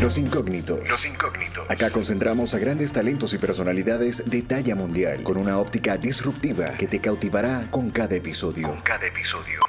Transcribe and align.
Los 0.00 0.18
incógnitos. 0.18 0.86
Los 0.86 1.06
incógnitos. 1.06 1.70
Acá 1.70 1.90
concentramos 1.90 2.52
a 2.52 2.58
grandes 2.58 2.92
talentos 2.92 3.32
y 3.32 3.38
personalidades 3.38 4.28
de 4.28 4.42
talla 4.42 4.74
mundial 4.74 5.22
con 5.22 5.38
una 5.38 5.58
óptica 5.58 5.96
disruptiva 5.96 6.72
que 6.78 6.86
te 6.86 7.00
cautivará 7.00 7.66
con 7.70 7.90
cada 7.90 8.14
episodio. 8.14 8.68
Con 8.68 8.82
cada 8.82 9.06
episodio. 9.06 9.60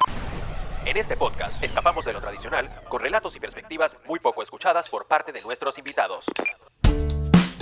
En 0.85 0.97
este 0.97 1.15
podcast 1.15 1.63
escapamos 1.63 2.03
de 2.03 2.12
lo 2.12 2.19
tradicional 2.19 2.69
con 2.90 2.99
relatos 2.99 3.37
y 3.37 3.40
perspectivas 3.40 3.97
muy 4.05 4.19
poco 4.19 4.44
escuchadas 4.44 4.90
por 4.90 5.08
parte 5.08 5.31
de 5.31 5.42
nuestros 5.44 5.78
invitados. 5.78 6.26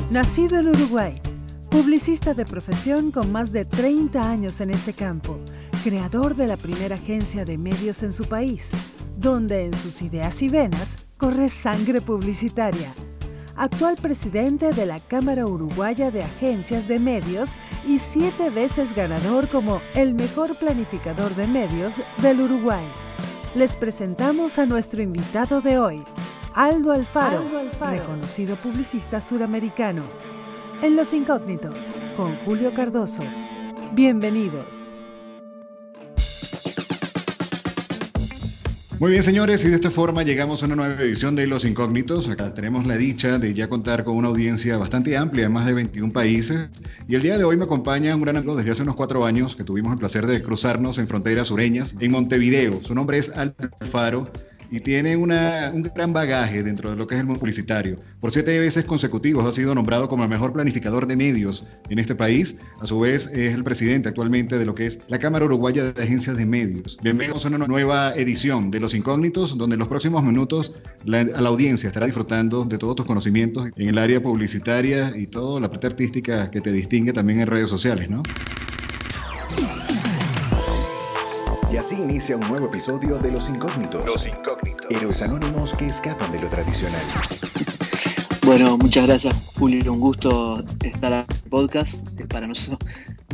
Nacido 0.10 0.60
en 0.60 0.70
Uruguay, 0.70 1.22
publicista 1.70 2.34
de 2.34 2.46
profesión 2.46 3.12
con 3.12 3.32
más 3.32 3.52
de 3.52 3.66
30 3.66 4.28
años 4.28 4.60
en 4.60 4.72
este 4.72 4.94
campo, 4.94 5.38
creador 5.86 6.34
de 6.36 6.48
la 6.48 6.58
primera 6.58 6.96
agencia 6.96 7.46
de 7.46 7.60
medios 7.60 8.02
en 8.02 8.12
su 8.12 8.26
país, 8.26 8.72
donde 9.18 9.66
en 9.66 9.76
sus 9.76 10.02
ideas 10.02 10.42
y 10.42 10.50
venas 10.50 10.98
corre 11.20 11.48
sangre 11.48 12.02
publicitaria. 12.02 12.92
Actual 13.56 13.96
presidente 13.96 14.74
de 14.74 14.88
la 14.88 15.00
Cámara 15.00 15.46
Uruguaya 15.46 16.10
de 16.10 16.24
Agencias 16.24 16.88
de 16.88 16.98
Medios 16.98 17.52
y 17.86 18.00
siete 18.00 18.50
veces 18.50 18.96
ganador 18.96 19.48
como 19.48 19.80
el 19.94 20.16
mejor 20.16 20.58
planificador 20.58 21.36
de 21.36 21.46
medios 21.46 22.02
del 22.18 22.42
Uruguay 22.42 22.88
les 23.54 23.76
presentamos 23.76 24.58
a 24.58 24.66
nuestro 24.66 25.04
invitado 25.04 25.62
de 25.62 25.78
hoy, 25.78 26.04
Aldo 26.56 26.94
Alfaro, 26.94 27.44
reconocido 27.80 28.56
publicista 28.56 29.22
suramericano. 29.22 30.02
En 30.82 30.96
Los 30.96 31.14
Incógnitos, 31.14 31.86
con 32.18 32.36
Julio 32.38 32.74
Cardoso. 32.74 33.22
Bienvenidos. 33.94 34.86
Muy 38.98 39.12
bien, 39.12 39.24
señores, 39.24 39.66
y 39.66 39.68
de 39.68 39.76
esta 39.76 39.92
forma 39.92 40.24
llegamos 40.24 40.64
a 40.64 40.68
una 40.68 40.78
nueva 40.78 40.94
edición 40.94 41.36
de 41.36 41.48
Los 41.48 41.66
Incógnitos. 41.66 42.30
Acá 42.30 42.54
tenemos 42.54 42.86
la 42.86 42.96
dicha 42.96 43.38
de 43.38 43.54
ya 43.54 43.68
contar 43.68 44.06
con 44.06 44.16
una 44.16 44.30
audiencia 44.30 44.78
bastante 44.78 45.18
amplia, 45.18 45.50
más 45.50 45.66
de 45.66 45.74
21 45.74 46.14
países. 46.14 46.70
Y 47.06 47.16
el 47.16 47.22
día 47.22 47.38
de 47.38 47.44
hoy 47.44 47.58
me 47.58 47.66
acompaña 47.66 48.16
un 48.16 48.22
gran 48.22 48.38
amigo 48.38 48.56
desde 48.56 48.72
hace 48.72 48.84
unos 48.84 48.96
cuatro 48.96 49.26
años 49.26 49.58
que 49.58 49.66
tuvimos 49.66 49.92
el 49.92 50.00
placer 50.00 50.26
de 50.28 50.42
cruzarnos 50.42 50.98
en 50.98 51.10
fronteras 51.10 51.50
sureñas, 51.50 51.94
en 52.00 52.10
Montevideo. 52.10 52.82
Su 52.84 52.96
nombre 52.96 53.18
es 53.18 53.32
Alfaro 53.32 54.32
y 54.72 54.80
tiene 54.80 55.18
una, 55.18 55.72
un 55.74 55.84
gran 55.84 56.14
bagaje 56.14 56.64
dentro 56.64 56.90
de 56.90 56.96
lo 56.96 57.08
que 57.08 57.16
es 57.16 57.22
el 57.22 57.26
mundo 57.26 57.40
publicitario. 57.40 58.00
Por 58.20 58.32
siete 58.32 58.60
veces 58.60 58.86
consecutivos 58.86 59.46
ha 59.46 59.52
sido 59.52 59.76
nombrado 59.76 60.10
como 60.10 60.24
el 60.24 60.30
mejor 60.30 60.54
planificador 60.54 61.08
de 61.08 61.16
medios 61.16 61.66
en 61.90 62.00
este 62.00 62.16
país. 62.16 62.58
A 62.80 62.88
su 62.88 63.00
vez 63.00 63.28
es 63.28 63.54
el 63.54 63.64
presidente 63.64 64.10
actualmente 64.10 64.58
de 64.58 64.66
lo 64.66 64.76
que 64.76 64.88
es 64.88 65.00
la 65.08 65.20
Cámara 65.20 65.46
Uruguaya 65.46 65.92
de 65.92 66.04
Agencias 66.04 66.38
de 66.38 66.46
Medios. 66.46 66.98
Bienvenidos 67.02 67.46
a 67.46 67.50
una 67.50 67.68
nueva 67.68 68.14
edición 68.16 68.72
de 68.72 68.80
Los 68.80 68.94
Incógnitos, 68.94 69.58
donde 69.58 69.76
en 69.76 69.80
los 69.80 69.88
próximos 69.88 70.24
minutos 70.24 70.74
la, 71.04 71.24
la 71.24 71.50
audiencia 71.50 71.88
estará 71.88 72.06
disfrutando 72.06 72.66
de 72.66 72.78
todos 72.78 72.96
tus 72.96 73.06
conocimientos 73.06 73.70
en 73.76 73.90
el 73.90 73.98
área 73.98 74.22
publicitaria 74.22 75.16
y 75.16 75.28
toda 75.28 75.60
la 75.60 75.70
parte 75.70 75.88
artística 75.88 76.50
que 76.52 76.62
te 76.62 76.72
distingue 76.72 77.14
también 77.14 77.42
en 77.42 77.48
redes 77.48 77.70
sociales, 77.70 78.10
¿no? 78.10 78.24
Y 81.76 81.78
así 81.78 81.96
inicia 82.02 82.38
un 82.38 82.48
nuevo 82.48 82.68
episodio 82.68 83.18
de 83.18 83.34
Los 83.34 83.50
Incógnitos. 83.50 84.06
Los 84.06 84.26
Incógnitos. 84.26 84.90
Héroes 84.90 85.22
anónimos 85.22 85.74
que 85.74 85.88
escapan 85.88 86.32
de 86.32 86.40
lo 86.40 86.48
tradicional. 86.48 87.02
Bueno, 88.46 88.78
muchas 88.78 89.06
gracias, 89.06 89.36
Julio. 89.60 89.92
Un 89.92 90.00
gusto 90.00 90.64
estar 90.86 91.12
en 91.12 91.20
el 91.20 91.50
podcast. 91.50 92.10
Para 92.30 92.48
nosotros, 92.48 92.80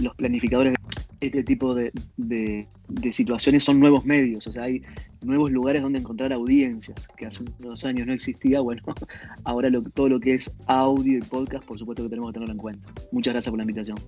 los 0.01 0.15
planificadores 0.15 0.73
de 1.19 1.27
este 1.27 1.43
tipo 1.43 1.75
de, 1.75 2.67
situaciones 3.11 3.63
son 3.63 3.79
nuevos 3.79 4.05
medios. 4.05 4.47
O 4.47 4.51
sea, 4.51 4.63
hay 4.63 4.81
nuevos 5.21 5.51
lugares 5.51 5.83
donde 5.83 5.99
encontrar 5.99 6.33
audiencias, 6.33 7.07
que 7.15 7.27
hace 7.27 7.43
unos 7.59 7.85
años 7.85 8.07
no 8.07 8.13
existía. 8.13 8.59
Bueno, 8.59 8.81
ahora 9.43 9.69
todo 9.93 10.09
lo 10.09 10.19
que 10.19 10.33
es 10.33 10.51
audio 10.65 11.19
y 11.19 11.21
podcast, 11.21 11.63
por 11.63 11.77
supuesto 11.77 12.01
que 12.01 12.09
tenemos 12.09 12.31
que 12.31 12.33
tenerlo 12.33 12.53
en 12.53 12.59
cuenta. 12.59 12.91
Muchas 13.11 13.35
gracias 13.35 13.51
por 13.51 13.59
la 13.59 13.65
invitación. 13.65 13.99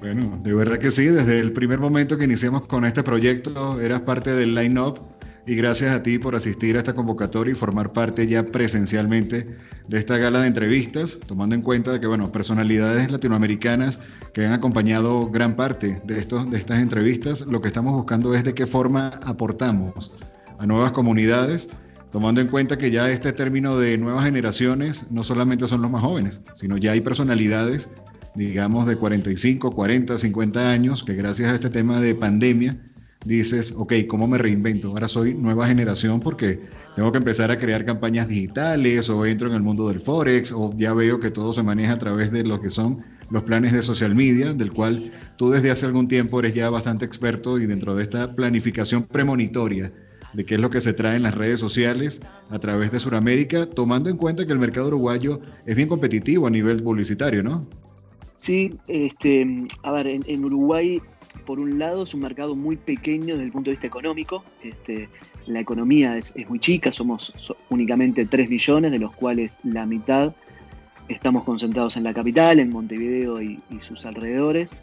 Bueno, 0.00 0.38
de 0.42 0.54
verdad 0.54 0.78
que 0.78 0.90
sí, 0.90 1.06
desde 1.06 1.40
el 1.40 1.52
primer 1.52 1.78
momento 1.78 2.18
que 2.18 2.24
iniciamos 2.24 2.66
con 2.66 2.84
este 2.84 3.02
proyecto 3.02 3.80
eras 3.80 4.00
parte 4.02 4.32
del 4.34 4.54
line-up 4.54 5.00
y 5.46 5.54
gracias 5.54 5.94
a 5.94 6.02
ti 6.02 6.18
por 6.18 6.34
asistir 6.34 6.76
a 6.76 6.80
esta 6.80 6.94
convocatoria 6.94 7.52
y 7.52 7.54
formar 7.54 7.92
parte 7.92 8.26
ya 8.26 8.44
presencialmente 8.44 9.56
de 9.86 9.98
esta 9.98 10.18
gala 10.18 10.40
de 10.40 10.48
entrevistas, 10.48 11.18
tomando 11.26 11.54
en 11.54 11.62
cuenta 11.62 12.00
que, 12.00 12.06
bueno, 12.06 12.32
personalidades 12.32 13.10
latinoamericanas 13.10 14.00
que 14.34 14.44
han 14.44 14.52
acompañado 14.52 15.30
gran 15.30 15.54
parte 15.54 16.02
de, 16.04 16.18
estos, 16.18 16.50
de 16.50 16.58
estas 16.58 16.80
entrevistas, 16.80 17.42
lo 17.42 17.60
que 17.60 17.68
estamos 17.68 17.92
buscando 17.92 18.34
es 18.34 18.42
de 18.42 18.54
qué 18.54 18.66
forma 18.66 19.08
aportamos 19.24 20.12
a 20.58 20.66
nuevas 20.66 20.90
comunidades, 20.90 21.68
tomando 22.10 22.40
en 22.40 22.48
cuenta 22.48 22.76
que 22.76 22.90
ya 22.90 23.10
este 23.10 23.32
término 23.32 23.78
de 23.78 23.96
nuevas 23.98 24.24
generaciones 24.24 25.06
no 25.10 25.22
solamente 25.22 25.66
son 25.68 25.82
los 25.82 25.90
más 25.90 26.02
jóvenes, 26.02 26.42
sino 26.54 26.76
ya 26.76 26.92
hay 26.92 27.00
personalidades 27.00 27.88
digamos, 28.36 28.86
de 28.86 28.96
45, 28.96 29.72
40, 29.72 30.18
50 30.18 30.70
años, 30.70 31.02
que 31.02 31.14
gracias 31.14 31.50
a 31.50 31.54
este 31.54 31.70
tema 31.70 32.00
de 32.00 32.14
pandemia 32.14 32.78
dices, 33.24 33.74
ok, 33.76 33.92
¿cómo 34.08 34.28
me 34.28 34.38
reinvento? 34.38 34.88
Ahora 34.88 35.08
soy 35.08 35.34
nueva 35.34 35.66
generación 35.66 36.20
porque 36.20 36.60
tengo 36.94 37.10
que 37.10 37.18
empezar 37.18 37.50
a 37.50 37.58
crear 37.58 37.84
campañas 37.84 38.28
digitales 38.28 39.10
o 39.10 39.26
entro 39.26 39.48
en 39.48 39.54
el 39.54 39.62
mundo 39.62 39.88
del 39.88 39.98
Forex 39.98 40.52
o 40.52 40.72
ya 40.76 40.92
veo 40.92 41.18
que 41.18 41.30
todo 41.30 41.52
se 41.52 41.62
maneja 41.62 41.94
a 41.94 41.98
través 41.98 42.30
de 42.30 42.44
lo 42.44 42.60
que 42.60 42.70
son 42.70 43.04
los 43.30 43.42
planes 43.42 43.72
de 43.72 43.82
social 43.82 44.14
media, 44.14 44.54
del 44.54 44.72
cual 44.72 45.10
tú 45.36 45.50
desde 45.50 45.70
hace 45.70 45.86
algún 45.86 46.06
tiempo 46.06 46.38
eres 46.38 46.54
ya 46.54 46.70
bastante 46.70 47.04
experto 47.04 47.58
y 47.58 47.66
dentro 47.66 47.96
de 47.96 48.04
esta 48.04 48.34
planificación 48.36 49.02
premonitoria 49.02 49.92
de 50.32 50.44
qué 50.44 50.54
es 50.56 50.60
lo 50.60 50.70
que 50.70 50.80
se 50.80 50.92
trae 50.92 51.16
en 51.16 51.22
las 51.22 51.34
redes 51.34 51.58
sociales 51.58 52.20
a 52.50 52.58
través 52.58 52.92
de 52.92 53.00
Sudamérica, 53.00 53.66
tomando 53.66 54.10
en 54.10 54.16
cuenta 54.16 54.46
que 54.46 54.52
el 54.52 54.58
mercado 54.58 54.88
uruguayo 54.88 55.40
es 55.64 55.74
bien 55.74 55.88
competitivo 55.88 56.46
a 56.46 56.50
nivel 56.50 56.82
publicitario, 56.82 57.42
¿no? 57.42 57.66
Sí, 58.36 58.74
este, 58.86 59.66
a 59.82 59.92
ver, 59.92 60.06
en, 60.06 60.44
Uruguay, 60.44 61.00
por 61.46 61.58
un 61.58 61.78
lado, 61.78 62.02
es 62.04 62.12
un 62.12 62.20
mercado 62.20 62.54
muy 62.54 62.76
pequeño 62.76 63.34
desde 63.34 63.44
el 63.44 63.52
punto 63.52 63.70
de 63.70 63.72
vista 63.72 63.86
económico. 63.86 64.44
Este, 64.62 65.08
la 65.46 65.60
economía 65.60 66.16
es, 66.16 66.34
muy 66.48 66.58
chica, 66.58 66.92
somos 66.92 67.32
únicamente 67.70 68.26
3 68.26 68.50
millones, 68.50 68.92
de 68.92 68.98
los 68.98 69.12
cuales 69.14 69.56
la 69.64 69.86
mitad 69.86 70.34
estamos 71.08 71.44
concentrados 71.44 71.96
en 71.96 72.04
la 72.04 72.12
capital, 72.12 72.60
en 72.60 72.70
Montevideo 72.70 73.40
y, 73.40 73.60
sus 73.80 74.04
alrededores. 74.04 74.76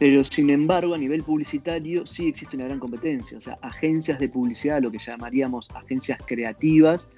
Pero 0.00 0.24
sin 0.24 0.50
embargo, 0.50 0.94
a 0.94 0.98
nivel 0.98 1.22
publicitario 1.22 2.04
sí 2.04 2.26
existe 2.26 2.56
una 2.56 2.64
gran 2.64 2.80
competencia. 2.80 3.38
O 3.38 3.40
sea, 3.40 3.58
agencias 3.62 4.18
de 4.18 4.28
publicidad, 4.28 4.82
lo 4.82 4.90
que 4.90 4.98
llamaríamos 4.98 5.70
agencias 5.70 6.18
creativas, 6.26 7.08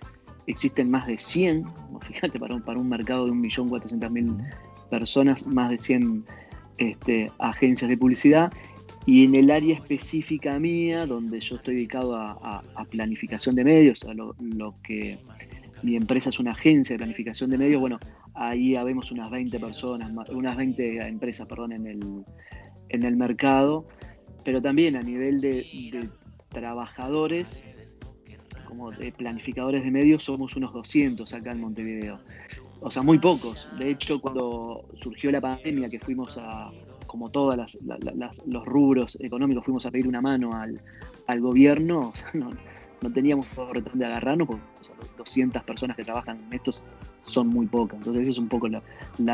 existen 0.46 0.90
más 0.90 1.06
de 1.06 1.16
100, 1.16 1.64
fíjate, 2.02 2.38
para 2.38 2.54
un, 2.54 2.62
para 2.62 2.78
un 2.78 2.88
mercado 2.88 3.24
de 3.24 3.32
1.400.000 3.32 4.65
personas, 4.86 5.46
más 5.46 5.70
de 5.70 5.78
100 5.78 6.24
este, 6.78 7.30
agencias 7.38 7.88
de 7.88 7.96
publicidad. 7.96 8.52
Y 9.06 9.24
en 9.24 9.34
el 9.34 9.50
área 9.50 9.74
específica 9.74 10.58
mía, 10.58 11.06
donde 11.06 11.38
yo 11.40 11.56
estoy 11.56 11.76
dedicado 11.76 12.16
a, 12.16 12.62
planificación 12.90 13.54
de 13.54 13.64
medios, 13.64 14.02
a 14.04 14.14
lo, 14.14 14.34
que 14.82 15.18
mi 15.82 15.96
empresa 15.96 16.30
es 16.30 16.40
una 16.40 16.50
agencia 16.52 16.94
de 16.94 16.98
planificación 16.98 17.50
de 17.50 17.58
medios, 17.58 17.80
bueno, 17.80 17.98
ahí 18.34 18.74
habemos 18.74 19.12
unas 19.12 19.30
20 19.30 19.60
personas, 19.60 20.10
unas 20.30 20.56
20 20.56 21.06
empresas, 21.06 21.46
perdón, 21.46 21.72
en 21.72 21.86
el, 21.86 22.24
en 22.88 23.04
el 23.04 23.16
mercado, 23.16 23.86
pero 24.44 24.60
también 24.60 24.96
a 24.96 25.02
nivel 25.02 25.40
de, 25.40 25.66
de 25.92 26.08
trabajadores, 26.48 27.62
como 28.66 28.90
de 28.90 29.12
planificadores 29.12 29.84
de 29.84 29.90
medios, 29.92 30.24
somos 30.24 30.56
unos 30.56 30.72
200 30.72 31.32
acá 31.32 31.52
en 31.52 31.60
Montevideo 31.60 32.18
o 32.86 32.90
sea, 32.92 33.02
muy 33.02 33.18
pocos. 33.18 33.68
De 33.76 33.90
hecho, 33.90 34.20
cuando 34.20 34.84
surgió 34.94 35.32
la 35.32 35.40
pandemia, 35.40 35.88
que 35.88 35.98
fuimos 35.98 36.38
a, 36.38 36.70
como 37.08 37.28
todos 37.30 37.76
los 38.46 38.64
rubros 38.64 39.18
económicos, 39.20 39.64
fuimos 39.64 39.84
a 39.86 39.90
pedir 39.90 40.06
una 40.06 40.20
mano 40.20 40.52
al, 40.54 41.40
gobierno, 41.40 41.98
o 42.14 42.14
sea, 42.14 42.30
no, 42.32 42.52
teníamos 43.12 43.44
por 43.46 43.82
dónde 43.82 44.06
agarrarnos, 44.06 44.46
porque 44.46 44.62
200 45.18 45.64
personas 45.64 45.96
que 45.96 46.04
trabajan 46.04 46.38
en 46.46 46.52
estos 46.52 46.80
son 47.24 47.48
muy 47.48 47.66
pocas. 47.66 47.98
Entonces, 47.98 48.22
esa 48.22 48.30
es 48.30 48.38
un 48.38 48.48
poco 48.48 48.68
la, 48.68 48.80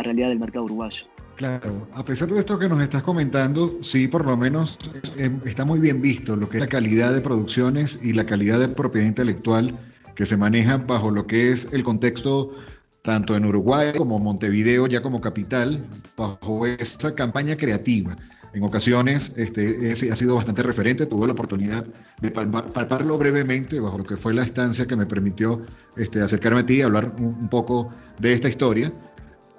realidad 0.02 0.30
del 0.30 0.38
mercado 0.38 0.64
uruguayo. 0.64 1.04
Claro, 1.36 1.86
a 1.92 2.02
pesar 2.06 2.32
de 2.32 2.40
esto 2.40 2.58
que 2.58 2.68
nos 2.70 2.80
estás 2.80 3.02
comentando, 3.02 3.70
sí, 3.92 4.08
por 4.08 4.24
lo 4.24 4.34
menos 4.34 4.78
eh, 5.18 5.30
está 5.44 5.66
muy 5.66 5.78
bien 5.78 6.00
visto 6.00 6.36
lo 6.36 6.48
que 6.48 6.56
es 6.56 6.62
la 6.62 6.68
calidad 6.68 7.12
de 7.12 7.20
producciones 7.20 7.90
y 8.02 8.14
la 8.14 8.24
calidad 8.24 8.60
de 8.60 8.68
propiedad 8.68 9.06
intelectual 9.06 9.78
que 10.14 10.24
se 10.24 10.38
maneja 10.38 10.78
bajo 10.78 11.10
lo 11.10 11.26
que 11.26 11.52
es 11.52 11.72
el 11.72 11.84
contexto 11.84 12.54
tanto 13.02 13.36
en 13.36 13.44
Uruguay 13.44 13.92
como 13.96 14.18
Montevideo, 14.18 14.86
ya 14.86 15.02
como 15.02 15.20
capital, 15.20 15.84
bajo 16.16 16.66
esa 16.66 17.14
campaña 17.14 17.56
creativa. 17.56 18.16
En 18.54 18.62
ocasiones 18.64 19.32
este, 19.36 19.92
ha 20.10 20.16
sido 20.16 20.36
bastante 20.36 20.62
referente, 20.62 21.06
tuve 21.06 21.26
la 21.26 21.32
oportunidad 21.32 21.86
de 22.20 22.30
palparlo 22.30 23.16
brevemente 23.16 23.80
bajo 23.80 23.98
lo 23.98 24.04
que 24.04 24.18
fue 24.18 24.34
la 24.34 24.42
estancia 24.42 24.86
que 24.86 24.94
me 24.94 25.06
permitió 25.06 25.62
este, 25.96 26.20
acercarme 26.20 26.60
a 26.60 26.66
ti 26.66 26.74
y 26.74 26.82
hablar 26.82 27.14
un, 27.18 27.48
poco 27.48 27.90
de 28.18 28.34
esta 28.34 28.50
historia. 28.50 28.92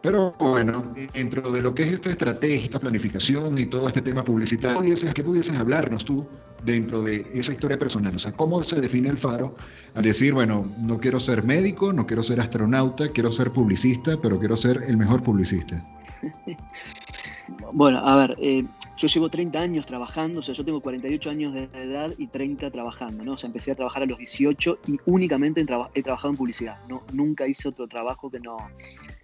Pero 0.04 0.36
bueno, 0.38 0.94
dentro 1.14 1.50
de 1.50 1.62
lo 1.62 1.74
que 1.74 1.84
es 1.84 1.94
esta 1.94 2.10
estrategia, 2.10 2.66
esta 2.66 2.78
planificación 2.78 3.58
y 3.58 3.68
todo 3.68 3.88
este 3.88 4.02
tema 4.02 4.22
publicitario, 4.22 4.96
¿qué 5.14 5.24
pudieses 5.24 5.56
hablarnos 5.56 6.04
tú 6.04 6.28
dentro 6.62 7.02
de 7.02 7.26
esa 7.34 7.54
historia 7.54 7.80
personal? 7.80 8.14
O 8.14 8.20
sea, 8.20 8.34
¿cómo 8.34 8.62
se 8.64 8.82
define 8.82 9.08
el 9.08 9.16
faro 9.16 9.56
al 9.96 10.04
decir, 10.04 10.34
bueno, 10.34 10.70
no 10.78 11.00
quiero 11.00 11.22
ser 11.22 11.44
médico, 11.44 11.94
no 11.94 12.06
quiero 12.06 12.22
ser 12.22 12.42
astronauta, 12.42 13.14
quiero 13.14 13.32
ser 13.32 13.52
publicista, 13.52 14.18
pero 14.22 14.38
quiero 14.38 14.58
ser 14.58 14.84
el 14.86 14.98
mejor 14.98 15.24
publicista? 15.24 15.82
Bueno, 17.74 18.00
a 18.00 18.16
ver, 18.16 18.38
eh, 18.40 18.66
yo 18.98 19.08
llevo 19.08 19.30
30 19.30 19.60
años 19.60 19.86
trabajando, 19.86 20.40
o 20.40 20.44
sea, 20.44 20.56
yo 20.56 20.64
tengo 20.64 20.82
48 20.82 21.30
años 21.30 21.54
de 21.54 21.64
edad 21.74 22.14
y 22.18 22.28
30 22.28 22.72
trabajando, 22.72 23.24
¿no? 23.24 23.34
O 23.34 23.38
sea, 23.38 23.48
empecé 23.48 23.72
a 23.72 23.76
trabajar 23.76 24.04
a 24.04 24.06
los 24.06 24.18
18 24.18 24.80
y 24.88 24.98
únicamente 25.06 25.62
he 25.62 26.04
trabajado 26.04 26.30
en 26.30 26.38
publicidad, 26.38 26.78
¿no? 26.88 27.04
Nunca 27.12 27.48
hice 27.48 27.70
otro 27.70 27.88
trabajo 27.88 28.30
que 28.30 28.40
no, 28.40 28.58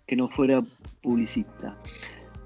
que 0.05 0.15
no 0.15 0.27
fuera 0.27 0.63
publicista. 1.01 1.77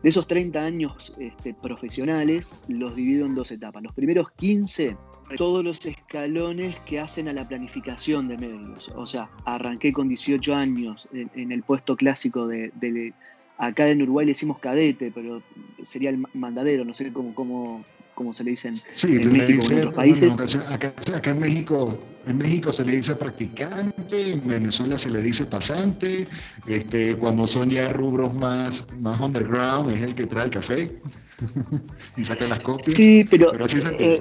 De 0.03 0.09
esos 0.09 0.27
30 0.27 0.59
años 0.59 1.13
este, 1.17 1.53
profesionales, 1.53 2.59
los 2.67 2.93
divido 2.93 3.25
en 3.25 3.35
dos 3.35 3.51
etapas. 3.51 3.81
Los 3.81 3.93
primeros 3.93 4.31
15, 4.31 4.97
todos 5.37 5.63
los 5.63 5.85
escalones 5.85 6.75
que 6.81 6.99
hacen 6.99 7.29
a 7.29 7.33
la 7.33 7.47
planificación 7.47 8.27
de 8.27 8.37
medios. 8.37 8.91
O 8.95 9.05
sea, 9.05 9.29
arranqué 9.45 9.93
con 9.93 10.09
18 10.09 10.53
años 10.53 11.07
en, 11.13 11.53
el 11.53 11.63
puesto 11.63 11.95
clásico 11.95 12.47
de, 12.47 12.71
de 12.75 13.13
Acá 13.57 13.87
en 13.87 14.01
Uruguay 14.01 14.25
le 14.25 14.31
decimos 14.31 14.59
cadete, 14.59 15.11
pero 15.13 15.41
sería 15.83 16.09
el 16.09 16.23
mandadero, 16.33 16.83
no 16.83 16.93
sé 16.93 17.11
cómo, 17.13 17.35
cómo, 17.35 17.83
cómo 18.13 18.33
se 18.33 18.43
le 18.43 18.51
dicen 18.51 18.73
en 19.03 19.31
México 19.31 19.65
en 19.71 19.77
otros 19.79 19.93
países. 19.93 20.55
acá, 20.69 20.93
en 21.25 21.39
México, 21.39 21.99
en 22.25 22.37
México 22.37 22.71
se 22.71 22.83
le 22.83 22.95
dice 22.95 23.15
practicante, 23.15 24.33
en 24.33 24.47
Venezuela 24.47 24.97
se 24.97 25.09
le 25.09 25.21
dice 25.21 25.45
pasante, 25.45 26.27
este, 26.67 27.15
cuando 27.15 27.47
son 27.47 27.69
ya 27.69 27.89
rubros 27.89 28.33
más, 28.33 28.87
más 28.99 29.19
underground 29.19 29.91
es 29.91 30.01
el 30.01 30.15
que 30.15 30.25
trae 30.25 30.45
el 30.45 30.51
café 30.51 30.91
y 32.17 32.23
saca 32.23 32.47
las 32.47 32.59
copias. 32.59 32.95
Sí, 32.95 33.25
pero, 33.29 33.53
eh, 33.53 34.19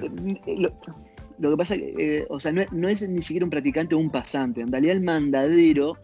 lo, 1.39 1.51
que 1.51 1.57
pasa, 1.57 1.75
eh, 1.77 2.27
o 2.29 2.39
sea, 2.39 2.53
no, 2.53 2.63
no 2.71 2.89
es 2.89 3.09
ni 3.09 3.23
siquiera 3.23 3.45
un 3.45 3.51
practicante 3.51 3.95
o 3.95 3.99
un 3.99 4.11
pasante, 4.11 4.61
en 4.61 4.71
realidad 4.71 4.97
el 4.97 5.03
mandadero 5.03 5.97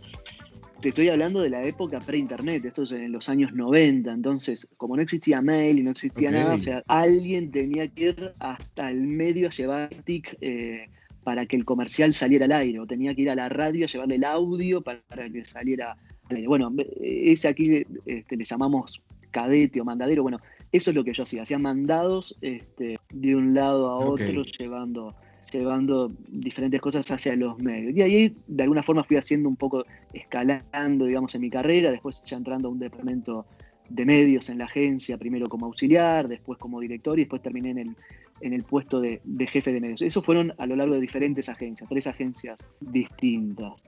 te 0.80 0.90
estoy 0.90 1.08
hablando 1.08 1.42
de 1.42 1.50
la 1.50 1.64
época 1.64 2.00
pre-internet, 2.00 2.64
esto 2.64 2.84
es 2.84 2.92
en 2.92 3.10
los 3.10 3.28
años 3.28 3.52
90, 3.52 4.12
entonces 4.12 4.68
como 4.76 4.96
no 4.96 5.02
existía 5.02 5.42
mail 5.42 5.78
y 5.78 5.82
no 5.82 5.90
existía 5.90 6.30
nada, 6.30 6.54
o 6.54 6.58
sea, 6.58 6.82
alguien 6.86 7.50
tenía 7.50 7.88
que 7.88 8.10
ir 8.10 8.32
hasta 8.38 8.90
el 8.90 9.02
medio 9.02 9.48
a 9.48 9.50
llevar 9.50 9.90
TIC 10.04 10.36
eh, 10.40 10.88
para 11.24 11.46
que 11.46 11.56
el 11.56 11.64
comercial 11.64 12.14
saliera 12.14 12.44
al 12.44 12.52
aire, 12.52 12.78
o 12.78 12.86
tenía 12.86 13.14
que 13.14 13.22
ir 13.22 13.30
a 13.30 13.34
la 13.34 13.48
radio 13.48 13.86
a 13.86 13.88
llevarle 13.88 14.14
el 14.16 14.24
audio 14.24 14.80
para, 14.80 15.02
que 15.32 15.44
saliera 15.44 15.96
al 16.30 16.36
aire. 16.36 16.48
Bueno, 16.48 16.72
ese 17.00 17.48
aquí 17.48 17.84
este, 18.06 18.36
le 18.36 18.44
llamamos 18.44 19.02
cadete 19.32 19.80
o 19.80 19.84
mandadero, 19.84 20.22
bueno, 20.22 20.40
eso 20.70 20.90
es 20.90 20.96
lo 20.96 21.02
que 21.02 21.12
yo 21.12 21.24
hacía, 21.24 21.42
hacía 21.42 21.58
mandados 21.58 22.36
este, 22.40 22.98
de 23.10 23.36
un 23.36 23.52
lado 23.52 23.88
a 23.88 23.98
otro 23.98 24.42
llevando 24.42 25.16
llevando 25.50 26.10
diferentes 26.28 26.80
cosas 26.80 27.10
hacia 27.10 27.34
los 27.36 27.58
medios. 27.58 27.96
Y 27.96 28.02
ahí 28.02 28.36
de 28.46 28.62
alguna 28.62 28.82
forma 28.82 29.04
fui 29.04 29.16
haciendo 29.16 29.48
un 29.48 29.56
poco, 29.56 29.84
escalando, 30.12 31.06
digamos, 31.06 31.34
en 31.34 31.40
mi 31.40 31.50
carrera, 31.50 31.90
después 31.90 32.22
ya 32.24 32.36
entrando 32.36 32.68
a 32.68 32.72
un 32.72 32.78
departamento 32.78 33.46
de 33.88 34.04
medios 34.04 34.50
en 34.50 34.58
la 34.58 34.64
agencia, 34.64 35.16
primero 35.16 35.48
como 35.48 35.66
auxiliar, 35.66 36.28
después 36.28 36.58
como 36.58 36.80
director 36.80 37.18
y 37.18 37.22
después 37.22 37.42
terminé 37.42 37.70
en 37.70 37.78
el, 37.78 37.96
en 38.40 38.52
el 38.52 38.62
puesto 38.64 39.00
de, 39.00 39.20
jefe 39.50 39.72
de 39.72 39.80
medios. 39.80 40.02
Eso 40.02 40.22
fueron 40.22 40.52
a 40.58 40.66
lo 40.66 40.76
largo 40.76 40.94
de 40.94 41.00
diferentes 41.00 41.48
agencias, 41.48 41.88
tres 41.88 42.06
agencias 42.06 42.66
distintas. 42.80 43.82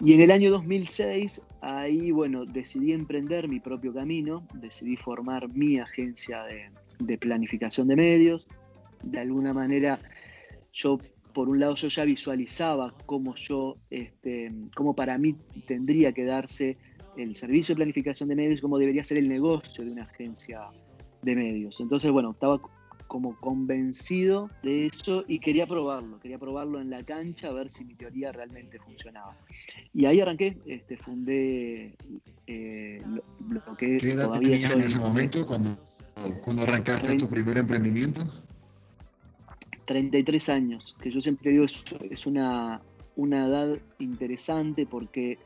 Y 0.00 0.14
en 0.14 0.20
el 0.20 0.30
año 0.30 0.50
2006, 0.52 1.42
ahí, 1.60 2.12
bueno, 2.12 2.44
decidí 2.44 2.92
emprender 2.92 3.48
mi 3.48 3.58
propio 3.58 3.92
camino, 3.92 4.46
decidí 4.54 4.96
formar 4.96 5.48
mi 5.48 5.78
agencia 5.78 6.44
de, 6.44 6.70
de 7.00 7.18
planificación 7.18 7.88
de 7.88 7.96
medios. 7.96 8.46
De 9.02 9.18
alguna 9.18 9.52
manera 9.52 10.00
yo 10.78 10.98
por 11.34 11.48
un 11.48 11.60
lado 11.60 11.74
yo 11.74 11.88
ya 11.88 12.04
visualizaba 12.04 12.94
cómo 13.06 13.34
yo, 13.34 13.76
este, 13.90 14.52
cómo 14.74 14.94
para 14.94 15.18
mí 15.18 15.36
tendría 15.66 16.12
que 16.12 16.24
darse 16.24 16.76
el 17.16 17.34
servicio 17.34 17.74
de 17.74 17.76
planificación 17.76 18.28
de 18.28 18.36
medios, 18.36 18.60
cómo 18.60 18.78
debería 18.78 19.04
ser 19.04 19.18
el 19.18 19.28
negocio 19.28 19.84
de 19.84 19.90
una 19.90 20.04
agencia 20.04 20.60
de 21.22 21.34
medios. 21.34 21.80
Entonces, 21.80 22.10
bueno, 22.10 22.30
estaba 22.30 22.60
como 23.08 23.38
convencido 23.40 24.50
de 24.62 24.86
eso 24.86 25.24
y 25.26 25.38
quería 25.40 25.66
probarlo, 25.66 26.20
quería 26.20 26.38
probarlo 26.38 26.80
en 26.80 26.90
la 26.90 27.02
cancha 27.02 27.48
a 27.48 27.52
ver 27.52 27.70
si 27.70 27.84
mi 27.84 27.94
teoría 27.94 28.30
realmente 28.32 28.78
funcionaba. 28.78 29.36
Y 29.94 30.04
ahí 30.04 30.20
arranqué, 30.20 30.58
este, 30.66 30.96
fundé 30.96 31.96
eh, 32.46 33.02
lo, 33.48 33.76
que 33.76 33.96
¿Qué 33.96 34.10
edad 34.10 34.26
todavía 34.26 34.56
en 34.56 34.82
ese 34.82 34.98
momento 34.98 35.46
cuando, 35.46 35.76
cuando 36.44 36.62
arrancaste 36.62 37.16
tu 37.16 37.28
primer 37.28 37.58
emprendimiento? 37.58 38.22
33 39.88 40.50
años, 40.50 40.94
que 41.00 41.10
yo 41.10 41.22
siempre 41.22 41.50
digo 41.50 41.64
es, 41.64 42.26
una, 42.26 42.82
una 43.16 43.46
edad 43.46 43.78
interesante 43.98 44.84
porque 44.84 45.38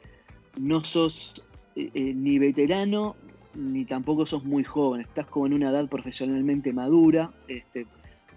no 0.59 0.83
sos 0.85 1.45
eh, 1.77 1.91
eh, 1.95 2.13
ni 2.13 2.41
veterano 2.41 3.15
ni 3.55 3.85
tampoco 3.85 4.27
sos 4.27 4.45
muy 4.45 4.65
joven, 4.65 5.03
estás 5.03 5.27
como 5.27 5.47
en 5.47 5.53
una 5.53 5.71
edad 5.71 5.89
profesionalmente 5.89 6.73
madura, 6.73 7.31
este, 7.47 7.87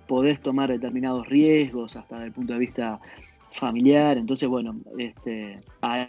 podés 0.07 0.39
tomar 0.41 0.69
determinados 0.69 1.27
riesgos 1.27 1.95
hasta 1.95 2.17
desde 2.17 2.27
el 2.27 2.33
punto 2.33 2.53
de 2.53 2.59
vista 2.59 2.99
familiar. 3.49 4.17
Entonces, 4.17 4.47
bueno, 4.47 4.75
este, 4.99 5.59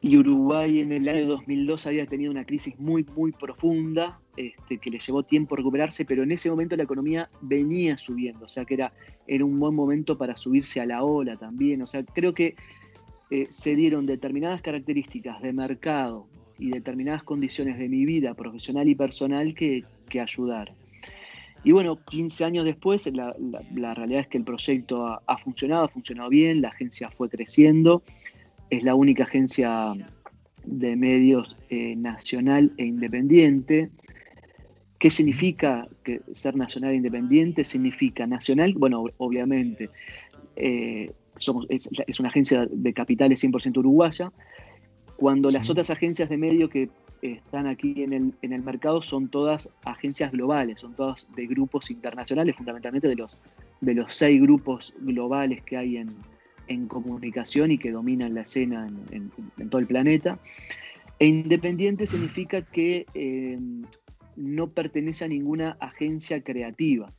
Uruguay 0.02 0.80
en 0.80 0.92
el 0.92 1.08
año 1.08 1.26
2002 1.26 1.86
había 1.86 2.04
tenido 2.04 2.30
una 2.30 2.44
crisis 2.44 2.78
muy, 2.78 3.06
muy 3.16 3.32
profunda 3.32 4.18
este, 4.36 4.78
que 4.78 4.90
le 4.90 4.98
llevó 4.98 5.22
tiempo 5.22 5.56
recuperarse, 5.56 6.04
pero 6.04 6.22
en 6.22 6.32
ese 6.32 6.50
momento 6.50 6.76
la 6.76 6.84
economía 6.84 7.28
venía 7.40 7.96
subiendo, 7.98 8.46
o 8.46 8.48
sea 8.48 8.64
que 8.64 8.74
era, 8.74 8.92
era 9.26 9.44
un 9.44 9.58
buen 9.58 9.74
momento 9.74 10.16
para 10.18 10.36
subirse 10.36 10.80
a 10.80 10.86
la 10.86 11.02
ola 11.02 11.36
también. 11.36 11.82
O 11.82 11.86
sea, 11.86 12.04
creo 12.04 12.34
que 12.34 12.54
eh, 13.30 13.46
se 13.50 13.74
dieron 13.74 14.06
determinadas 14.06 14.62
características 14.62 15.42
de 15.42 15.52
mercado 15.52 16.26
y 16.58 16.70
determinadas 16.70 17.22
condiciones 17.24 17.78
de 17.78 17.88
mi 17.88 18.04
vida 18.04 18.34
profesional 18.34 18.88
y 18.88 18.94
personal 18.94 19.54
que, 19.54 19.84
que 20.08 20.20
ayudaron. 20.20 20.74
Y 21.66 21.72
bueno, 21.72 21.98
15 22.04 22.44
años 22.44 22.64
después, 22.64 23.10
la, 23.12 23.34
realidad 23.94 24.20
es 24.20 24.28
que 24.28 24.38
el 24.38 24.44
proyecto 24.44 25.04
ha, 25.04 25.38
funcionado, 25.38 25.82
ha 25.82 25.88
funcionado 25.88 26.28
bien, 26.30 26.62
la 26.62 26.68
agencia 26.68 27.10
fue 27.10 27.28
creciendo, 27.28 28.04
es 28.70 28.84
la 28.84 28.94
única 28.94 29.24
agencia 29.24 29.92
de 30.64 30.94
medios 30.94 31.56
eh, 31.68 31.96
nacional 31.96 32.72
e 32.76 32.84
independiente. 32.84 33.90
¿Qué 35.06 35.10
significa 35.10 35.86
que 36.02 36.20
ser 36.32 36.56
nacional 36.56 36.90
e 36.90 36.96
independiente? 36.96 37.62
Significa 37.62 38.26
nacional, 38.26 38.74
bueno, 38.76 39.04
obviamente, 39.18 39.88
eh, 40.56 41.12
somos, 41.36 41.64
es, 41.68 41.88
es, 42.08 42.18
una 42.18 42.28
agencia 42.28 42.66
de 42.68 42.92
capitales 42.92 43.44
100% 43.44 43.78
uruguaya. 43.78 44.32
Cuando 45.16 45.52
las 45.52 45.70
otras 45.70 45.90
agencias 45.90 46.28
de 46.28 46.36
medios 46.36 46.70
que 46.70 46.88
están 47.22 47.68
aquí 47.68 48.02
en 48.02 48.14
el, 48.14 48.34
en 48.42 48.52
el 48.52 48.64
mercado 48.64 49.00
son 49.00 49.28
todas 49.28 49.72
agencias 49.84 50.32
globales, 50.32 50.80
son 50.80 50.94
todas 50.94 51.28
de 51.36 51.46
grupos 51.46 51.88
internacionales, 51.92 52.56
fundamentalmente 52.56 53.06
de 53.06 53.14
los, 53.14 53.38
de 53.80 53.94
los 53.94 54.12
seis 54.12 54.42
grupos 54.42 54.92
globales 54.98 55.62
que 55.62 55.76
hay 55.76 55.98
en, 55.98 56.88
comunicación 56.88 57.70
y 57.70 57.78
que 57.78 57.92
dominan 57.92 58.34
la 58.34 58.40
escena 58.40 58.90
en, 59.12 59.30
todo 59.70 59.80
el 59.80 59.86
planeta. 59.86 60.40
E 61.20 61.26
independiente 61.26 62.08
significa 62.08 62.60
que 62.60 63.06
eh, 63.14 63.56
no 64.36 64.70
pertenece 64.70 65.24
a 65.24 65.28
ninguna 65.28 65.76
agencia 65.80 66.42
creativa. 66.42 67.12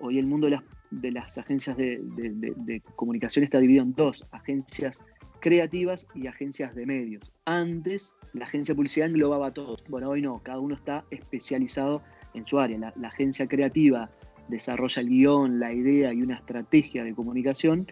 Hoy 0.00 0.18
el 0.18 0.26
mundo 0.26 0.46
de 0.46 0.52
las, 0.52 0.64
de 0.90 1.10
las 1.12 1.38
agencias 1.38 1.76
de, 1.76 2.00
de 2.02 2.82
comunicación 2.96 3.44
está 3.44 3.58
dividido 3.58 3.84
en 3.84 3.94
dos, 3.94 4.26
agencias 4.30 5.02
creativas 5.40 6.06
y 6.14 6.26
agencias 6.26 6.74
de 6.74 6.86
medios. 6.86 7.32
Antes 7.44 8.14
la 8.32 8.44
agencia 8.44 8.72
de 8.72 8.76
publicidad 8.76 9.08
englobaba 9.08 9.52
todo. 9.52 9.76
Bueno, 9.88 10.10
hoy 10.10 10.22
no, 10.22 10.40
cada 10.42 10.60
uno 10.60 10.74
está 10.74 11.04
especializado 11.10 12.02
en 12.34 12.46
su 12.46 12.60
área. 12.60 12.92
La, 12.96 13.08
agencia 13.08 13.48
creativa 13.48 14.10
desarrolla 14.48 15.02
el 15.02 15.08
guion, 15.08 15.60
la 15.60 15.72
idea 15.72 16.12
y 16.12 16.22
una 16.22 16.36
estrategia 16.36 17.04
de 17.04 17.14
comunicación 17.14 17.86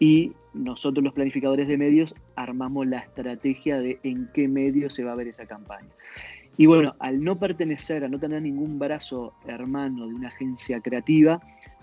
y 0.00 0.32
nosotros 0.52 1.04
los 1.04 1.12
planificadores 1.12 1.68
de 1.68 1.76
medios 1.76 2.14
armamos 2.36 2.86
la 2.86 2.98
estrategia 2.98 3.78
de 3.78 3.98
en 4.02 4.28
qué 4.34 4.48
medio 4.48 4.90
se 4.90 5.04
va 5.04 5.12
a 5.12 5.16
ver 5.16 5.28
esa 5.28 5.46
campaña. 5.46 5.88
Y 6.56 6.66
bueno, 6.66 6.94
al 7.00 7.22
no 7.22 7.38
pertenecer, 7.38 8.04
al 8.04 8.10
no 8.10 8.18
tener 8.18 8.42
ningún 8.42 8.78
brazo 8.78 9.34
hermano 9.46 10.06
de 10.06 10.14
una 10.14 10.28
agencia 10.28 10.80
creativa, 10.80 11.40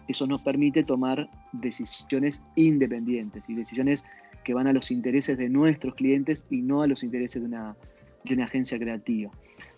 eso 0.07 0.27
nos 0.27 0.41
permite 0.41 0.83
tomar 0.83 1.29
decisiones 1.51 2.41
independientes 2.55 3.43
y 3.49 3.55
decisiones 3.55 4.05
que 4.43 4.53
van 4.53 4.67
a 4.67 4.73
los 4.73 4.91
intereses 4.91 5.37
de 5.37 5.49
nuestros 5.49 5.95
clientes 5.95 6.45
y 6.49 6.61
no 6.61 6.81
a 6.81 6.87
los 6.87 7.03
intereses 7.03 7.41
de 7.41 7.47
una, 7.47 7.75
de 8.23 8.33
una 8.33 8.45
agencia 8.45 8.79
creativa. 8.79 9.31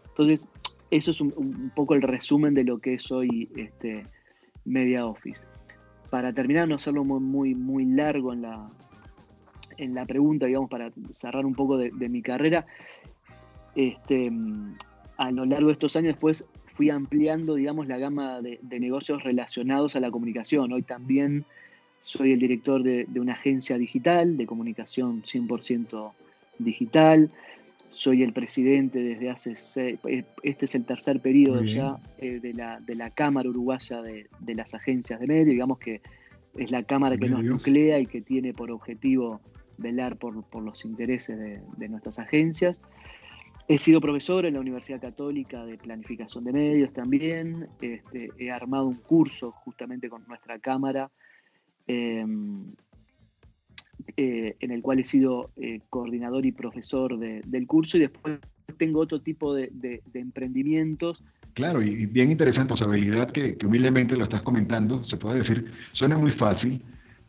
Entonces, 0.09 0.47
eso 0.91 1.11
es 1.11 1.21
un, 1.21 1.71
poco 1.75 1.95
el 1.95 2.01
resumen 2.01 2.53
de 2.53 2.63
lo 2.63 2.79
que 2.79 2.95
es 2.95 3.11
hoy 3.11 3.49
este, 3.55 4.05
Media 4.65 5.05
Office. 5.05 5.45
Para 6.09 6.33
terminar, 6.33 6.67
no 6.67 6.75
hacerlo 6.75 7.03
muy, 7.03 7.55
muy, 7.55 7.85
largo 7.85 8.31
en 8.31 8.43
la, 8.43 8.69
en 9.77 9.95
la 9.95 10.05
pregunta, 10.05 10.45
digamos, 10.45 10.69
para 10.69 10.91
cerrar 11.09 11.45
un 11.45 11.55
poco 11.55 11.77
de, 11.77 11.91
mi 12.09 12.21
carrera, 12.21 12.67
este, 13.75 14.31
a 15.17 15.31
lo 15.31 15.45
largo 15.45 15.67
de 15.67 15.73
estos 15.73 15.95
años 15.95 16.13
después 16.13 16.45
fui 16.73 16.89
ampliando, 16.89 17.55
digamos, 17.55 17.87
la 17.87 17.97
gama 17.97 18.41
de, 18.41 18.59
negocios 18.79 19.23
relacionados 19.23 19.95
a 19.95 19.99
la 19.99 20.09
comunicación. 20.09 20.73
Hoy 20.73 20.81
también 20.81 21.45
soy 22.01 22.33
el 22.33 22.39
director 22.39 22.83
de, 22.83 23.07
una 23.15 23.33
agencia 23.33 23.77
digital, 23.77 24.37
de 24.37 24.45
comunicación 24.45 25.21
100% 25.21 26.11
digital. 26.59 27.29
Soy 27.89 28.23
el 28.23 28.33
presidente 28.33 28.99
desde 28.99 29.29
hace 29.29 29.55
seis, 29.55 29.99
eh, 30.05 30.25
este 30.41 30.65
es 30.65 30.73
el 30.73 30.83
tercer 30.83 31.19
periodo 31.19 31.63
ya 31.63 31.97
eh, 32.17 32.39
de, 32.39 32.53
la, 32.53 32.79
de 32.79 32.95
la 32.95 33.11
Cámara 33.11 33.47
Uruguaya 33.47 34.01
de, 34.01 34.55
las 34.55 34.73
Agencias 34.73 35.19
de 35.19 35.27
Medios, 35.27 35.49
digamos 35.49 35.77
que 35.77 36.01
es 36.57 36.71
la 36.71 36.81
Cámara 36.81 37.17
que 37.17 37.29
nos 37.29 37.43
nuclea 37.43 37.99
y 37.99 38.07
que 38.07 38.21
tiene 38.21 38.51
por 38.51 38.71
objetivo 38.71 39.41
velar 39.77 40.17
por, 40.17 40.63
los 40.63 40.85
intereses 40.85 41.37
de, 41.77 41.89
nuestras 41.89 42.17
agencias. 42.19 42.81
He 43.67 43.77
sido 43.77 44.01
profesor 44.01 44.45
en 44.45 44.55
la 44.55 44.59
Universidad 44.59 44.99
Católica 44.99 45.65
de 45.65 45.77
Planificación 45.77 46.43
de 46.43 46.51
Medios 46.51 46.91
también. 46.91 47.69
Este, 47.79 48.29
he 48.37 48.51
armado 48.51 48.87
un 48.87 48.95
curso 48.95 49.51
justamente 49.51 50.09
con 50.09 50.25
nuestra 50.27 50.59
Cámara 50.59 51.09
em, 51.87 52.73
eh, 54.17 54.57
en 54.59 54.71
el 54.71 54.81
cual 54.81 54.99
he 54.99 55.03
sido 55.05 55.51
eh, 55.55 55.79
coordinador 55.89 56.45
y 56.45 56.51
profesor 56.51 57.17
del 57.17 57.67
curso 57.67 57.97
y 57.97 58.01
después 58.01 58.39
tengo 58.77 58.99
otro 58.99 59.21
tipo 59.21 59.53
de, 59.53 60.01
emprendimientos. 60.13 61.23
Claro, 61.53 61.81
y 61.81 62.05
bien 62.05 62.31
interesante, 62.31 62.73
habilidad 62.83 63.31
que, 63.31 63.55
que 63.57 63.65
humildemente 63.65 64.17
lo 64.17 64.23
estás 64.23 64.41
comentando, 64.41 65.03
se 65.03 65.17
puede 65.17 65.37
decir, 65.37 65.71
suena 65.93 66.17
muy 66.17 66.31
fácil, 66.31 66.81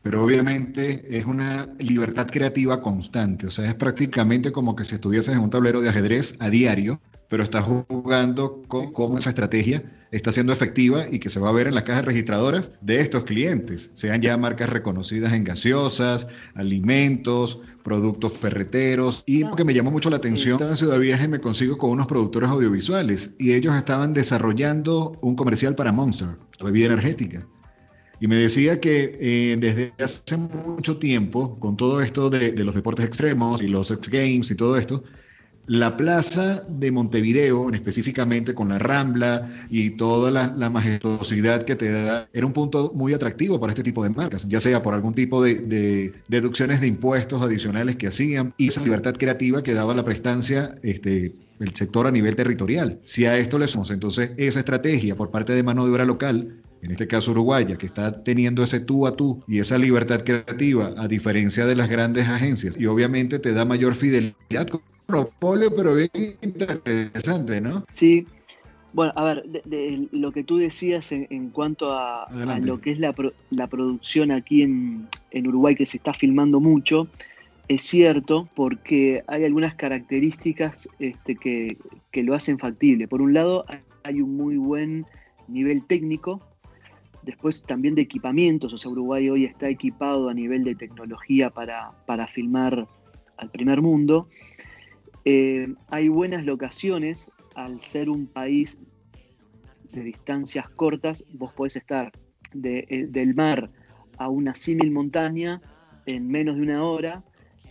pero 0.04 0.22
obviamente 0.22 1.02
es 1.08 1.24
una 1.24 1.66
libertad 1.78 2.28
creativa 2.30 2.82
constante, 2.82 3.46
o 3.46 3.50
sea, 3.50 3.64
es 3.64 3.74
prácticamente 3.74 4.52
como 4.52 4.76
que 4.76 4.84
si 4.84 4.96
estuvieses 4.96 5.34
en 5.34 5.40
un 5.40 5.48
tablero 5.48 5.80
de 5.80 5.88
ajedrez 5.88 6.36
a 6.40 6.50
diario, 6.50 7.00
pero 7.30 7.42
estás 7.42 7.64
jugando 7.64 8.62
con 8.68 8.92
cómo 8.92 9.16
esa 9.16 9.30
estrategia 9.30 9.82
está 10.10 10.30
siendo 10.30 10.52
efectiva 10.52 11.06
y 11.10 11.20
que 11.20 11.30
se 11.30 11.40
va 11.40 11.48
a 11.48 11.52
ver 11.52 11.68
en 11.68 11.74
las 11.74 11.84
cajas 11.84 12.04
registradoras 12.04 12.72
de 12.82 13.00
estos 13.00 13.24
clientes, 13.24 13.90
sean 13.94 14.20
ya 14.20 14.36
marcas 14.36 14.68
reconocidas 14.68 15.32
en 15.32 15.42
gaseosas, 15.42 16.28
alimentos, 16.54 17.58
productos 17.82 18.34
ferreteros. 18.34 19.22
Y 19.24 19.40
lo 19.40 19.56
que 19.56 19.64
me 19.64 19.72
llamó 19.72 19.90
mucho 19.90 20.10
la 20.10 20.16
atención, 20.16 20.62
en 20.62 20.76
Ciudad 20.76 21.00
Viaje 21.00 21.28
me 21.28 21.40
consigo 21.40 21.78
con 21.78 21.90
unos 21.90 22.08
productores 22.08 22.50
audiovisuales 22.50 23.34
y 23.38 23.54
ellos 23.54 23.74
estaban 23.74 24.12
desarrollando 24.12 25.16
un 25.22 25.34
comercial 25.34 25.74
para 25.74 25.92
Monster, 25.92 26.28
la 26.58 26.66
bebida 26.66 26.86
energética. 26.88 27.46
Y 28.20 28.28
me 28.28 28.36
decía 28.36 28.80
que 28.80 29.16
eh, 29.20 29.56
desde 29.58 29.92
hace 30.02 30.36
mucho 30.36 30.98
tiempo, 30.98 31.58
con 31.58 31.76
todo 31.76 32.00
esto 32.00 32.30
de, 32.30 32.52
los 32.64 32.74
deportes 32.74 33.06
extremos 33.06 33.62
y 33.62 33.68
los 33.68 33.90
X 33.90 34.08
Games 34.08 34.50
y 34.50 34.54
todo 34.54 34.76
esto, 34.76 35.04
la 35.66 35.96
plaza 35.96 36.62
de 36.68 36.90
Montevideo, 36.90 37.72
específicamente 37.72 38.54
con 38.54 38.68
la 38.68 38.78
Rambla 38.78 39.66
y 39.70 39.90
toda 39.90 40.30
la, 40.30 40.70
majestuosidad 40.70 41.64
que 41.64 41.74
te 41.74 41.90
da, 41.90 42.28
era 42.32 42.46
un 42.46 42.52
punto 42.52 42.92
muy 42.94 43.14
atractivo 43.14 43.58
para 43.58 43.72
este 43.72 43.82
tipo 43.82 44.04
de 44.04 44.10
marcas, 44.10 44.46
ya 44.46 44.60
sea 44.60 44.82
por 44.82 44.92
algún 44.92 45.14
tipo 45.14 45.42
de, 45.42 46.12
deducciones 46.28 46.80
de 46.82 46.88
impuestos 46.88 47.40
adicionales 47.40 47.96
que 47.96 48.08
hacían 48.08 48.52
y 48.58 48.68
esa 48.68 48.82
libertad 48.82 49.14
creativa 49.14 49.62
que 49.62 49.72
daba 49.72 49.94
la 49.94 50.04
prestancia 50.04 50.74
este, 50.82 51.34
el 51.60 51.74
sector 51.74 52.06
a 52.06 52.10
nivel 52.10 52.36
territorial. 52.36 52.98
Si 53.02 53.24
a 53.24 53.38
esto 53.38 53.58
le 53.58 53.66
sumamos 53.66 53.90
entonces 53.90 54.32
esa 54.36 54.58
estrategia 54.58 55.16
por 55.16 55.30
parte 55.30 55.54
de 55.54 55.62
mano 55.62 55.86
de 55.86 55.92
obra 55.92 56.04
local, 56.04 56.60
en 56.84 56.90
este 56.90 57.06
caso 57.06 57.30
uruguaya, 57.30 57.76
que 57.76 57.86
está 57.86 58.22
teniendo 58.22 58.62
ese 58.62 58.80
tú 58.80 59.06
a 59.06 59.16
tú 59.16 59.42
y 59.48 59.58
esa 59.58 59.78
libertad 59.78 60.22
creativa, 60.22 60.92
a 60.98 61.08
diferencia 61.08 61.64
de 61.66 61.76
las 61.76 61.88
grandes 61.88 62.28
agencias, 62.28 62.76
y 62.78 62.86
obviamente 62.86 63.38
te 63.38 63.52
da 63.52 63.64
mayor 63.64 63.94
fidelidad 63.94 64.66
con 64.70 64.82
monopolio, 65.08 65.74
pero 65.74 65.94
bien 65.94 66.10
interesante, 66.42 67.60
¿no? 67.60 67.84
Sí. 67.90 68.26
Bueno, 68.92 69.12
a 69.16 69.24
ver, 69.24 69.44
de, 69.64 70.08
lo 70.12 70.30
que 70.30 70.44
tú 70.44 70.58
decías 70.58 71.10
en, 71.10 71.50
cuanto 71.50 71.92
a, 71.92 72.28
lo 72.60 72.80
que 72.80 72.92
es 72.92 73.00
la, 73.00 73.12
la 73.50 73.66
producción 73.66 74.30
aquí 74.30 74.62
en, 74.62 75.08
en 75.32 75.48
Uruguay, 75.48 75.74
que 75.74 75.84
se 75.84 75.96
está 75.96 76.14
filmando 76.14 76.60
mucho, 76.60 77.08
es 77.66 77.82
cierto 77.82 78.48
porque 78.54 79.24
hay 79.26 79.44
algunas 79.44 79.74
características 79.74 80.88
este, 81.00 81.34
que, 81.34 81.76
que, 82.12 82.22
lo 82.22 82.34
hacen 82.34 82.58
factible. 82.58 83.08
Por 83.08 83.20
un 83.20 83.34
lado, 83.34 83.64
hay 84.04 84.20
un 84.20 84.36
muy 84.36 84.58
buen 84.58 85.06
nivel 85.48 85.82
técnico 85.84 86.40
Después 87.24 87.62
también 87.62 87.94
de 87.94 88.02
equipamientos, 88.02 88.72
o 88.72 88.78
sea, 88.78 88.90
Uruguay 88.90 89.28
hoy 89.30 89.44
está 89.44 89.68
equipado 89.68 90.28
a 90.28 90.34
nivel 90.34 90.62
de 90.62 90.74
tecnología 90.74 91.50
para, 91.50 92.26
filmar 92.26 92.86
al 93.38 93.50
primer 93.50 93.80
mundo. 93.80 94.28
Eh, 95.24 95.72
hay 95.88 96.08
buenas 96.08 96.44
locaciones, 96.44 97.32
al 97.54 97.80
ser 97.80 98.10
un 98.10 98.26
país 98.26 98.78
de 99.92 100.02
distancias 100.02 100.68
cortas, 100.68 101.24
vos 101.32 101.52
podés 101.52 101.76
estar 101.76 102.12
eh, 102.62 103.06
del 103.08 103.34
mar 103.34 103.70
a 104.18 104.28
una 104.28 104.54
símil 104.54 104.90
montaña 104.90 105.60
en 106.06 106.28
menos 106.28 106.56
de 106.56 106.62
una 106.62 106.84
hora 106.84 107.24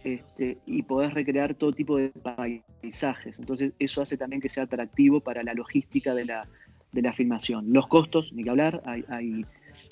este, 0.04 0.58
y 0.66 0.84
podés 0.84 1.14
recrear 1.14 1.54
todo 1.54 1.74
tipo 1.74 1.98
de 1.98 2.10
paisajes. 2.10 3.40
Entonces 3.40 3.74
eso 3.80 4.02
hace 4.02 4.18
también 4.18 4.42
que 4.42 4.50
sea 4.50 4.64
atractivo 4.64 5.22
para 5.22 5.44
la 5.44 5.54
logística 5.54 6.16
de 6.16 6.26
la, 6.26 6.48
de 6.94 7.02
la 7.02 7.12
filmación. 7.12 7.74
Los 7.74 7.88
costos, 7.88 8.32
ni 8.34 8.44
que 8.44 8.50
hablar, 8.50 8.82
hay, 8.86 9.46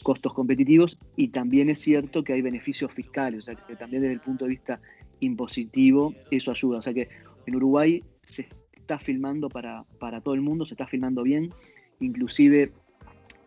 costos 0.04 0.34
competitivos 0.34 0.98
y 1.16 1.28
también 1.28 1.70
es 1.70 1.80
cierto 1.80 2.24
que 2.24 2.34
hay 2.34 2.42
beneficios 2.42 2.92
fiscales, 2.92 3.42
o 3.42 3.42
sea 3.44 3.54
que 3.54 3.76
también 3.76 4.02
desde 4.02 4.16
el 4.16 4.20
punto 4.20 4.46
de 4.46 4.50
vista 4.50 4.80
impositivo 5.20 6.16
eso 6.32 6.50
ayuda. 6.50 6.80
O 6.80 6.82
sea 6.82 6.92
que 6.92 7.08
en 7.46 7.56
Uruguay 7.56 8.04
se 8.22 8.48
está 8.74 8.98
filmando 8.98 9.48
para, 9.48 9.84
para 10.00 10.20
todo 10.22 10.34
el 10.34 10.42
mundo, 10.42 10.66
se 10.66 10.74
está 10.74 10.88
filmando 10.88 11.22
bien, 11.22 11.54
inclusive 12.00 12.72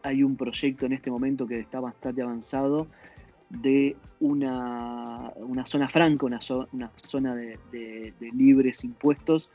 hay 0.04 0.22
un 0.22 0.36
proyecto 0.36 0.86
en 0.86 0.92
este 0.92 1.10
momento 1.10 1.44
que 1.44 1.58
está 1.58 1.80
bastante 1.80 2.22
avanzado 2.22 2.86
de 3.50 3.96
una, 4.20 5.32
una 5.36 5.66
zona 5.66 5.88
franca, 5.88 6.26
una, 6.26 6.38
una 6.72 6.92
zona 6.94 7.34
de, 7.34 7.58
de 7.72 8.30
libres 8.32 8.84
impuestos 8.84 9.50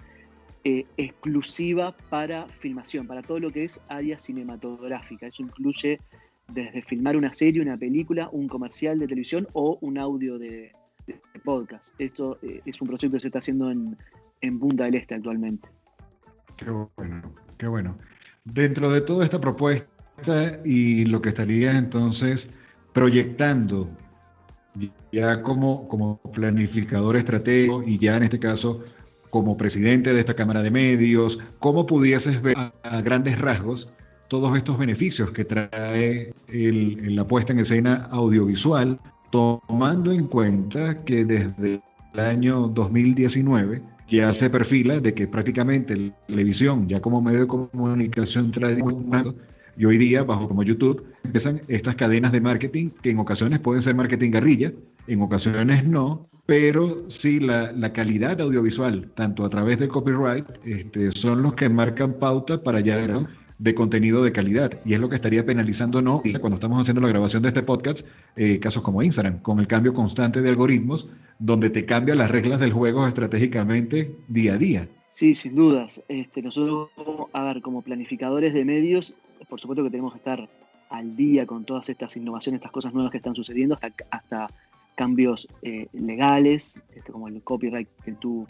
eh, 0.63 0.85
exclusiva 0.97 1.95
para 2.09 2.47
filmación, 2.47 3.07
para 3.07 3.21
todo 3.21 3.39
lo 3.39 3.51
que 3.51 3.63
es 3.63 3.81
área 3.87 4.17
cinematográfica. 4.17 5.27
Eso 5.27 5.41
incluye 5.41 5.99
desde 6.47 6.81
filmar 6.81 7.15
una 7.15 7.33
serie, 7.33 7.61
una 7.61 7.77
película, 7.77 8.29
un 8.31 8.47
comercial 8.47 8.99
de 8.99 9.07
televisión 9.07 9.47
o 9.53 9.77
un 9.81 9.97
audio 9.97 10.37
de, 10.37 10.71
podcast. 11.43 11.95
Esto 11.99 12.37
eh, 12.41 12.61
es 12.65 12.81
un 12.81 12.87
proyecto 12.87 13.15
que 13.15 13.19
se 13.19 13.29
está 13.29 13.39
haciendo 13.39 13.71
en, 13.71 13.97
en 14.41 14.59
Punta 14.59 14.83
del 14.83 14.95
Este 14.95 15.15
actualmente. 15.15 15.67
Qué 16.57 16.69
bueno, 16.69 17.33
qué 17.57 17.67
bueno. 17.67 17.97
Dentro 18.43 18.91
de 18.91 19.01
toda 19.01 19.25
esta 19.25 19.39
propuesta 19.39 19.87
y 20.65 21.05
lo 21.05 21.21
que 21.21 21.29
estaría 21.29 21.77
entonces 21.77 22.41
proyectando 22.93 23.89
ya 25.11 25.41
como, 25.41 25.87
como 25.87 26.19
planificador 26.33 27.17
estratégico 27.17 27.83
y 27.83 27.97
ya 27.97 28.17
en 28.17 28.23
este 28.23 28.39
caso 28.39 28.83
como 29.29 29.57
presidente 29.57 30.13
de 30.13 30.21
esta 30.21 30.33
Cámara 30.33 30.61
de 30.61 30.71
Medios, 30.71 31.37
¿cómo 31.59 31.85
pudieses 31.85 32.41
ver 32.41 32.55
a, 32.57 33.01
grandes 33.01 33.39
rasgos 33.39 33.87
todos 34.27 34.55
estos 34.57 34.77
beneficios 34.77 35.31
que 35.31 35.45
trae 35.45 36.33
la 36.47 37.23
puesta 37.25 37.51
en 37.51 37.59
escena 37.59 38.07
audiovisual, 38.11 38.99
tomando 39.31 40.11
en 40.11 40.27
cuenta 40.27 41.03
que 41.03 41.25
desde 41.25 41.81
el 42.13 42.19
año 42.19 42.67
2019 42.67 43.81
ya 44.09 44.33
se 44.35 44.49
perfila 44.49 44.99
de 44.99 45.13
que 45.13 45.27
prácticamente 45.27 45.95
la 45.95 46.11
televisión, 46.27 46.87
ya 46.87 46.99
como 47.01 47.21
medio 47.21 47.41
de 47.41 47.47
comunicación 47.47 48.51
tradicional, 48.51 49.35
y 49.77 49.85
hoy 49.85 49.97
día, 49.97 50.23
bajo 50.23 50.47
como 50.47 50.63
YouTube, 50.63 51.03
empiezan 51.23 51.61
estas 51.67 51.95
cadenas 51.95 52.31
de 52.31 52.41
marketing 52.41 52.89
que 53.01 53.11
en 53.11 53.19
ocasiones 53.19 53.59
pueden 53.59 53.83
ser 53.83 53.95
marketing 53.95 54.31
guerrilla, 54.31 54.71
en 55.07 55.21
ocasiones 55.21 55.85
no, 55.85 56.27
pero 56.45 57.07
sí 57.21 57.39
la, 57.39 57.93
calidad 57.93 58.41
audiovisual, 58.41 59.11
tanto 59.15 59.45
a 59.45 59.49
través 59.49 59.79
del 59.79 59.89
copyright, 59.89 60.45
este, 60.65 61.11
son 61.11 61.43
los 61.43 61.53
que 61.53 61.69
marcan 61.69 62.13
pauta 62.13 62.63
para 62.63 62.79
ya 62.79 62.97
de 63.59 63.75
contenido 63.75 64.23
de 64.23 64.31
calidad. 64.31 64.71
Y 64.85 64.93
es 64.93 64.99
lo 64.99 65.09
que 65.09 65.17
estaría 65.17 65.45
penalizando 65.45 66.01
no 66.01 66.23
cuando 66.39 66.55
estamos 66.55 66.81
haciendo 66.81 67.01
la 67.01 67.09
grabación 67.09 67.43
de 67.43 67.49
este 67.49 67.61
podcast, 67.61 67.99
eh, 68.35 68.59
casos 68.59 68.81
como 68.81 69.03
Instagram, 69.03 69.41
con 69.41 69.59
el 69.59 69.67
cambio 69.67 69.93
constante 69.93 70.41
de 70.41 70.49
algoritmos, 70.49 71.07
donde 71.37 71.69
te 71.69 71.85
cambian 71.85 72.17
las 72.17 72.31
reglas 72.31 72.59
del 72.59 72.73
juego 72.73 73.07
estratégicamente 73.07 74.11
día 74.27 74.53
a 74.53 74.57
día. 74.57 74.87
Sí, 75.11 75.33
sin 75.33 75.55
dudas. 75.55 76.03
Este, 76.07 76.41
nosotros, 76.41 76.89
a 77.33 77.43
ver, 77.43 77.61
como 77.61 77.81
planificadores 77.81 78.53
de 78.53 78.65
medios, 78.65 79.15
por 79.49 79.59
supuesto 79.59 79.83
que 79.83 79.89
tenemos 79.89 80.13
que 80.13 80.19
estar 80.19 80.47
al 80.89 81.15
día 81.15 81.45
con 81.45 81.65
todas 81.65 81.89
estas 81.89 82.15
innovaciones, 82.17 82.59
estas 82.59 82.71
cosas 82.71 82.93
nuevas 82.93 83.11
que 83.11 83.17
están 83.17 83.35
sucediendo, 83.35 83.77
hasta, 84.11 84.49
cambios 84.95 85.47
eh, 85.61 85.87
legales, 85.93 86.77
este, 86.93 87.11
como 87.13 87.29
el 87.29 87.41
copyright 87.41 87.87
que 88.03 88.11
tú 88.13 88.45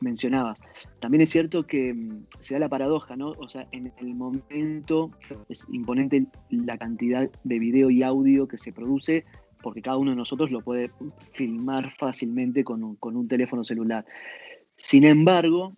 mencionabas. 0.00 0.62
También 0.98 1.20
es 1.20 1.30
cierto 1.30 1.66
que 1.66 1.92
mm, 1.92 2.26
se 2.40 2.54
da 2.54 2.60
la 2.60 2.68
paradoja, 2.70 3.16
¿no? 3.16 3.32
O 3.38 3.48
sea, 3.50 3.68
en 3.70 3.92
el 3.98 4.14
momento 4.14 5.10
es 5.50 5.66
imponente 5.70 6.24
la 6.48 6.78
cantidad 6.78 7.30
de 7.42 7.58
video 7.58 7.90
y 7.90 8.02
audio 8.02 8.48
que 8.48 8.56
se 8.56 8.72
produce, 8.72 9.26
porque 9.62 9.82
cada 9.82 9.98
uno 9.98 10.12
de 10.12 10.16
nosotros 10.16 10.50
lo 10.50 10.62
puede 10.62 10.90
filmar 11.32 11.90
fácilmente 11.90 12.64
con 12.64 12.82
un, 12.82 12.96
con 12.96 13.14
un 13.16 13.28
teléfono 13.28 13.62
celular. 13.62 14.06
Sin 14.76 15.04
embargo, 15.04 15.74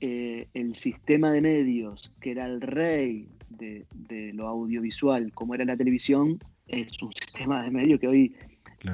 eh, 0.00 0.48
el 0.54 0.74
sistema 0.74 1.30
de 1.30 1.40
medios, 1.40 2.12
que 2.20 2.32
era 2.32 2.46
el 2.46 2.60
rey 2.60 3.28
de, 3.50 4.32
lo 4.34 4.48
audiovisual, 4.48 5.32
como 5.32 5.54
era 5.54 5.64
la 5.64 5.76
televisión, 5.76 6.38
es 6.66 7.02
un 7.02 7.12
sistema 7.12 7.62
de 7.62 7.70
medios 7.70 8.00
que 8.00 8.08
hoy 8.08 8.34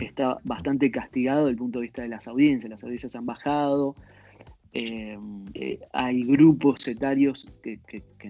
está 0.00 0.38
bastante 0.44 0.90
castigado 0.90 1.40
desde 1.40 1.50
el 1.52 1.56
punto 1.56 1.78
de 1.78 1.84
vista 1.84 2.02
de 2.02 2.08
las 2.08 2.26
audiencias. 2.26 2.70
Las 2.70 2.82
audiencias 2.82 3.14
han 3.14 3.26
bajado, 3.26 3.94
eh, 4.72 5.18
eh, 5.54 5.80
hay 5.92 6.22
grupos 6.24 6.86
etarios 6.86 7.46
que, 7.62 7.80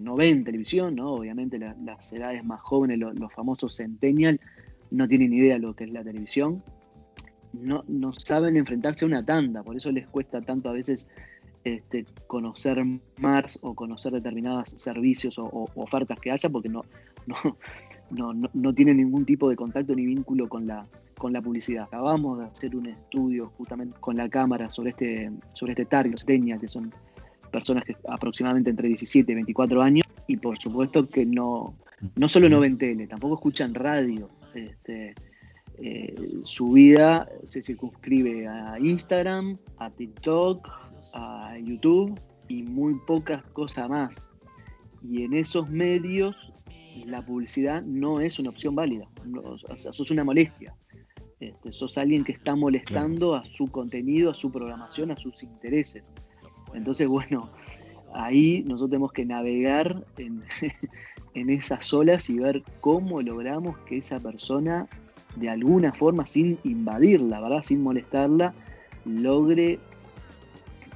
no 0.01 0.15
ven 0.15 0.45
televisión, 0.45 0.95
¿no? 0.95 1.15
Obviamente 1.15 1.59
las 1.59 2.13
edades 2.13 2.45
más 2.45 2.61
jóvenes, 2.61 2.99
los, 2.99 3.33
famosos 3.33 3.75
centennial, 3.75 4.41
no 4.91 5.09
tienen 5.09 5.33
idea 5.33 5.55
de 5.55 5.61
lo 5.61 5.75
que 5.75 5.85
es 5.85 5.91
la 5.91 6.05
televisión. 6.05 6.63
No, 7.53 7.83
no, 7.89 8.13
saben 8.13 8.57
enfrentarse 8.57 9.05
a 9.05 9.09
una 9.09 9.25
tanda, 9.25 9.63
por 9.63 9.77
eso 9.77 9.91
les 9.91 10.07
cuesta 10.07 10.41
tanto 10.43 10.69
a 10.69 10.73
veces 10.73 11.09
este, 11.67 12.07
conocer 12.29 12.81
más 13.19 13.59
o 13.61 13.75
conocer 13.75 14.13
determinados 14.13 14.71
servicios 14.77 15.37
o, 15.37 15.69
ofertas 15.75 16.21
que 16.21 16.31
haya, 16.31 16.49
porque 16.49 16.69
no, 16.69 16.85
no, 17.27 17.35
no, 18.35 18.49
no, 18.55 18.73
tienen 18.73 18.99
ningún 18.99 19.25
tipo 19.25 19.51
de 19.51 19.57
contacto 19.57 19.93
ni 19.93 20.07
vínculo 20.07 20.49
con 20.49 20.69
la, 20.69 20.87
con 21.19 21.33
la 21.33 21.43
publicidad. 21.43 21.87
Acabamos 21.87 22.39
de 22.39 22.45
hacer 22.45 22.77
un 22.77 22.87
estudio 22.87 23.51
justamente 23.59 23.97
con 23.99 24.17
la 24.17 24.29
cámara 24.29 24.71
sobre 24.71 24.91
este, 24.91 25.33
sobre 25.55 25.73
este 25.73 25.87
target, 25.87 26.15
que 26.61 26.69
son 26.69 26.95
personas 27.51 27.83
que 27.83 27.97
aproximadamente 28.09 28.71
entre 28.71 28.87
17 28.87 29.33
y 29.33 29.35
24 29.35 29.83
años, 29.83 30.07
y 30.29 30.37
por 30.37 30.57
supuesto 30.59 31.09
que 31.09 31.27
no, 31.27 31.75
no 32.15 32.29
solo 32.29 32.49
no 32.49 32.61
ven 32.61 32.79
tele, 32.79 33.09
tampoco 33.09 33.35
escuchan 33.35 33.75
radio. 33.75 34.31
Este, 34.55 35.17
eh, 35.79 36.39
su 36.45 36.71
vida 36.71 37.29
se 37.43 37.61
circunscribe 37.61 38.47
a 38.47 38.79
Instagram, 38.79 39.59
a 39.79 39.91
TikTok, 39.91 40.86
a 41.17 41.59
YouTube 41.59 42.21
y 42.49 42.63
muy 42.63 42.95
pocas 43.07 43.43
cosas 43.47 43.89
más. 43.89 44.31
Y 45.03 45.23
en 45.23 45.35
esos 45.35 45.69
medios 45.69 46.53
la 47.05 47.25
publicidad 47.25 47.83
no 47.83 48.21
es 48.21 48.39
una 48.39 48.51
opción 48.51 48.75
válida, 48.75 49.09
eso 49.75 50.03
es 50.03 50.11
una 50.11 50.25
molestia. 50.25 50.75
Este, 51.41 51.71
sos 51.71 51.99
alguien 51.99 52.25
que 52.25 52.33
está 52.33 52.57
molestando 52.57 53.35
a 53.35 53.45
su 53.45 53.67
contenido, 53.67 54.31
a 54.31 54.35
su 54.35 54.51
programación, 54.51 55.11
a 55.11 55.17
sus 55.17 55.43
intereses. 55.43 56.03
Entonces, 56.73 57.09
bueno, 57.09 57.51
ahí 58.15 58.63
nosotros 58.63 58.91
tenemos 58.91 59.13
que 59.13 59.27
navegar 59.27 60.03
en, 60.17 60.43
en 61.35 61.51
esas 61.51 61.93
olas 61.93 62.31
y 62.31 62.39
ver 62.39 62.63
cómo 62.81 63.21
logramos 63.21 63.77
que 63.81 63.99
esa 63.99 64.19
persona, 64.19 64.89
de 65.37 65.51
alguna 65.51 65.93
forma, 65.93 66.27
sin 66.27 66.59
invadirla, 66.65 67.41
¿verdad? 67.41 67.63
sin 67.63 67.83
molestarla, 67.83 68.55
logre 69.05 69.79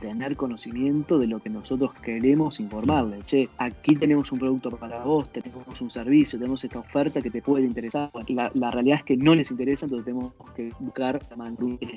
tener 0.01 0.37
conocimiento 0.37 1.19
de 1.19 1.27
lo 1.27 1.41
que 1.41 1.51
nosotros 1.51 1.93
queremos 1.95 2.59
informarle. 2.59 3.21
Che, 3.25 3.49
aquí 3.59 3.95
tenemos 3.95 4.33
un 4.33 4.39
producto 4.39 4.71
para 4.71 5.05
vos, 5.05 5.31
tenemos 5.31 5.81
un 5.81 5.91
servicio, 5.91 6.39
tenemos 6.39 6.65
esta 6.65 6.79
oferta 6.79 7.21
que 7.21 7.31
te 7.31 7.43
puede 7.43 7.65
interesar. 7.65 8.11
La, 8.29 8.71
realidad 8.71 8.99
es 8.99 9.05
que 9.05 9.17
no 9.17 9.35
les 9.35 9.51
interesa, 9.51 9.87
entonces 9.87 10.07
tenemos 10.07 10.33
que 10.57 10.73
buscar 10.81 11.21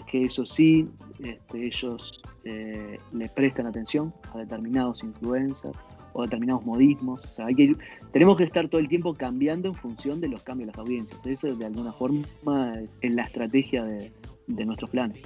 que 0.07 0.25
eso 0.25 0.45
sí, 0.45 0.87
este, 1.19 1.65
ellos 1.65 2.21
eh, 2.43 2.99
le 3.13 3.29
prestan 3.29 3.67
atención 3.67 4.13
a 4.33 4.39
determinados 4.39 5.03
influencers 5.03 5.77
o 6.13 6.23
determinados 6.23 6.65
modismos. 6.65 7.23
O 7.23 7.33
sea, 7.33 7.45
hay 7.47 7.55
que, 7.55 7.75
tenemos 8.11 8.37
que 8.37 8.43
estar 8.43 8.67
todo 8.67 8.79
el 8.79 8.87
tiempo 8.87 9.13
cambiando 9.13 9.69
en 9.69 9.75
función 9.75 10.19
de 10.19 10.27
los 10.27 10.43
cambios 10.43 10.67
de 10.67 10.71
las 10.73 10.79
audiencias. 10.79 11.25
Eso 11.25 11.55
de 11.55 11.65
alguna 11.65 11.91
forma 11.93 12.79
es 13.01 13.11
la 13.11 13.23
estrategia 13.23 13.83
de, 13.83 14.11
de 14.47 14.65
nuestros 14.65 14.89
planes. 14.89 15.21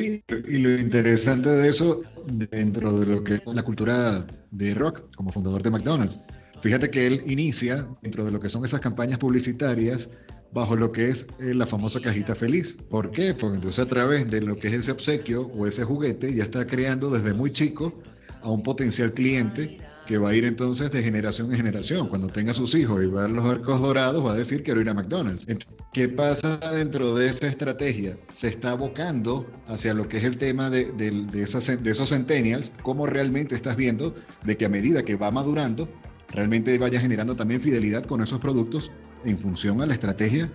Sí, 0.00 0.22
y 0.28 0.58
lo 0.58 0.78
interesante 0.78 1.48
de 1.48 1.68
eso, 1.68 2.02
dentro 2.24 2.96
de 3.00 3.04
lo 3.04 3.24
que 3.24 3.34
es 3.34 3.42
la 3.46 3.64
cultura 3.64 4.24
de 4.52 4.72
rock, 4.72 5.12
como 5.16 5.32
fundador 5.32 5.60
de 5.60 5.70
McDonald's, 5.70 6.20
fíjate 6.62 6.88
que 6.88 7.04
él 7.08 7.22
inicia 7.26 7.84
dentro 8.00 8.24
de 8.24 8.30
lo 8.30 8.38
que 8.38 8.48
son 8.48 8.64
esas 8.64 8.80
campañas 8.80 9.18
publicitarias 9.18 10.08
bajo 10.52 10.76
lo 10.76 10.92
que 10.92 11.08
es 11.08 11.26
eh, 11.40 11.52
la 11.52 11.66
famosa 11.66 12.00
cajita 12.00 12.36
feliz. 12.36 12.78
¿Por 12.88 13.10
qué? 13.10 13.34
Porque 13.34 13.56
entonces 13.56 13.84
a 13.84 13.88
través 13.88 14.30
de 14.30 14.40
lo 14.40 14.56
que 14.56 14.68
es 14.68 14.74
ese 14.74 14.92
obsequio 14.92 15.48
o 15.48 15.66
ese 15.66 15.82
juguete 15.82 16.32
ya 16.32 16.44
está 16.44 16.64
creando 16.64 17.10
desde 17.10 17.34
muy 17.34 17.50
chico 17.50 18.00
a 18.42 18.52
un 18.52 18.62
potencial 18.62 19.12
cliente 19.12 19.78
que 20.08 20.16
va 20.16 20.30
a 20.30 20.34
ir 20.34 20.46
entonces 20.46 20.90
de 20.90 21.02
generación 21.02 21.50
en 21.50 21.58
generación. 21.58 22.08
Cuando 22.08 22.28
tenga 22.28 22.54
sus 22.54 22.74
hijos 22.74 23.04
y 23.04 23.06
va 23.06 23.26
a 23.26 23.28
los 23.28 23.44
arcos 23.44 23.78
dorados, 23.78 24.24
va 24.24 24.32
a 24.32 24.36
decir 24.36 24.62
quiero 24.62 24.80
ir 24.80 24.88
a 24.88 24.94
McDonald's. 24.94 25.46
¿Qué 25.92 26.08
pasa 26.08 26.56
dentro 26.72 27.14
de 27.14 27.28
esa 27.28 27.46
estrategia? 27.46 28.16
Se 28.32 28.48
está 28.48 28.70
abocando 28.70 29.46
hacia 29.66 29.92
lo 29.92 30.08
que 30.08 30.16
es 30.16 30.24
el 30.24 30.38
tema 30.38 30.70
de, 30.70 30.92
de 30.92 31.42
esos 31.42 32.08
centennials, 32.08 32.72
cómo 32.82 33.06
realmente 33.06 33.54
estás 33.54 33.76
viendo 33.76 34.14
de 34.44 34.56
que 34.56 34.64
a 34.64 34.70
medida 34.70 35.02
que 35.02 35.14
va 35.14 35.30
madurando, 35.30 35.86
realmente 36.30 36.78
vaya 36.78 37.00
generando 37.00 37.36
también 37.36 37.60
fidelidad 37.60 38.06
con 38.06 38.22
esos 38.22 38.40
productos 38.40 38.90
en 39.26 39.36
función 39.36 39.82
a 39.82 39.86
la 39.86 39.92
estrategia 39.92 40.50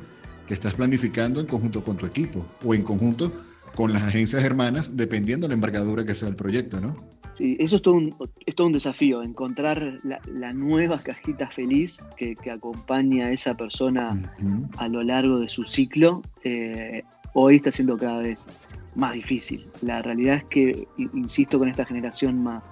que 0.47 0.55
estás 0.55 0.73
planificando 0.73 1.39
en 1.39 1.45
conjunto 1.45 1.83
con 1.83 1.95
tu 1.95 2.07
equipo 2.07 2.43
o 2.65 2.73
en 2.73 2.81
conjunto 2.81 3.31
con 3.75 3.93
las 3.93 4.01
agencias 4.01 4.43
hermanas, 4.43 4.97
dependiendo 4.97 5.45
de 5.45 5.49
la 5.49 5.55
envergadura 5.55 6.05
que 6.05 6.15
sea 6.15 6.29
el 6.29 6.35
proyecto, 6.35 6.81
¿no? 6.81 7.12
Sí, 7.35 7.55
eso 7.57 7.77
es 7.77 7.81
todo 7.81 7.95
un, 7.95 8.15
es 8.45 8.55
todo 8.55 8.67
un 8.67 8.73
desafío, 8.73 9.23
encontrar 9.23 9.99
la, 10.03 10.53
nueva 10.53 10.99
cajita 10.99 11.47
feliz 11.47 12.03
que, 12.15 12.37
acompaña 12.51 13.27
a 13.27 13.31
esa 13.31 13.55
persona 13.55 14.31
a 14.77 14.87
lo 14.87 15.01
largo 15.01 15.39
de 15.39 15.49
su 15.49 15.63
ciclo. 15.63 16.21
Eh, 16.43 17.03
hoy 17.33 17.55
está 17.55 17.71
siendo 17.71 17.97
cada 17.97 18.19
vez 18.19 18.47
más 18.95 19.13
difícil. 19.13 19.67
La 19.81 20.01
realidad 20.03 20.35
es 20.35 20.43
que, 20.45 20.87
insisto, 20.97 21.57
con 21.57 21.67
esta 21.67 21.85
generación 21.85 22.43
más, 22.43 22.63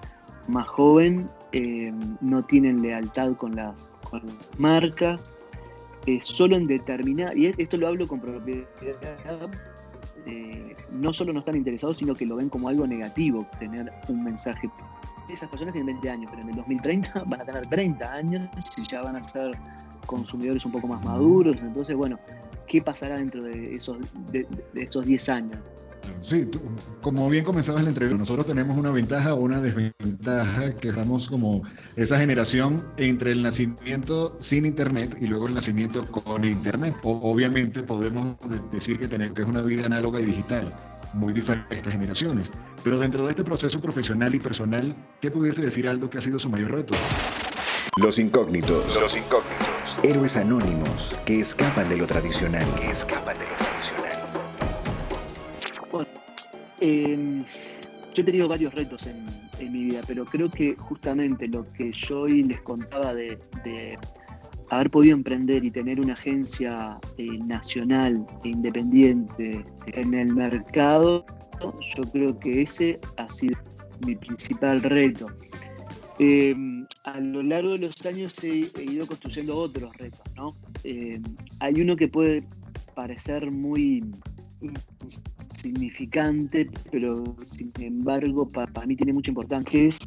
más 0.46 0.68
joven, 0.68 1.26
eh, 1.52 1.92
no 2.20 2.44
tienen 2.44 2.82
lealtad 2.82 3.34
con 3.34 3.56
las, 3.56 3.90
marcas, 4.58 5.32
eh, 6.06 6.18
solo 6.20 6.56
en 6.56 6.66
determinar, 6.66 7.36
y 7.36 7.46
esto 7.56 7.76
lo 7.78 7.88
hablo 7.88 8.06
con 8.06 8.20
propiedad 8.20 8.66
eh, 10.26 10.76
no 10.90 11.12
solo 11.12 11.32
no 11.32 11.40
están 11.40 11.56
interesados, 11.56 11.96
sino 11.96 12.14
que 12.14 12.26
lo 12.26 12.36
ven 12.36 12.48
como 12.48 12.68
algo 12.68 12.86
negativo 12.86 13.46
tener 13.58 13.92
un 14.08 14.24
mensaje. 14.24 14.70
Esas 15.28 15.48
personas 15.48 15.72
tienen 15.72 15.94
20 15.94 16.10
años, 16.10 16.30
pero 16.30 16.42
en 16.42 16.50
el 16.50 16.56
2030 16.56 17.24
van 17.26 17.40
a 17.40 17.44
tener 17.44 17.66
30 17.66 18.12
años 18.12 18.48
y 18.76 18.82
ya 18.82 19.02
van 19.02 19.16
a 19.16 19.22
ser 19.22 19.56
consumidores 20.06 20.64
un 20.64 20.72
poco 20.72 20.88
más 20.88 21.02
maduros. 21.04 21.56
Entonces, 21.60 21.96
bueno, 21.96 22.18
¿qué 22.66 22.82
pasará 22.82 23.16
dentro 23.16 23.42
de 23.42 23.74
esos, 23.74 23.98
de 24.32 24.46
esos 24.74 25.06
10 25.06 25.28
años? 25.28 25.58
Sí, 26.22 26.48
como 27.00 27.28
bien 27.28 27.44
comenzabas 27.44 27.82
la 27.82 27.90
entrevista, 27.90 28.18
nosotros 28.18 28.46
tenemos 28.46 28.76
una 28.76 28.90
ventaja 28.90 29.34
o 29.34 29.40
una 29.40 29.60
desventaja 29.60 30.72
que 30.74 30.88
estamos 30.88 31.28
como 31.28 31.62
esa 31.96 32.18
generación 32.18 32.84
entre 32.96 33.32
el 33.32 33.42
nacimiento 33.42 34.36
sin 34.40 34.64
internet 34.66 35.16
y 35.20 35.26
luego 35.26 35.48
el 35.48 35.54
nacimiento 35.54 36.06
con 36.06 36.44
internet. 36.44 36.94
obviamente 37.02 37.82
podemos 37.82 38.36
decir 38.72 38.98
que, 38.98 39.08
tenemos, 39.08 39.34
que 39.34 39.42
es 39.42 39.48
una 39.48 39.62
vida 39.62 39.86
análoga 39.86 40.20
y 40.20 40.26
digital, 40.26 40.72
muy 41.14 41.32
diferente 41.32 41.74
a 41.74 41.78
estas 41.78 41.92
generaciones. 41.92 42.50
Pero 42.84 42.98
dentro 42.98 43.24
de 43.24 43.30
este 43.30 43.44
proceso 43.44 43.80
profesional 43.80 44.34
y 44.34 44.38
personal, 44.38 44.94
¿qué 45.20 45.30
pudiese 45.30 45.62
decir 45.62 45.88
algo 45.88 46.08
que 46.08 46.18
ha 46.18 46.22
sido 46.22 46.38
su 46.38 46.48
mayor 46.48 46.70
reto? 46.72 46.94
Los 47.96 48.18
incógnitos. 48.18 48.98
Los 49.00 49.16
incógnitos. 49.16 49.98
Héroes 50.02 50.36
anónimos 50.36 51.18
que 51.26 51.40
escapan 51.40 51.88
de 51.88 51.98
lo 51.98 52.06
tradicional. 52.06 52.66
Que 52.76 52.90
escapan 52.90 53.36
de 53.38 53.44
lo 53.44 53.51
Em, 56.82 57.44
yo 58.12 58.22
he 58.22 58.24
tenido 58.24 58.48
varios 58.48 58.74
retos 58.74 59.06
en, 59.06 59.24
mi 59.72 59.84
vida, 59.84 60.00
pero 60.08 60.24
creo 60.24 60.50
que 60.50 60.74
justamente 60.76 61.46
lo 61.46 61.64
que 61.74 61.92
yo 61.92 62.22
hoy 62.22 62.42
les 62.42 62.60
contaba 62.62 63.14
de, 63.14 63.38
haber 64.70 64.90
podido 64.90 65.14
emprender 65.14 65.64
y 65.64 65.70
tener 65.70 66.00
una 66.00 66.14
agencia 66.14 66.98
eh, 67.16 67.38
nacional 67.46 68.26
e 68.42 68.48
independiente 68.48 69.64
en 69.86 70.14
el 70.14 70.34
mercado, 70.34 71.24
yo 71.94 72.02
creo 72.10 72.36
que 72.40 72.62
ese 72.62 72.98
ha 73.18 73.28
sido 73.28 73.56
mi 74.04 74.16
principal 74.16 74.82
reto. 74.82 75.28
Em, 76.18 76.84
a 77.04 77.20
lo 77.20 77.44
largo 77.44 77.70
de 77.70 77.78
los 77.78 78.04
años 78.04 78.34
he, 78.42 78.68
ido 78.82 79.06
construyendo 79.06 79.56
otros 79.56 79.96
retos, 79.98 80.22
¿no? 80.34 80.50
Em, 80.82 81.22
hay 81.60 81.80
uno 81.80 81.94
que 81.94 82.08
puede 82.08 82.44
parecer 82.96 83.48
muy 83.52 84.02
significante, 85.62 86.68
pero 86.90 87.36
sin 87.44 87.72
embargo 87.80 88.48
para, 88.48 88.86
mí 88.86 88.96
tiene 88.96 89.12
mucha 89.12 89.30
importancia, 89.30 89.70
que 89.70 89.86
es 89.86 89.98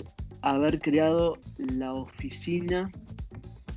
haber 0.42 0.80
creado 0.80 1.38
la 1.58 1.94
oficina 1.94 2.92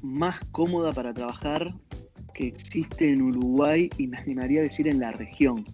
más 0.03 0.41
cómoda 0.53 0.93
para 0.93 1.15
trabajar 1.15 1.75
que 2.35 2.49
existe 2.49 3.11
en 3.11 3.23
Uruguay 3.23 3.91
y 3.99 4.07
me 4.07 4.19
animaría 4.19 4.61
a 4.61 4.63
decir 4.65 4.87
en 4.89 5.01
la 5.01 5.13
región. 5.13 5.65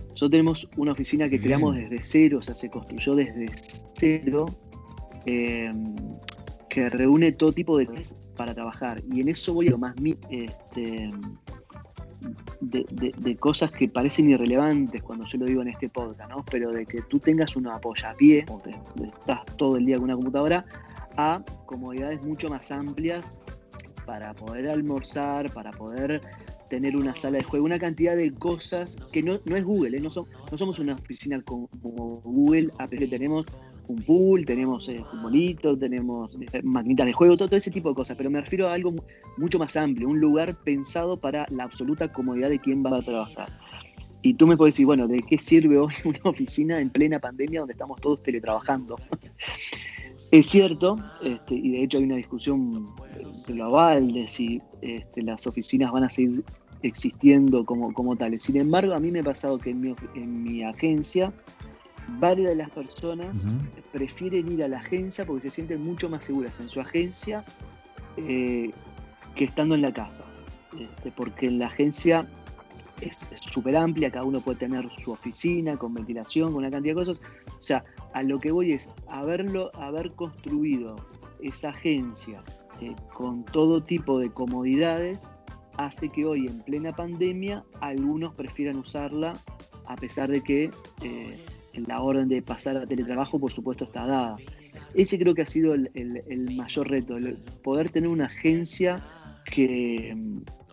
Nosotros 0.00 0.30
tenemos 0.30 0.68
una 0.76 0.92
oficina 0.92 1.28
que 1.28 1.40
creamos 1.40 1.76
desde 1.76 2.02
cero, 2.02 2.38
o 2.38 2.42
sea, 2.42 2.54
se 2.54 2.70
construyó 2.70 3.16
desde 3.16 3.46
cero, 3.98 4.46
em, 5.26 5.94
que 6.68 6.88
reúne 6.88 7.32
todo 7.32 7.52
tipo 7.52 7.76
de 7.78 7.86
cosas 7.86 8.16
para 8.36 8.54
trabajar. 8.54 9.02
Y 9.12 9.20
en 9.20 9.28
eso 9.28 9.54
voy 9.54 9.68
a 9.68 9.70
lo 9.72 9.78
más 9.78 9.94
este, 10.30 11.10
de, 12.60 13.36
cosas 13.36 13.70
que 13.72 13.88
parecen 13.88 14.30
irrelevantes 14.30 15.02
cuando 15.02 15.26
yo 15.26 15.38
lo 15.38 15.46
digo 15.46 15.62
en 15.62 15.68
este 15.68 15.88
podcast, 15.88 16.30
¿no? 16.30 16.44
Pero 16.50 16.70
de 16.70 16.86
que 16.86 17.02
tú 17.02 17.18
tengas 17.18 17.56
un 17.56 17.66
apoyapié, 17.66 18.44
porque 18.46 18.74
estás 19.20 19.44
todo 19.56 19.76
el 19.76 19.86
día 19.86 19.96
con 19.96 20.04
una 20.04 20.14
computadora, 20.14 20.64
a 21.16 21.42
comodidades 21.66 22.22
mucho 22.22 22.48
más 22.48 22.70
amplias 22.70 23.38
para 24.04 24.34
poder 24.34 24.68
almorzar, 24.68 25.52
para 25.52 25.70
poder 25.70 26.20
tener 26.68 26.96
una 26.96 27.14
sala 27.14 27.38
de 27.38 27.44
juego, 27.44 27.64
una 27.64 27.78
cantidad 27.78 28.16
de 28.16 28.32
cosas 28.32 28.96
que 29.12 29.22
no, 29.22 29.38
no 29.44 29.56
es 29.56 29.64
Google, 29.64 29.96
¿eh? 29.96 30.00
no, 30.00 30.08
no 30.08 30.58
somos 30.58 30.78
una 30.78 30.94
oficina 30.94 31.40
como, 31.42 31.68
Google, 32.24 32.70
a 32.78 32.88
que 32.88 33.06
tenemos 33.06 33.46
un 33.88 34.02
pool, 34.02 34.44
tenemos 34.44 34.88
eh, 34.88 35.02
futbolito, 35.10 35.76
tenemos 35.76 36.34
eh, 36.34 36.60
de 36.62 37.12
juego, 37.12 37.36
todo, 37.36 37.54
ese 37.54 37.70
tipo 37.70 37.90
de 37.90 37.94
cosas, 37.94 38.16
pero 38.16 38.30
me 38.30 38.40
refiero 38.40 38.68
a 38.68 38.74
algo 38.74 38.94
mucho 39.36 39.58
más 39.58 39.76
amplio, 39.76 40.08
un 40.08 40.20
lugar 40.20 40.54
pensado 40.64 41.18
para 41.18 41.46
la 41.50 41.64
absoluta 41.64 42.12
comodidad 42.12 42.48
de 42.48 42.58
quien 42.58 42.84
va 42.84 42.96
a 42.96 43.02
trabajar. 43.02 43.48
Y 44.22 44.34
tú 44.34 44.46
me 44.46 44.56
puedes 44.56 44.74
decir, 44.74 44.86
bueno, 44.86 45.06
¿de 45.06 45.18
qué 45.22 45.38
sirve 45.38 45.78
hoy 45.78 45.92
una 46.04 46.20
oficina 46.24 46.80
en 46.80 46.90
plena 46.90 47.18
pandemia 47.18 47.60
donde 47.60 47.72
estamos 47.72 48.00
todos 48.00 48.22
teletrabajando? 48.22 48.96
es 50.30 50.46
cierto, 50.46 50.96
este, 51.22 51.54
y 51.54 51.72
de 51.72 51.84
hecho 51.84 51.98
hay 51.98 52.04
una 52.04 52.16
discusión 52.16 52.88
global 53.46 54.12
de 54.12 54.26
si 54.26 54.62
este, 54.80 55.22
las 55.22 55.46
oficinas 55.46 55.92
van 55.92 56.04
a 56.04 56.10
seguir 56.10 56.42
existiendo 56.82 57.64
como, 57.64 57.92
como 57.92 58.16
tales. 58.16 58.42
Sin 58.42 58.56
embargo, 58.56 58.94
a 58.94 59.00
mí 59.00 59.10
me 59.10 59.20
ha 59.20 59.24
pasado 59.24 59.58
que 59.58 59.70
en 59.70 59.80
mi, 59.80 59.94
en 60.14 60.42
mi 60.42 60.62
agencia 60.62 61.32
varias 62.08 62.50
de 62.50 62.56
las 62.56 62.70
personas 62.70 63.42
prefieren 63.92 64.50
ir 64.50 64.62
a 64.62 64.68
la 64.68 64.78
agencia 64.78 65.24
porque 65.24 65.42
se 65.42 65.50
sienten 65.50 65.82
mucho 65.82 66.08
más 66.08 66.24
seguras 66.24 66.60
en 66.60 66.68
su 66.68 66.80
agencia 66.80 67.44
eh, 68.16 68.70
que 69.34 69.44
estando 69.44 69.74
en 69.74 69.82
la 69.82 69.92
casa. 69.92 70.24
Este, 70.78 71.12
porque 71.12 71.46
en 71.46 71.58
la 71.58 71.66
agencia 71.66 72.28
es 73.00 73.26
súper 73.40 73.76
amplia, 73.76 74.10
cada 74.10 74.24
uno 74.24 74.40
puede 74.40 74.58
tener 74.58 74.88
su 74.98 75.12
oficina 75.12 75.76
con 75.76 75.94
ventilación, 75.94 76.48
con 76.48 76.58
una 76.58 76.70
cantidad 76.70 76.94
de 76.94 77.00
cosas. 77.00 77.20
O 77.46 77.62
sea, 77.62 77.84
a 78.12 78.22
lo 78.22 78.38
que 78.38 78.50
voy 78.50 78.72
es 78.72 78.90
haberlo, 79.08 79.70
haber 79.74 80.12
construido 80.12 80.96
esa 81.40 81.70
agencia 81.70 82.42
eh, 82.80 82.94
con 83.12 83.44
todo 83.44 83.82
tipo 83.82 84.18
de 84.18 84.30
comodidades 84.30 85.30
hace 85.76 86.08
que 86.08 86.24
hoy 86.24 86.46
en 86.46 86.60
plena 86.60 86.92
pandemia 86.92 87.64
algunos 87.80 88.34
prefieran 88.34 88.76
usarla 88.76 89.34
a 89.86 89.96
pesar 89.96 90.28
de 90.30 90.40
que 90.40 90.70
eh, 91.02 91.44
la 91.86 92.00
orden 92.00 92.28
de 92.28 92.42
pasar 92.42 92.76
a 92.76 92.86
teletrabajo, 92.86 93.38
por 93.38 93.52
supuesto, 93.52 93.84
está 93.84 94.06
dada. 94.06 94.36
Ese 94.94 95.18
creo 95.18 95.34
que 95.34 95.42
ha 95.42 95.46
sido 95.46 95.74
el, 95.74 96.56
mayor 96.56 96.90
reto, 96.90 97.16
el 97.16 97.36
poder 97.62 97.90
tener 97.90 98.08
una 98.08 98.26
agencia 98.26 99.02
que, 99.44 100.16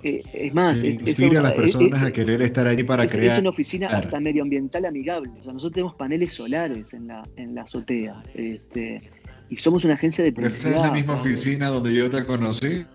eh, 0.04 0.22
es 0.34 0.54
más, 0.54 0.84
es, 0.84 0.98
a 0.98 1.28
las 1.28 1.54
personas 1.54 2.04
a 2.04 2.12
querer 2.12 2.42
estar 2.42 2.68
allí 2.68 2.84
para 2.84 3.06
crear. 3.06 3.34
Es 3.34 3.40
una 3.40 3.50
oficina 3.50 3.88
hasta 3.88 4.20
medioambiental 4.20 4.86
amigable. 4.86 5.32
O 5.40 5.44
sea, 5.44 5.54
nosotros 5.54 5.74
tenemos 5.74 5.96
paneles 5.96 6.34
solares 6.34 6.94
en 6.94 7.08
la, 7.08 7.28
en 7.36 7.56
la 7.56 7.64
azotea. 7.64 8.24
Este, 8.34 9.02
y 9.50 9.58
somos 9.58 9.84
una 9.86 9.96
agencia 9.96 10.24
de 10.24 10.32
publicidad. 10.32 10.64
¿Pero 10.64 10.76
esa 10.76 10.86
es 10.86 10.92
la 10.92 10.94
misma 10.94 11.16
oficina 11.16 11.68
donde 11.68 11.94
yo 11.94 12.10
te 12.10 12.26
conocí? 12.26 12.86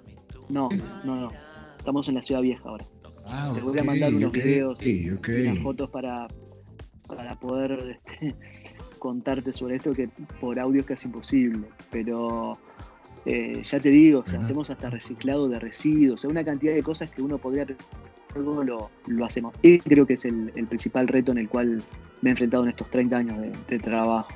No, 0.49 0.69
no, 1.05 1.17
no. 1.17 1.33
Estamos 1.79 2.09
en 2.09 2.15
la 2.15 2.23
Ciudad 2.23 2.41
Vieja 2.41 2.69
ahora. 2.69 2.85
Ah, 3.27 3.53
te 3.55 3.61
voy 3.61 3.79
a 3.79 3.85
mandar 3.85 4.15
unos 4.15 4.33
videos 4.33 4.85
y 4.87 5.11
unas 5.11 5.59
fotos 5.59 5.91
para, 5.91 6.29
para 7.07 7.35
poder 7.37 7.99
este, 8.05 8.35
contarte 8.99 9.53
sobre 9.53 9.77
esto 9.77 9.93
que 9.93 10.09
por 10.41 10.59
audio 10.59 10.81
es 10.81 10.87
casi 10.87 11.07
imposible, 11.07 11.69
pero 11.91 12.59
eh, 13.25 13.61
ya 13.65 13.81
te 13.81 13.91
digo, 13.91 14.25
hacemos 14.39 14.71
hasta 14.71 14.91
reciclado 14.91 15.49
de 15.49 15.59
residuos, 15.59 16.21
o 16.21 16.23
sea, 16.23 16.31
una 16.31 16.45
cantidad 16.45 16.75
de 16.75 16.83
cosas 16.83 17.11
que 17.11 17.23
uno 17.23 17.39
podría 17.39 17.67
luego 18.37 18.63
lo, 18.63 18.91
lo 19.07 19.25
hacemos. 19.25 19.55
Y 19.63 19.79
creo 19.79 20.07
que 20.07 20.15
es 20.15 20.25
el, 20.25 20.53
principal 20.69 21.09
reto 21.09 21.33
en 21.33 21.39
el 21.39 21.49
cual 21.49 21.83
me 22.23 22.31
he 22.31 22.33
enfrentado 22.33 22.65
en 22.65 22.71
estos 22.71 22.91
30 22.91 23.17
años 23.17 23.37
de, 23.67 23.79
trabajo. 23.79 24.33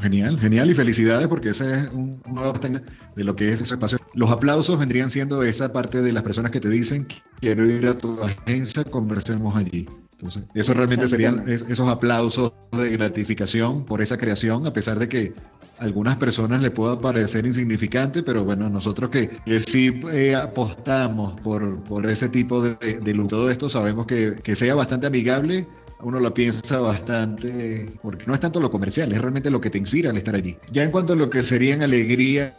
genial, 0.00 0.38
genial 0.38 0.70
y 0.70 0.74
felicidades 0.74 1.28
porque 1.28 1.50
ese 1.50 1.80
es 1.80 1.92
un, 1.92 2.20
nuevo 2.26 2.54
de 2.58 3.24
lo 3.24 3.36
que 3.36 3.52
es 3.52 3.62
ese 3.62 3.74
espacio. 3.74 3.98
Los 4.14 4.30
aplausos 4.30 4.78
vendrían 4.78 5.10
siendo 5.10 5.42
esa 5.42 5.72
parte 5.72 6.02
de 6.02 6.12
las 6.12 6.22
personas 6.22 6.50
que 6.50 6.60
te 6.60 6.68
dicen 6.68 7.06
quiero 7.40 7.66
ir 7.66 7.86
a 7.86 7.96
tu 7.96 8.20
agencia, 8.22 8.84
conversemos 8.84 9.54
allí. 9.56 9.86
Entonces, 10.24 10.44
eso 10.54 10.72
realmente 10.72 11.06
serían 11.06 11.44
esos 11.46 11.86
aplausos 11.86 12.52
de 12.72 12.90
gratificación 12.90 13.84
por 13.84 14.00
esa 14.00 14.16
creación, 14.16 14.66
a 14.66 14.72
pesar 14.72 14.98
de 14.98 15.06
que 15.06 15.34
a 15.78 15.84
algunas 15.84 16.16
personas 16.16 16.62
le 16.62 16.70
pueda 16.70 16.98
parecer 16.98 17.44
insignificante, 17.44 18.22
pero 18.22 18.42
bueno, 18.42 18.70
nosotros 18.70 19.10
que, 19.10 19.38
sí 19.66 20.00
eh, 20.12 20.34
apostamos 20.34 21.38
por, 21.42 21.82
por 21.84 22.06
ese 22.06 22.30
tipo 22.30 22.62
de, 22.62 22.74
de, 22.76 23.24
todo 23.28 23.50
esto, 23.50 23.68
sabemos 23.68 24.06
que, 24.06 24.36
que 24.42 24.56
sea 24.56 24.74
bastante 24.74 25.06
amigable 25.06 25.66
uno 26.04 26.20
lo 26.20 26.34
piensa 26.34 26.78
bastante, 26.80 27.90
porque 28.02 28.26
no 28.26 28.34
es 28.34 28.40
tanto 28.40 28.60
lo 28.60 28.70
comercial, 28.70 29.10
es 29.12 29.20
realmente 29.20 29.50
lo 29.50 29.60
que 29.60 29.70
te 29.70 29.78
inspira 29.78 30.10
al 30.10 30.16
estar 30.18 30.34
allí. 30.34 30.56
Ya 30.70 30.82
en 30.82 30.90
cuanto 30.90 31.14
a 31.14 31.16
lo 31.16 31.30
que 31.30 31.42
serían 31.42 31.82
alegrías 31.82 32.52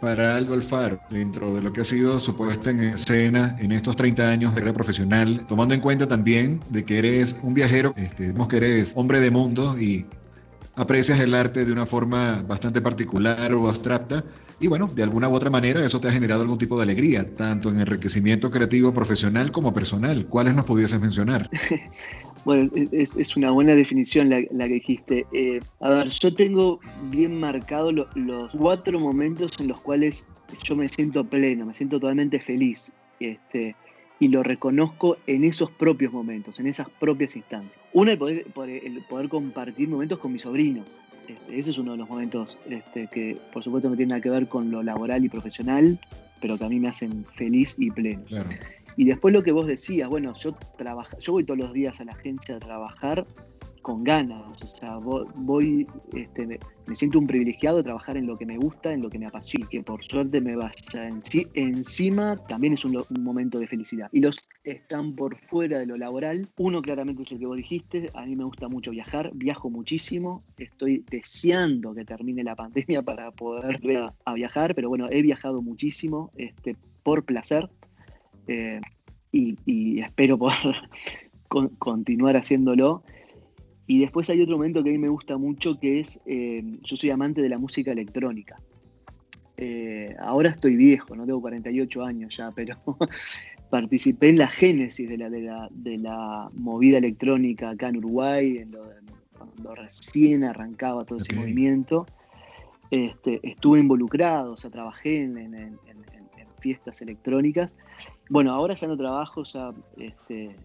para 0.00 0.36
Aldo 0.36 0.54
Alfaro, 0.54 1.00
dentro 1.10 1.54
de 1.54 1.62
lo 1.62 1.72
que 1.72 1.80
ha 1.80 1.84
sido 1.84 2.20
su 2.20 2.36
puesta 2.36 2.70
en 2.70 2.80
escena 2.80 3.56
en 3.58 3.72
estos 3.72 3.96
30 3.96 4.28
años 4.28 4.54
de 4.54 4.60
carrera 4.60 4.74
profesional, 4.74 5.44
tomando 5.48 5.74
en 5.74 5.80
cuenta 5.80 6.06
también 6.06 6.60
de 6.70 6.84
que 6.84 6.98
eres 6.98 7.36
un 7.42 7.54
viajero, 7.54 7.94
este, 7.96 8.32
que 8.48 8.56
eres 8.56 8.92
hombre 8.94 9.20
de 9.20 9.30
mundo 9.30 9.78
y 9.78 10.06
aprecias 10.76 11.18
el 11.20 11.34
arte 11.34 11.64
de 11.64 11.72
una 11.72 11.86
forma 11.86 12.42
bastante 12.46 12.80
particular 12.80 13.52
o 13.52 13.68
abstracta, 13.68 14.24
y 14.60 14.66
bueno, 14.66 14.88
de 14.88 15.02
alguna 15.02 15.28
u 15.28 15.34
otra 15.34 15.50
manera 15.50 15.84
eso 15.84 16.00
te 16.00 16.08
ha 16.08 16.12
generado 16.12 16.42
algún 16.42 16.58
tipo 16.58 16.76
de 16.76 16.82
alegría, 16.82 17.34
tanto 17.36 17.70
en 17.70 17.80
enriquecimiento 17.80 18.50
creativo 18.50 18.92
profesional 18.92 19.52
como 19.52 19.72
personal. 19.72 20.26
¿Cuáles 20.26 20.54
nos 20.54 20.64
pudieses 20.64 21.00
mencionar? 21.00 21.48
Bueno, 22.44 22.70
es, 22.92 23.36
una 23.36 23.50
buena 23.50 23.74
definición 23.74 24.30
la, 24.30 24.40
que 24.40 24.74
dijiste. 24.74 25.26
Eh, 25.32 25.60
a 25.80 25.90
ver, 25.90 26.08
yo 26.08 26.34
tengo 26.34 26.80
bien 27.10 27.38
marcados 27.38 27.92
los 28.14 28.52
cuatro 28.52 28.98
momentos 28.98 29.52
en 29.60 29.68
los 29.68 29.80
cuales 29.82 30.26
yo 30.64 30.74
me 30.74 30.88
siento 30.88 31.24
pleno, 31.24 31.66
me 31.66 31.74
siento 31.74 32.00
totalmente 32.00 32.38
feliz. 32.38 32.90
Este, 33.20 33.74
y 34.18 34.28
lo 34.28 34.42
reconozco 34.42 35.18
en 35.26 35.44
esos 35.44 35.70
propios 35.72 36.12
momentos, 36.12 36.58
en 36.58 36.68
esas 36.68 36.88
propias 36.88 37.36
instancias. 37.36 37.78
Uno, 37.92 38.12
el 38.12 38.22
el 38.22 39.02
poder 39.08 39.28
compartir 39.28 39.88
momentos 39.88 40.18
con 40.18 40.32
mi 40.32 40.38
sobrino. 40.38 40.84
Este, 41.28 41.58
ese 41.58 41.70
es 41.70 41.78
uno 41.78 41.92
de 41.92 41.98
los 41.98 42.08
momentos 42.08 42.58
este, 42.68 43.06
que, 43.08 43.36
por 43.52 43.62
supuesto, 43.62 43.88
no 43.88 43.96
tiene 43.96 44.10
nada 44.10 44.20
que 44.20 44.30
ver 44.30 44.48
con 44.48 44.70
lo 44.70 44.82
laboral 44.82 45.24
y 45.24 45.28
profesional, 45.28 46.00
pero 46.40 46.56
que 46.56 46.64
a 46.64 46.68
mí 46.68 46.80
me 46.80 46.88
hacen 46.88 47.24
feliz 47.34 47.76
y 47.78 47.90
pleno. 47.90 48.24
Claro. 48.24 48.48
Y 48.96 49.04
después 49.04 49.32
lo 49.32 49.42
que 49.42 49.52
vos 49.52 49.66
decías, 49.66 50.08
bueno, 50.08 50.34
yo 50.34 50.54
trabajo, 50.76 51.18
yo 51.20 51.32
voy 51.32 51.44
todos 51.44 51.58
los 51.58 51.72
días 51.72 52.00
a 52.00 52.04
la 52.04 52.12
agencia 52.12 52.56
a 52.56 52.58
trabajar 52.58 53.26
con 53.88 54.04
ganas, 54.04 54.62
o 54.62 54.66
sea, 54.66 54.98
voy, 54.98 55.86
este, 56.14 56.46
me, 56.46 56.94
siento 56.94 57.18
un 57.18 57.26
privilegiado 57.26 57.78
de 57.78 57.84
trabajar 57.84 58.18
en 58.18 58.26
lo 58.26 58.36
que 58.36 58.44
me 58.44 58.58
gusta, 58.58 58.92
en 58.92 59.00
lo 59.00 59.08
que 59.08 59.18
me 59.18 59.24
apasiona, 59.24 59.66
que 59.66 59.82
por 59.82 60.04
suerte 60.04 60.42
me 60.42 60.56
vaya 60.56 61.08
en 61.08 61.22
encima 61.54 62.36
también 62.36 62.74
es 62.74 62.84
un, 62.84 63.02
momento 63.18 63.58
de 63.58 63.66
felicidad. 63.66 64.10
Y 64.12 64.20
los 64.20 64.36
están 64.62 65.14
por 65.14 65.38
fuera 65.38 65.78
de 65.78 65.86
lo 65.86 65.96
laboral, 65.96 66.46
uno 66.58 66.82
claramente 66.82 67.22
es 67.22 67.32
el 67.32 67.38
que 67.38 67.46
vos 67.46 67.56
dijiste, 67.56 68.10
a 68.12 68.26
mí 68.26 68.36
me 68.36 68.44
gusta 68.44 68.68
mucho 68.68 68.90
viajar, 68.90 69.30
viajo 69.32 69.70
muchísimo, 69.70 70.44
estoy 70.58 71.02
deseando 71.10 71.94
que 71.94 72.04
termine 72.04 72.44
la 72.44 72.54
pandemia 72.54 73.00
para 73.00 73.30
poder 73.30 73.80
a 74.26 74.34
viajar, 74.34 74.74
pero 74.74 74.90
bueno, 74.90 75.06
he 75.08 75.22
viajado 75.22 75.62
muchísimo 75.62 76.30
este, 76.36 76.76
por 77.02 77.24
placer, 77.24 77.70
eh, 78.48 78.82
y, 79.32 80.00
espero 80.00 80.36
poder 80.36 80.76
continuar 81.78 82.36
haciéndolo. 82.36 83.02
Y 83.88 84.00
después 84.00 84.28
hay 84.28 84.42
otro 84.42 84.58
momento 84.58 84.84
que 84.84 84.90
a 84.90 84.92
mí 84.92 84.98
me 84.98 85.08
gusta 85.08 85.38
mucho, 85.38 85.80
que 85.80 86.00
es, 86.00 86.20
eh, 86.26 86.62
yo 86.82 86.96
soy 86.96 87.08
amante 87.08 87.40
de 87.40 87.48
la 87.48 87.56
música 87.56 87.90
electrónica. 87.90 88.60
Eh, 89.56 90.14
ahora 90.20 90.50
estoy 90.50 90.76
viejo, 90.76 91.16
no 91.16 91.24
tengo 91.24 91.40
48 91.40 92.04
años 92.04 92.36
ya, 92.36 92.50
pero 92.52 92.76
participé 93.70 94.28
en 94.28 94.38
la 94.38 94.48
génesis 94.48 95.08
de 95.08 95.16
la, 95.16 95.30
de 95.70 95.98
la, 95.98 96.50
movida 96.52 96.98
electrónica 96.98 97.70
acá 97.70 97.88
en 97.88 97.96
Uruguay, 97.96 98.62
cuando 99.32 99.74
recién 99.74 100.44
arrancaba 100.44 101.06
todo 101.06 101.16
ese 101.16 101.34
movimiento. 101.34 102.04
Este, 102.90 103.40
estuve 103.42 103.80
involucrado, 103.80 104.52
o 104.52 104.56
sea, 104.58 104.70
trabajé 104.70 105.22
en, 105.22 105.78
fiestas 106.60 107.00
electrónicas. 107.00 107.74
Bueno, 108.28 108.52
ahora 108.52 108.74
ya 108.74 108.88
no 108.88 108.96
trabajo, 108.96 109.44
ya, 109.44 109.70
este, 109.96 110.56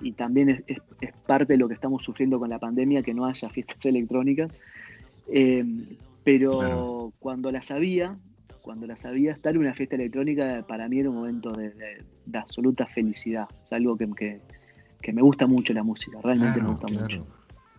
y, 0.00 0.12
también 0.12 0.64
es, 0.66 0.78
parte 1.26 1.54
de 1.54 1.58
lo 1.58 1.68
que 1.68 1.74
estamos 1.74 2.02
sufriendo 2.02 2.38
con 2.38 2.50
la 2.50 2.58
pandemia, 2.58 3.02
que 3.02 3.14
no 3.14 3.26
haya 3.26 3.48
fiestas 3.48 3.78
electrónicas. 3.84 4.50
Eh, 5.32 5.64
pero 6.24 7.12
cuando 7.18 7.50
las 7.50 7.70
había, 7.70 8.16
cuando 8.62 8.86
las 8.86 9.04
había, 9.04 9.32
estar 9.32 9.54
en 9.54 9.60
una 9.60 9.74
fiesta 9.74 9.96
electrónica 9.96 10.64
para 10.68 10.88
mí 10.88 11.00
era 11.00 11.10
un 11.10 11.16
momento 11.16 11.52
de, 11.52 11.72
absoluta 12.34 12.86
felicidad. 12.86 13.46
Es 13.64 13.72
algo 13.72 13.96
que, 13.96 14.40
me 15.12 15.22
gusta 15.22 15.46
mucho 15.46 15.72
la 15.72 15.82
música, 15.82 16.18
realmente 16.22 16.60
me 16.60 16.68
gusta 16.68 16.88
mucho. 16.88 17.26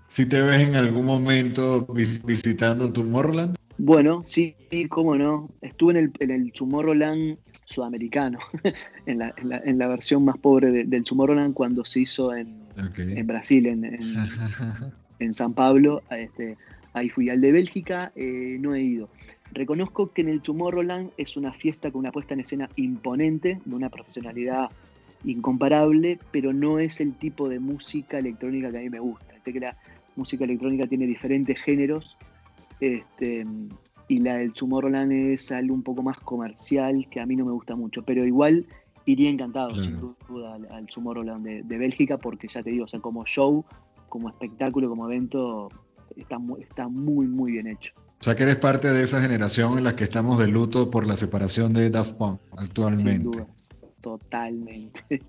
Si 0.08 0.28
te 0.28 0.42
ves 0.42 0.68
en 0.68 0.76
algún 0.76 1.06
momento 1.06 1.86
visitando 1.86 2.92
Tomorrowland. 2.92 3.56
Bueno, 3.78 4.24
sí, 4.26 4.56
cómo 4.90 5.16
no. 5.16 5.50
Estuve 5.62 5.94
en 5.94 5.98
el, 5.98 6.12
en 6.20 6.32
el 6.32 6.52
Tomorrowland 6.52 7.38
sudamericano, 7.72 8.40
en, 9.06 9.20
la, 9.20 9.34
en, 9.38 9.78
la, 9.78 9.88
versión 9.88 10.26
más 10.26 10.38
pobre 10.38 10.86
del 10.86 11.04
Tomorrowland 11.04 11.54
cuando 11.54 11.86
se 11.86 12.02
hizo 12.02 12.36
en, 12.36 12.64
en 12.98 13.28
Brasil, 13.28 13.66
en, 13.66 13.86
en, 15.20 15.34
San 15.34 15.54
Pablo. 15.54 16.04
Este, 16.12 16.58
ahí 16.94 17.10
fui 17.10 17.30
al 17.30 17.42
de 17.42 17.52
Bélgica, 17.52 18.12
eh, 18.16 18.58
no 18.60 18.76
he 18.76 18.82
ido. 18.82 19.10
Reconozco 19.54 20.12
que 20.12 20.22
en 20.22 20.30
el 20.30 20.42
Tomorrowland 20.42 21.12
es 21.18 21.36
una 21.36 21.52
fiesta 21.52 21.92
con 21.92 22.00
una 22.00 22.12
puesta 22.12 22.34
en 22.34 22.42
escena 22.42 22.70
imponente, 22.76 23.60
de 23.66 23.76
una 23.76 23.90
profesionalidad 23.90 24.70
incomparable, 25.24 26.20
pero 26.32 26.54
no 26.54 26.80
es 26.80 27.02
el 27.02 27.14
tipo 27.14 27.50
de 27.50 27.60
música 27.60 28.20
electrónica 28.20 28.72
que 28.72 28.78
a 28.78 28.82
mí 28.82 28.90
me 28.90 29.00
gusta. 29.00 29.36
Este 29.36 29.54
que 29.54 29.60
la 29.60 29.78
música 30.16 30.44
electrónica 30.46 30.88
tiene 30.88 31.06
diferentes 31.06 31.62
géneros 31.62 32.18
este, 32.82 33.46
y 34.12 34.18
la 34.18 34.36
del 34.36 34.52
Tomorrowland 34.52 35.14
es 35.14 35.54
algo 35.54 35.74
un 35.74 35.84
poco 35.84 36.04
más 36.04 36.20
comercial 36.20 37.08
que 37.10 37.22
a 37.22 37.26
mí 37.26 37.38
no 37.38 37.46
me 37.46 37.54
gusta 37.54 37.78
mucho, 37.78 38.04
pero 38.04 38.26
igual 38.26 38.66
iría 39.06 39.30
encantado 39.30 39.74
sin 39.82 39.98
duda 39.98 40.56
al, 40.56 40.70
al 40.70 40.86
Tomorrowland 40.88 41.64
de, 41.64 41.78
Bélgica 41.78 42.18
porque 42.18 42.50
ya 42.50 42.62
te 42.62 42.72
digo, 42.72 42.84
o 42.84 42.88
sea, 42.90 43.00
como 43.00 43.26
show, 43.26 43.64
como 44.10 44.28
espectáculo, 44.28 44.90
como 44.90 45.10
evento, 45.10 45.70
está, 46.18 46.38
está 46.60 46.90
muy, 46.90 47.26
muy 47.26 47.54
bien 47.54 47.68
hecho. 47.68 47.94
O 48.20 48.24
sea 48.24 48.36
que 48.36 48.44
eres 48.44 48.58
parte 48.58 48.92
de 48.92 49.02
esa 49.02 49.22
generación 49.22 49.78
en 49.78 49.86
la 49.86 49.96
que 49.96 50.04
estamos 50.04 50.38
de 50.40 50.50
luto 50.50 50.92
por 50.92 51.08
la 51.08 51.16
separación 51.16 51.72
de 51.72 51.90
Daft 51.90 52.16
Punk 52.16 52.42
actualmente. 52.58 53.14
Sin 53.14 53.24
duda, 53.24 53.48
totalmente. 54.02 55.24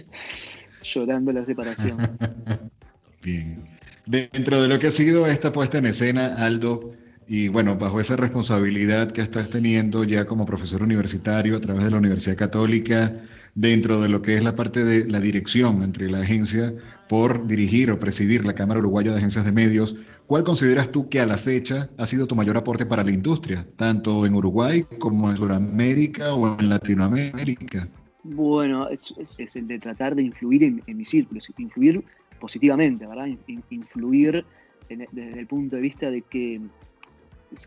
Llorando 0.84 1.32
la 1.32 1.44
separación. 1.44 1.98
bien. 3.24 3.64
Dentro 4.06 4.62
de 4.62 4.68
lo 4.68 4.78
que 4.78 4.86
ha 4.86 4.90
sido 4.92 5.26
esta 5.26 5.52
puesta 5.52 5.78
en 5.78 5.86
escena, 5.86 6.36
Aldo, 6.36 6.90
y 7.26 7.48
bueno, 7.48 7.76
bajo 7.76 8.00
esa 8.00 8.16
responsabilidad 8.16 9.12
que 9.12 9.20
estás 9.20 9.50
teniendo 9.50 10.04
ya 10.04 10.26
como 10.26 10.46
profesor 10.46 10.82
universitario 10.82 11.56
a 11.56 11.60
través 11.60 11.84
de 11.84 11.90
la 11.90 11.98
Universidad 11.98 12.36
Católica, 12.36 13.22
dentro 13.54 14.00
de 14.00 14.08
lo 14.08 14.22
que 14.22 14.36
es 14.36 14.42
la 14.42 14.56
parte 14.56 14.84
de 14.84 15.08
la 15.08 15.20
dirección 15.20 15.82
entre 15.82 16.10
la 16.10 16.20
agencia 16.20 16.72
por 17.08 17.46
dirigir 17.46 17.90
o 17.90 17.98
presidir 17.98 18.44
la 18.44 18.54
Cámara 18.54 18.80
Uruguaya 18.80 19.12
de 19.12 19.18
Agencias 19.18 19.44
de 19.44 19.52
Medios, 19.52 19.96
¿cuál 20.26 20.44
consideras 20.44 20.90
tú 20.90 21.08
que 21.08 21.20
a 21.20 21.26
la 21.26 21.38
fecha 21.38 21.90
ha 21.98 22.06
sido 22.06 22.26
tu 22.26 22.34
mayor 22.34 22.56
aporte 22.56 22.86
para 22.86 23.04
la 23.04 23.12
industria, 23.12 23.66
tanto 23.76 24.24
en 24.24 24.34
Uruguay 24.34 24.84
como 24.98 25.30
en 25.30 25.36
Sudamérica 25.36 26.34
o 26.34 26.58
en 26.58 26.68
Latinoamérica? 26.70 27.88
Bueno, 28.24 28.88
es, 28.88 29.14
el 29.56 29.66
de 29.66 29.78
tratar 29.78 30.14
de 30.14 30.22
influir 30.22 30.62
en, 30.62 30.82
en 30.86 30.96
mis 30.96 31.10
círculos, 31.10 31.50
influir 31.58 32.02
positivamente, 32.40 33.06
¿verdad? 33.06 33.28
Influir 33.70 34.44
desde 34.88 35.38
el 35.38 35.46
punto 35.46 35.76
de 35.76 35.82
vista 35.82 36.10
de 36.10 36.22
que, 36.22 36.60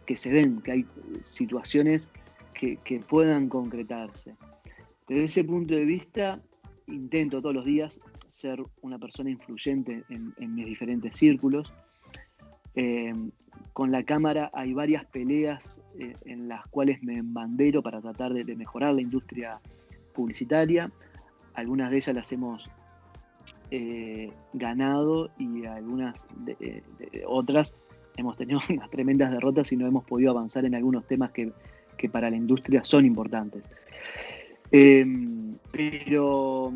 que 0.06 0.17
se 0.17 0.32
den, 0.32 0.62
que 0.62 0.71
hay 0.71 0.86
situaciones 1.24 2.10
que, 2.54 2.78
puedan 3.08 3.50
concretarse. 3.50 4.36
Desde 5.08 5.24
ese 5.24 5.43
punto 5.43 5.76
de 5.76 5.86
vista, 5.86 6.41
intento 6.88 7.41
todos 7.41 7.54
los 7.54 7.65
días 7.65 8.00
ser 8.28 8.63
una 8.82 8.98
persona 8.98 9.30
influyente 9.30 10.04
en, 10.10 10.56
mis 10.56 10.65
diferentes 10.65 11.15
círculos. 11.15 11.71
Eh, 12.76 13.13
con 13.74 13.91
la 13.91 14.04
cámara 14.04 14.50
hay 14.54 14.74
varias 14.74 15.06
peleas 15.06 15.82
eh, 16.00 16.15
en 16.26 16.48
las 16.48 16.65
cuales 16.67 17.02
me 17.04 17.17
embandero 17.17 17.82
para 17.82 18.02
tratar 18.02 18.34
de, 18.34 18.43
de, 18.43 18.56
mejorar 18.56 18.93
la 18.93 19.02
industria 19.02 19.60
publicitaria. 20.13 20.91
Algunas 21.54 21.91
de 21.91 21.98
ellas 21.98 22.15
las 22.15 22.32
hemos 22.32 22.69
eh, 23.71 24.32
ganado 24.54 25.32
y 25.39 25.65
algunas 25.65 26.28
eh, 26.60 26.84
otras 27.28 27.76
hemos 28.17 28.38
tenido 28.38 28.60
unas 28.69 28.89
tremendas 28.89 29.32
derrotas 29.32 29.71
y 29.71 29.78
no 29.78 29.88
hemos 29.88 30.06
podido 30.06 30.32
avanzar 30.32 30.65
en 30.65 30.75
algunos 30.75 31.06
temas 31.06 31.32
que, 31.32 31.51
para 32.12 32.30
la 32.30 32.36
industria 32.36 32.84
son 32.84 33.04
importantes. 33.04 33.63
Em, 34.71 35.56
pero 35.71 36.71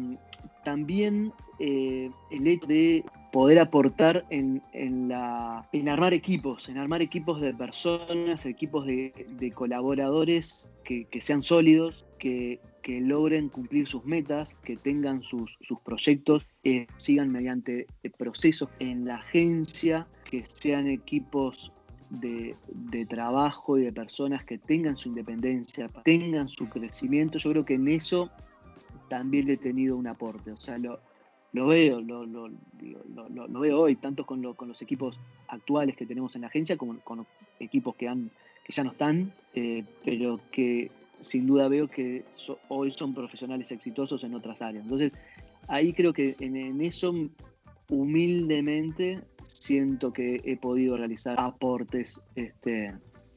también 0.64 1.32
eh, 1.60 2.10
el 2.32 2.48
hecho 2.48 2.66
de 2.66 3.04
poder 3.32 3.60
aportar 3.60 4.26
en, 4.30 4.62
la, 5.08 5.68
en 5.72 5.90
armar 5.90 6.14
equipos, 6.14 6.70
en 6.70 6.78
armar 6.78 7.02
equipos 7.02 7.42
de 7.42 7.54
personas, 7.54 8.46
equipos 8.46 8.86
de, 8.86 9.52
colaboradores 9.54 10.70
que, 10.84 11.08
sean 11.22 11.44
sólidos, 11.44 12.06
que, 12.18 12.60
que 12.82 13.02
logren 13.02 13.50
cumplir 13.50 13.88
sus 13.88 14.06
metas, 14.06 14.56
que 14.64 14.76
tengan 14.78 15.22
sus, 15.22 15.58
proyectos, 15.84 16.48
eh, 16.64 16.88
sigan 16.98 17.32
mediante 17.32 17.88
eh, 18.04 18.10
procesos 18.10 18.70
en 18.80 19.06
la 19.06 19.16
agencia, 19.16 20.08
que 20.30 20.46
sean 20.46 20.88
equipos 20.88 21.72
de, 22.10 22.56
trabajo 23.08 23.78
y 23.78 23.84
de 23.84 23.92
personas 23.92 24.44
que 24.44 24.58
tengan 24.58 24.96
su 24.98 25.10
independencia, 25.10 25.90
tengan 26.04 26.48
su 26.48 26.68
crecimiento. 26.70 27.38
Yo 27.38 27.52
creo 27.52 27.66
que 27.66 27.76
en 27.76 27.88
eso 27.88 28.30
también 29.10 29.50
he 29.50 29.58
tenido 29.58 29.96
un 29.96 30.08
aporte. 30.08 30.52
O 30.52 30.58
sea, 30.58 30.78
lo, 30.78 31.00
lo 31.54 31.68
veo, 31.68 32.02
lo, 32.02 32.26
lo, 32.26 33.60
veo 33.60 33.80
hoy, 33.80 33.96
tanto 33.96 34.26
con, 34.26 34.42
los 34.42 34.82
equipos 34.82 35.20
actuales 35.48 35.96
que 35.96 36.06
tenemos 36.06 36.36
en 36.36 36.42
la 36.42 36.48
agencia 36.48 36.78
como 36.78 37.00
con 37.00 37.26
equipos 37.60 37.96
que, 37.96 38.08
han, 38.08 38.32
que 38.64 38.74
ya 38.74 38.84
no 38.84 38.92
están, 38.92 39.34
eh, 39.54 39.84
pero 40.04 40.40
que 40.52 40.92
sin 41.20 41.48
duda 41.48 41.68
veo 41.68 41.88
que 41.88 42.26
hoy 42.68 42.92
son 42.92 43.14
profesionales 43.14 43.72
exitosos 43.72 44.24
en 44.24 44.34
otras 44.34 44.62
áreas. 44.62 44.84
Entonces, 44.84 45.14
ahí 45.68 45.94
creo 45.94 46.14
que 46.14 46.36
en, 46.40 46.82
eso 46.82 47.14
humildemente 47.90 49.22
siento 49.44 50.14
que 50.14 50.42
he 50.44 50.58
podido 50.58 50.98
realizar 50.98 51.36
aportes 51.40 52.22
este, 52.36 52.94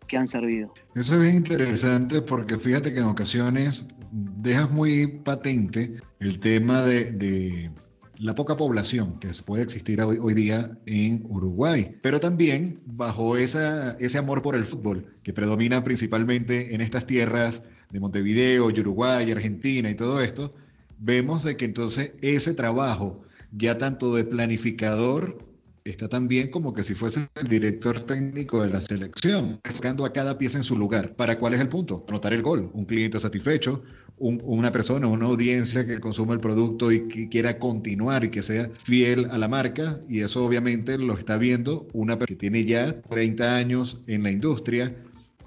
que 0.07 0.17
han 0.17 0.27
servido. 0.27 0.73
Eso 0.95 1.15
es 1.15 1.21
bien 1.23 1.37
interesante 1.37 2.21
porque 2.23 2.59
fíjate 2.59 2.93
que 2.93 3.01
en 3.01 3.07
ocasiones 3.07 3.87
dejas 4.11 4.71
muy 4.71 5.07
patente 5.07 5.95
el 6.21 6.39
tema 6.39 6.83
de, 6.83 7.71
la 8.19 8.35
poca 8.35 8.57
población 8.57 9.19
que 9.19 9.31
puede 9.45 9.65
existir 9.65 10.01
hoy, 10.01 10.35
día 10.35 10.79
en 10.87 11.25
Uruguay, 11.29 11.97
pero 12.03 12.21
también 12.21 12.81
bajo 12.87 13.37
esa, 13.37 13.95
ese 13.99 14.19
amor 14.19 14.43
por 14.43 14.55
el 14.55 14.65
fútbol 14.65 15.17
que 15.25 15.33
predomina 15.33 15.83
principalmente 15.83 16.73
en 16.73 16.83
estas 16.83 17.07
tierras 17.07 17.65
de 17.93 18.01
Montevideo, 18.01 18.67
Uruguay, 18.67 19.31
Argentina 19.31 19.91
y 19.91 19.95
todo 19.95 20.21
esto, 20.21 20.55
vemos 20.99 21.45
de 21.45 21.57
que 21.57 21.67
entonces 21.67 22.13
ese 22.23 22.55
trabajo, 22.55 23.23
ya 23.53 23.79
tanto 23.79 24.15
de 24.15 24.25
planificador, 24.25 25.39
está 25.85 26.09
también 26.09 26.51
como 26.51 26.73
que 26.73 26.85
si 26.85 26.95
fuese 26.95 27.29
el 27.35 27.49
director 27.49 28.01
técnico 28.05 28.63
de 28.63 28.71
la 28.71 28.81
selección, 28.81 29.61
buscando 29.69 30.05
a 30.05 30.13
cada 30.13 30.39
pieza 30.39 30.59
en 30.59 30.65
su 30.65 30.77
lugar. 30.77 31.15
¿Para 31.17 31.39
cuál 31.39 31.55
es 31.55 31.61
el 31.61 31.69
punto? 31.69 32.05
Anotar 32.09 32.33
el 32.33 32.43
gol, 32.43 32.71
un 32.73 32.85
cliente 32.85 33.21
satisfecho, 33.21 33.83
una 34.19 34.71
persona, 34.71 35.09
una 35.09 35.27
audiencia 35.27 35.85
que 35.85 35.99
consuma 35.99 36.35
el 36.35 36.41
producto 36.41 36.93
y 36.93 37.09
que 37.09 37.29
quiera 37.29 37.59
continuar 37.59 38.25
y 38.25 38.31
que 38.31 38.43
sea 38.43 38.71
fiel 38.79 39.27
a 39.31 39.39
la 39.39 39.49
marca. 39.49 39.99
Y 40.09 40.21
eso 40.21 40.45
obviamente 40.45 40.97
lo 40.97 41.19
está 41.19 41.37
viendo 41.37 41.89
una 41.93 42.17
persona 42.17 42.29
que 42.29 42.37
tiene 42.37 42.65
ya 42.65 43.03
30 43.03 43.57
años 43.57 44.01
en 44.07 44.23
la 44.23 44.31
industria, 44.31 44.95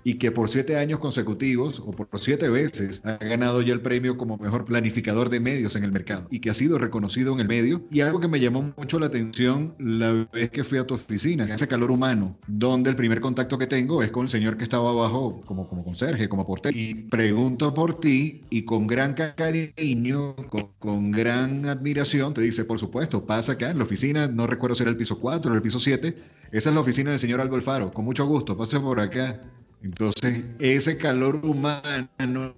y 0.06 0.14
que 0.20 0.32
por 0.32 0.50
siete 0.50 0.78
años 0.78 1.00
consecutivos 1.00 1.80
o 1.84 1.92
por 1.92 2.08
siete 2.20 2.48
veces 2.48 3.02
ha 3.04 3.18
ganado 3.18 3.64
ya 3.64 3.74
el 3.74 3.82
premio 3.82 4.18
como 4.18 4.38
mejor 4.38 4.64
planificador 4.64 5.32
de 5.32 5.40
medios 5.40 5.76
en 5.76 5.84
el 5.84 5.92
mercado 5.92 6.28
y 6.30 6.42
que 6.42 6.52
ha 6.52 6.54
sido 6.54 6.78
reconocido 6.78 7.34
en 7.34 7.40
el 7.40 7.48
medio. 7.48 7.84
Y 7.90 8.02
algo 8.02 8.20
que 8.20 8.28
me 8.28 8.40
llamó 8.40 8.72
mucho 8.78 9.00
la 9.00 9.08
atención 9.08 9.74
la 9.80 10.28
vez 10.32 10.52
que 10.52 10.64
fui 10.64 10.78
a 10.78 10.86
tu 10.86 10.94
oficina, 10.94 11.46
ese 11.46 11.68
calor 11.68 11.90
humano, 11.90 12.38
donde 12.46 12.92
el 12.92 12.96
primer 12.96 13.20
contacto 13.20 13.58
que 13.58 13.66
tengo 13.66 14.04
es 14.04 14.12
con 14.12 14.26
el 14.26 14.30
señor 14.30 14.58
que 14.58 14.64
estaba 14.64 14.92
abajo 14.92 15.42
como, 15.44 15.68
como 15.68 15.84
conserje, 15.84 16.30
como 16.30 16.46
portero, 16.46 16.78
y 16.78 16.94
pregunto 16.94 17.74
por 17.74 18.00
ti 18.00 18.44
y 18.52 18.64
con 18.64 18.86
gran 18.86 19.16
cariño, 19.16 20.36
con, 20.50 20.70
con 20.78 21.10
gran 21.10 21.66
admiración, 21.66 22.36
te 22.36 22.42
dice, 22.42 22.64
por 22.64 22.78
supuesto, 22.78 23.26
pasa 23.26 23.54
acá 23.54 23.72
en 23.72 23.80
la 23.80 23.86
oficina, 23.86 24.28
no 24.28 24.46
recuerdo 24.46 24.76
si 24.76 24.84
era 24.84 24.92
el 24.92 24.98
piso 24.98 25.20
4 25.20 25.52
o 25.52 25.56
el 25.56 25.64
piso 25.64 25.80
7, 25.80 26.16
esa 26.52 26.70
es 26.70 26.76
la 26.76 26.82
oficina 26.82 27.10
del 27.10 27.20
señor 27.20 27.42
Algo 27.42 27.56
Alfaro, 27.56 27.92
con 27.92 28.06
mucho 28.06 28.28
gusto, 28.28 28.56
pase 28.56 28.80
por 28.80 29.00
acá. 29.00 29.42
Entonces, 29.84 30.44
ese 30.60 30.98
calor 30.98 31.46
humano 31.46 32.54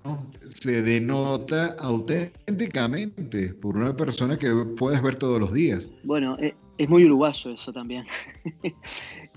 se 0.49 0.81
denota 0.81 1.75
auténticamente 1.79 3.53
por 3.53 3.75
una 3.75 3.95
persona 3.95 4.37
que 4.37 4.49
puedes 4.77 5.01
ver 5.01 5.17
todos 5.17 5.39
los 5.39 5.53
días. 5.53 5.91
Bueno, 6.03 6.37
eh, 6.39 6.55
es 6.77 6.89
muy 6.89 7.05
uruguayo 7.05 7.51
eso 7.51 7.73
también. 7.73 8.05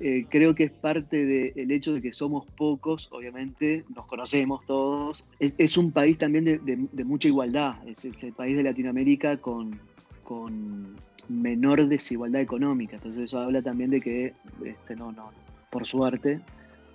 Eh, 0.02 0.24
creo 0.30 0.54
que 0.54 0.64
es 0.64 0.72
parte 0.72 1.26
del 1.26 1.70
hecho 1.70 1.92
de 1.92 2.00
que 2.00 2.14
somos 2.14 2.46
pocos, 2.56 3.10
obviamente, 3.12 3.84
nos 3.94 4.06
conocemos 4.06 4.64
todos. 4.64 5.22
Es, 5.38 5.76
un 5.76 5.92
país 5.92 6.16
también 6.16 6.46
de, 6.46 7.04
mucha 7.04 7.28
igualdad, 7.28 7.86
es, 7.86 8.06
el 8.06 8.32
país 8.32 8.56
de 8.56 8.62
Latinoamérica 8.62 9.36
con, 9.36 9.78
con 10.24 10.96
menor 11.28 11.86
desigualdad 11.86 12.40
económica. 12.40 12.96
Entonces 12.96 13.24
eso 13.24 13.40
habla 13.40 13.60
también 13.60 13.90
de 13.90 14.00
que, 14.00 14.32
este, 14.64 14.96
no, 14.96 15.12
no, 15.12 15.32
por 15.68 15.86
suerte, 15.86 16.40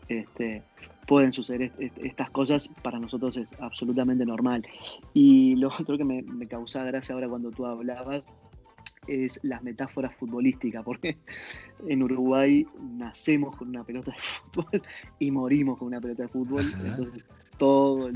este, 0.07 0.63
pueden 1.07 1.31
suceder 1.31 1.71
estas 1.79 2.29
cosas, 2.31 2.69
para 2.83 2.99
nosotros 2.99 3.37
es 3.37 3.53
absolutamente 3.59 4.25
normal. 4.25 4.65
Y 5.13 5.55
lo 5.55 5.69
otro 5.79 5.97
que 5.97 6.03
me, 6.03 6.21
me 6.21 6.47
causa 6.47 6.83
gracia 6.83 7.13
ahora 7.13 7.29
cuando 7.29 7.51
tú 7.51 7.65
hablabas 7.65 8.27
es 9.07 9.39
las 9.43 9.63
metáforas 9.63 10.15
futbolísticas, 10.15 10.83
porque 10.83 11.17
en 11.87 12.03
Uruguay 12.03 12.65
nacemos 12.97 13.55
con 13.55 13.69
una 13.69 13.83
pelota 13.83 14.11
de 14.11 14.17
fútbol 14.21 14.83
y 15.19 15.31
morimos 15.31 15.77
con 15.77 15.87
una 15.89 16.01
pelota 16.01 16.23
de 16.23 16.29
fútbol. 16.29 16.65
Entonces, 16.83 17.23
todo, 17.57 18.09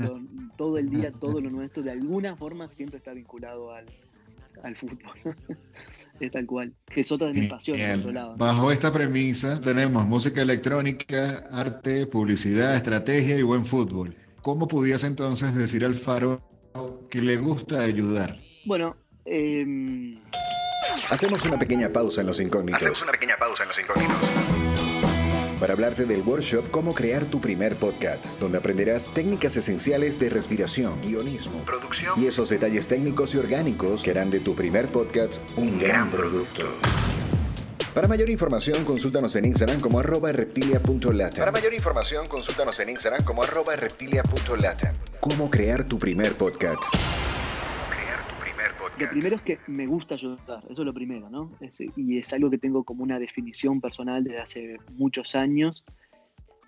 todo 0.56 0.78
el 0.78 0.90
día, 0.90 1.12
todo 1.12 1.40
lo 1.40 1.50
nuestro, 1.50 1.82
de 1.82 1.92
alguna 1.92 2.36
forma 2.36 2.68
siempre 2.68 2.98
está 2.98 3.12
vinculado 3.12 3.72
al, 3.72 3.86
fútbol. 4.76 5.12
es 6.20 6.32
tal 6.32 6.46
cual. 6.46 6.72
Que 6.86 7.00
es 7.00 7.12
otra 7.12 7.28
de 7.28 7.34
mis 7.34 7.50
pasiones, 7.50 7.98
otro 7.98 8.12
lado. 8.12 8.36
Bajo 8.36 8.70
esta 8.70 8.92
premisa 8.92 9.60
tenemos 9.60 10.06
música 10.06 10.42
electrónica, 10.42 11.44
arte, 11.50 12.06
publicidad, 12.06 12.76
estrategia 12.76 13.36
y 13.36 13.42
buen 13.42 13.64
fútbol. 13.66 14.14
¿Cómo 14.42 14.68
pudiese 14.68 15.06
entonces 15.06 15.54
decir 15.54 15.84
al 15.84 15.94
Faro 15.94 16.42
que 17.10 17.20
le 17.20 17.36
gusta 17.36 17.80
ayudar? 17.80 18.38
Bueno, 18.64 18.96
eh... 19.24 20.18
Hacemos 21.10 21.44
una 21.44 21.58
pequeña 21.58 21.88
pausa 21.88 22.20
en 22.20 22.28
los 22.28 22.40
incógnitos. 22.40 22.80
Hacemos 22.80 23.02
una 23.02 23.12
pequeña 23.12 23.36
pausa 23.36 23.64
en 23.64 23.68
los 23.68 23.78
incógnitos. 23.78 24.59
Para 25.60 25.74
hablarte 25.74 26.06
del 26.06 26.22
workshop 26.22 26.70
Cómo 26.70 26.94
crear 26.94 27.26
tu 27.26 27.38
primer 27.38 27.76
podcast, 27.76 28.40
donde 28.40 28.56
aprenderás 28.56 29.12
técnicas 29.12 29.56
esenciales 29.58 30.18
de 30.18 30.30
respiración, 30.30 30.98
guionismo, 31.02 31.62
producción 31.66 32.20
y 32.20 32.26
esos 32.26 32.48
detalles 32.48 32.88
técnicos 32.88 33.34
y 33.34 33.38
orgánicos 33.38 34.02
que 34.02 34.10
harán 34.10 34.30
de 34.30 34.40
tu 34.40 34.54
primer 34.54 34.86
podcast 34.86 35.42
un 35.58 35.78
gran 35.78 36.10
producto. 36.10 36.62
Para 37.92 38.08
mayor 38.08 38.30
información, 38.30 38.84
consúltanos 38.84 39.36
en 39.36 39.44
Instagram 39.44 39.80
como 39.80 39.98
arroba 40.00 40.32
reptilia.lata. 40.32 41.36
Para 41.36 41.52
mayor 41.52 41.74
información, 41.74 42.24
consúltanos 42.26 42.80
en 42.80 42.88
Instagram 42.90 43.22
como 43.24 43.42
arroba 43.42 43.76
reptilia.lata. 43.76 44.94
Cómo 45.20 45.50
crear 45.50 45.84
tu 45.84 45.98
primer 45.98 46.34
podcast. 46.36 46.82
Lo 49.00 49.08
primero 49.08 49.36
es 49.36 49.42
que 49.42 49.58
me 49.66 49.86
gusta 49.86 50.14
ayudar, 50.14 50.62
eso 50.68 50.82
es 50.82 50.86
lo 50.86 50.92
primero, 50.92 51.30
¿no? 51.30 51.50
y 51.96 52.18
es 52.18 52.32
algo 52.34 52.50
que 52.50 52.58
tengo 52.58 52.84
como 52.84 53.02
una 53.02 53.18
definición 53.18 53.80
personal 53.80 54.22
desde 54.22 54.40
hace 54.40 54.76
muchos 54.92 55.34
años. 55.34 55.84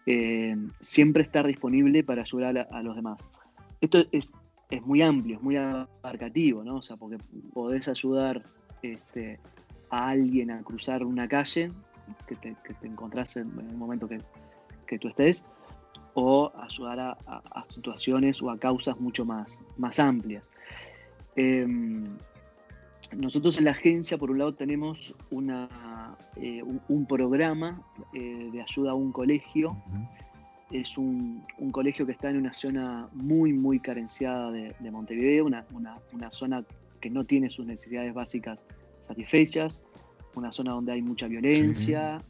Eh, 0.07 0.57
siempre 0.81 1.23
estar 1.23 1.47
disponible 1.47 2.03
para 2.03 2.23
ayudar 2.23 2.67
a, 2.71 2.83
los 2.83 2.97
demás. 2.97 3.29
Esto 3.81 4.05
es, 4.11 4.33
es, 4.71 4.83
muy 4.83 5.03
amplio, 5.03 5.37
es 5.37 5.43
muy 5.43 5.57
abarcativo, 5.57 6.65
¿no? 6.65 6.77
O 6.77 6.83
sea, 6.83 6.97
porque 6.97 7.19
podés 7.53 7.87
ayudar 7.89 8.43
este, 8.83 9.39
a 9.91 10.09
alguien 10.09 10.51
a 10.51 10.63
cruzar 10.63 11.05
una 11.05 11.29
calle 11.29 11.71
que 12.27 12.35
te, 12.37 12.57
que 12.65 12.87
encontrás 12.87 13.37
en, 13.37 13.47
un 13.57 13.77
momento 13.77 14.09
que, 14.09 14.99
tú 14.99 15.09
estés, 15.09 15.47
o 16.15 16.53
ayudar 16.57 16.99
a, 17.27 17.65
situaciones 17.65 18.43
o 18.43 18.51
a 18.51 18.59
causas 18.59 18.99
mucho 19.01 19.25
más, 19.25 19.61
más 19.79 19.99
amplias. 19.99 20.51
Em, 21.37 22.05
nosotros 23.17 23.59
en 23.59 23.65
la 23.65 23.73
agencia, 23.73 24.17
por 24.17 24.31
un 24.31 24.39
lado, 24.39 24.55
tenemos 24.55 25.15
una, 25.31 26.17
eh, 26.37 26.63
un, 26.63 27.07
programa 27.07 27.83
eh, 28.15 28.49
de 28.53 28.63
ayuda 28.63 28.93
a 28.93 28.95
un 28.95 29.13
colegio. 29.13 29.77
Es 30.71 30.97
un, 30.97 31.45
colegio 31.71 32.07
que 32.07 32.13
está 32.13 32.31
en 32.31 32.39
una 32.39 32.53
zona 32.53 33.09
muy, 33.13 33.53
muy 33.53 33.81
carenciada 33.81 34.51
de, 34.51 34.91
Montevideo, 34.91 35.45
una, 35.45 35.67
una, 36.13 36.31
zona 36.31 36.65
que 37.01 37.11
no 37.11 37.25
tiene 37.25 37.51
sus 37.51 37.67
necesidades 37.67 38.15
básicas 38.15 38.65
satisfechas, 39.03 39.85
una 40.35 40.51
zona 40.53 40.73
donde 40.73 40.93
hay 40.93 41.03
mucha 41.03 41.27
violencia, 41.27 42.23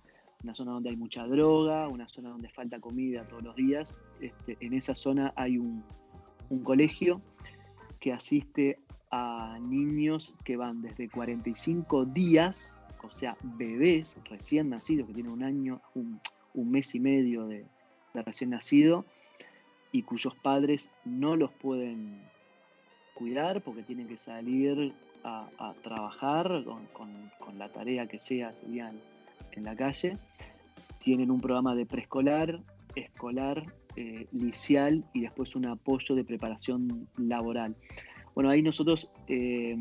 una 0.42 0.54
zona 0.54 0.72
donde 0.72 0.90
hay 0.90 0.96
mucha 0.96 1.24
droga, 1.26 1.86
una 1.86 2.08
zona 2.08 2.30
donde 2.30 2.48
falta 2.48 2.80
comida 2.80 3.22
todos 3.28 3.44
los 3.44 3.54
días. 3.54 3.94
Este, 4.20 4.56
en 4.58 4.72
esa 4.72 4.96
zona 4.96 5.32
hay 5.36 5.58
un, 5.58 5.84
un 6.48 6.64
colegio 6.64 7.20
que 8.02 8.12
asiste 8.12 8.80
a 9.12 9.56
niños 9.60 10.34
que 10.44 10.56
van 10.56 10.82
desde 10.82 11.08
45 11.08 12.04
días, 12.06 12.76
o 13.00 13.14
sea, 13.14 13.36
bebés 13.42 14.18
recién 14.28 14.70
nacidos, 14.70 15.06
que 15.06 15.14
tienen 15.14 15.32
un 15.32 15.44
año, 15.44 15.80
un, 15.94 16.20
mes 16.54 16.96
y 16.96 17.00
medio 17.00 17.46
de, 17.46 17.64
recién 18.12 18.50
nacido, 18.50 19.04
y 19.92 20.02
cuyos 20.02 20.34
padres 20.34 20.90
no 21.04 21.36
los 21.36 21.52
pueden 21.52 22.20
cuidar 23.14 23.62
porque 23.62 23.84
tienen 23.84 24.08
que 24.08 24.18
salir 24.18 24.92
a, 25.22 25.72
trabajar 25.84 26.64
con, 26.92 27.30
la 27.56 27.68
tarea 27.68 28.08
que 28.08 28.18
sea, 28.18 28.52
serían 28.56 28.98
en 29.52 29.62
la 29.62 29.76
calle. 29.76 30.18
Tienen 30.98 31.30
un 31.30 31.40
programa 31.40 31.76
de 31.76 31.86
preescolar, 31.86 32.60
escolar, 32.96 33.64
eh, 33.96 34.26
licial 34.32 35.04
y 35.12 35.20
después 35.20 35.54
un 35.54 35.66
apoyo 35.66 36.14
de 36.14 36.24
preparación 36.24 37.08
laboral. 37.16 37.76
Bueno, 38.34 38.48
ahí 38.48 38.62
nosotros 38.62 39.10
eh, 39.28 39.76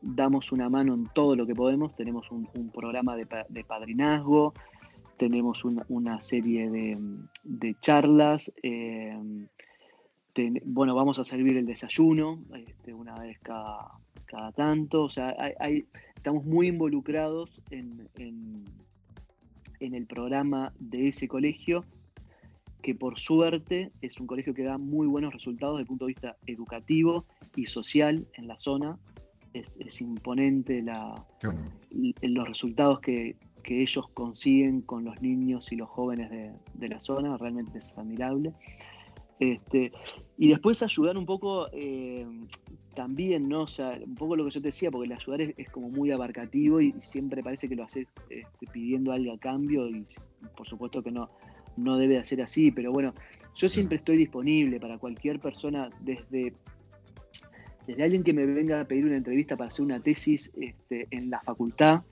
damos 0.00 0.52
una 0.52 0.68
mano 0.68 0.94
en 0.94 1.08
todo 1.12 1.34
lo 1.34 1.46
que 1.46 1.54
podemos. 1.54 1.96
Tenemos 1.96 2.30
un, 2.30 2.70
programa 2.72 3.16
de, 3.16 3.26
padrinazgo, 3.64 4.54
tenemos 5.16 5.64
una, 5.64 6.20
serie 6.20 6.70
de, 6.70 7.76
charlas. 7.80 8.52
Eh, 8.62 9.18
bueno, 10.64 10.94
vamos 10.94 11.18
a 11.18 11.24
servir 11.24 11.56
el 11.56 11.66
desayuno 11.66 12.38
este, 12.54 12.94
una 12.94 13.16
vez 13.16 13.40
cada, 13.40 14.52
tanto. 14.54 15.02
O 15.02 15.10
sea, 15.10 15.30
estamos 16.14 16.44
muy 16.44 16.68
involucrados 16.68 17.60
en, 17.70 18.08
en 19.80 19.94
el 19.94 20.06
programa 20.06 20.72
de 20.78 21.08
ese 21.08 21.26
colegio 21.28 21.84
que 22.82 22.94
por 22.94 23.18
suerte 23.18 23.92
es 24.00 24.20
un 24.20 24.26
colegio 24.26 24.54
que 24.54 24.62
da 24.62 24.78
muy 24.78 25.06
buenos 25.06 25.32
resultados 25.32 25.76
desde 25.76 25.82
el 25.82 25.88
punto 25.88 26.06
de 26.06 26.12
vista 26.12 26.36
educativo 26.46 27.26
y 27.56 27.66
social 27.66 28.26
en 28.34 28.46
la 28.46 28.58
zona. 28.58 28.98
Es, 29.54 30.00
imponente 30.00 30.82
la, 30.82 31.26
los 31.90 32.48
resultados 32.48 33.00
que, 33.00 33.36
ellos 33.64 34.08
consiguen 34.14 34.80
con 34.80 35.04
los 35.04 35.20
niños 35.20 35.72
y 35.72 35.76
los 35.76 35.90
jóvenes 35.90 36.30
de, 36.30 36.88
la 36.88 37.00
zona, 37.00 37.36
realmente 37.36 37.78
es 37.78 37.98
admirable. 37.98 38.54
Este, 39.40 39.92
y 40.38 40.48
después 40.48 40.82
ayudar 40.82 41.18
un 41.18 41.26
poco 41.26 41.68
eh, 41.72 42.26
también, 42.94 43.46
¿no? 43.46 43.62
O 43.62 43.68
sea, 43.68 43.98
un 44.04 44.14
poco 44.14 44.36
lo 44.36 44.44
que 44.44 44.50
yo 44.50 44.62
te 44.62 44.68
decía, 44.68 44.90
porque 44.90 45.06
el 45.06 45.12
ayudar 45.12 45.42
es, 45.42 45.68
como 45.68 45.90
muy 45.90 46.10
abarcativo 46.10 46.80
y, 46.80 46.94
siempre 46.98 47.42
parece 47.42 47.68
que 47.68 47.76
lo 47.76 47.84
haces 47.84 48.08
este, 48.30 48.66
pidiendo 48.72 49.12
algo 49.12 49.34
a 49.34 49.38
cambio 49.38 49.88
y 49.88 50.06
por 50.56 50.66
supuesto 50.66 51.02
que 51.02 51.10
no, 51.10 51.28
no 51.78 51.96
debe 51.96 52.22
ser 52.24 52.42
así, 52.42 52.70
pero 52.70 52.92
bueno, 52.92 53.14
yo 53.54 53.68
siempre 53.68 53.98
estoy 53.98 54.16
disponible 54.16 54.78
para 54.78 54.98
cualquier 54.98 55.40
persona, 55.40 55.90
desde, 56.00 56.52
desde 57.86 58.02
alguien 58.04 58.22
que 58.22 58.32
me 58.32 58.46
venga 58.46 58.80
a 58.80 58.84
pedir 58.84 59.04
una 59.04 59.16
entrevista 59.16 59.56
para 59.56 59.68
hacer 59.68 59.84
una 59.84 60.00
tesis 60.00 60.52
este, 60.60 61.08
en 61.10 61.30
la 61.30 61.40
facultad 61.40 62.02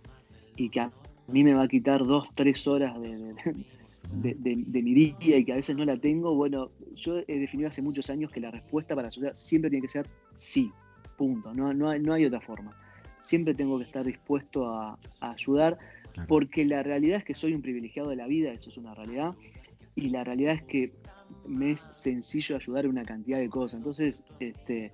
y 0.57 0.69
que 0.71 0.81
a 0.81 0.91
mí 1.29 1.45
me 1.45 1.55
va 1.55 1.65
a 1.65 1.69
quitar 1.69 2.05
dos, 2.05 2.29
tres 2.35 2.67
horas 2.67 3.01
de, 3.01 4.83
mi 4.83 4.95
día 4.95 5.37
y 5.39 5.45
que 5.45 5.53
a 5.53 5.57
veces 5.57 5.77
no 5.77 5.85
la 5.85 5.97
tengo, 5.97 6.35
bueno, 6.35 6.71
yo 6.95 7.19
he 7.27 7.39
definido 7.39 7.69
hace 7.69 7.83
muchos 7.83 8.11
años 8.11 8.31
que 8.31 8.41
la 8.41 8.51
respuesta 8.51 8.95
para 8.95 9.09
ayudar 9.09 9.37
siempre 9.37 9.71
tiene 9.71 9.83
que 9.83 9.93
ser 9.93 10.07
sí, 10.35 10.73
punto, 11.17 11.55
no, 11.55 11.73
no, 11.73 11.91
hay, 11.91 12.01
no 12.01 12.13
hay 12.13 12.25
otra 12.25 12.41
forma. 12.41 12.77
Siempre 13.21 13.55
tengo 13.55 13.79
que 13.79 13.85
estar 13.85 14.05
dispuesto 14.05 14.67
a, 14.67 14.99
a 15.21 15.31
ayudar 15.31 15.79
porque 16.29 16.65
la 16.65 16.83
realidad 16.83 17.19
es 17.19 17.25
que 17.25 17.35
soy 17.35 17.55
un 17.55 17.63
privilegiado 17.63 18.11
de 18.11 18.17
la 18.17 18.27
vida, 18.27 18.53
eso 18.53 18.71
es 18.71 18.77
una 18.77 18.95
realidad, 18.95 19.35
y 19.95 20.11
la 20.11 20.25
realidad 20.25 20.55
es 20.55 20.63
que 20.65 20.93
me 21.47 21.73
es 21.73 21.87
sencillo 21.91 22.57
ayudar 22.57 22.87
a 22.87 22.89
una 22.89 23.05
cantidad 23.05 23.39
de 23.39 23.49
cosas. 23.49 23.79
Entonces, 23.79 24.25
este, 24.41 24.93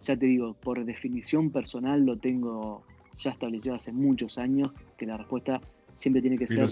ya 0.00 0.16
te 0.16 0.26
digo, 0.26 0.54
por 0.54 0.84
definición 0.84 1.50
personal 1.50 2.04
lo 2.04 2.18
tengo 2.18 2.84
ya 3.18 3.30
establecido 3.30 3.74
hace 3.74 3.92
muchos 3.92 4.38
años, 4.38 4.72
que 4.96 5.06
la 5.06 5.16
respuesta 5.16 5.60
siempre 5.96 6.20
tiene 6.20 6.38
que 6.38 6.46
ser 6.46 6.66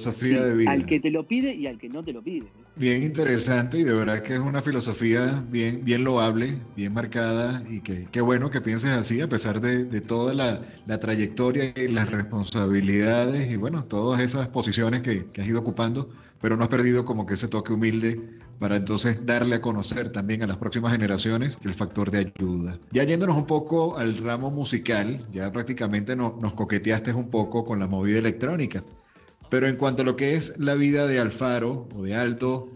al 0.67 0.87
que 0.87 1.01
te 1.01 1.11
lo 1.11 1.27
pide 1.27 1.55
y 1.55 1.67
al 1.67 1.79
que 1.79 1.89
no 1.89 2.03
te 2.03 2.13
lo 2.13 2.23
pide. 2.23 2.47
Bien 2.77 3.03
interesante 3.03 3.79
y 3.79 3.85
de 3.85 3.93
verdad 3.93 4.23
que 4.23 4.35
es 4.35 4.41
una 4.41 4.63
filosofía 4.63 5.45
bien, 5.51 5.85
bien 5.85 6.05
loable, 6.05 6.59
bien 6.77 6.93
marcada 6.93 7.63
y 7.69 7.81
que 7.81 8.07
qué 8.11 8.21
bueno 8.21 8.51
que 8.51 8.61
pienses 8.61 8.91
así 8.91 9.21
a 9.21 9.29
pesar 9.29 9.61
de, 9.61 10.01
toda 10.01 10.35
la, 10.35 11.01
trayectoria 11.01 11.73
y 11.77 11.89
las 11.89 12.11
responsabilidades 12.11 13.51
y 13.51 13.57
bueno, 13.57 13.85
todas 13.85 14.21
esas 14.21 14.49
posiciones 14.49 15.03
que, 15.03 15.27
que 15.33 15.43
has 15.43 15.49
ido 15.49 15.61
ocupando, 15.61 16.11
pero 16.41 16.57
no 16.57 16.65
has 16.65 16.71
perdido 16.71 17.05
como 17.05 17.27
que 17.27 17.35
ese 17.35 17.49
toque 17.49 17.73
humilde 17.73 18.21
para 18.59 18.77
entonces 18.77 19.27
darle 19.27 19.57
a 19.57 19.61
conocer 19.61 20.13
también 20.13 20.43
a 20.43 20.47
las 20.47 20.57
próximas 20.57 20.93
generaciones 20.93 21.59
el 21.65 21.75
factor 21.75 22.11
de 22.11 22.19
ayuda. 22.19 22.79
Ya 22.93 23.03
yéndonos 23.03 23.37
un 23.37 23.47
poco 23.47 23.99
al 23.99 24.19
ramo 24.19 24.51
musical, 24.51 25.27
ya 25.33 25.51
prácticamente 25.51 26.15
nos 26.15 26.53
coqueteaste 26.55 27.13
un 27.13 27.29
poco 27.29 27.65
con 27.65 27.81
la 27.81 27.89
movida 27.89 28.19
electrónica. 28.19 28.85
Pero 29.53 29.69
en 29.69 29.77
cuanto 29.77 30.01
a 30.01 30.07
lo 30.07 30.17
que 30.17 30.35
es 30.35 30.59
la 30.59 30.77
vida 30.77 31.07
de 31.07 31.19
Alfaro 31.19 31.87
o 31.95 32.03
de 32.03 32.15
Alto 32.15 32.71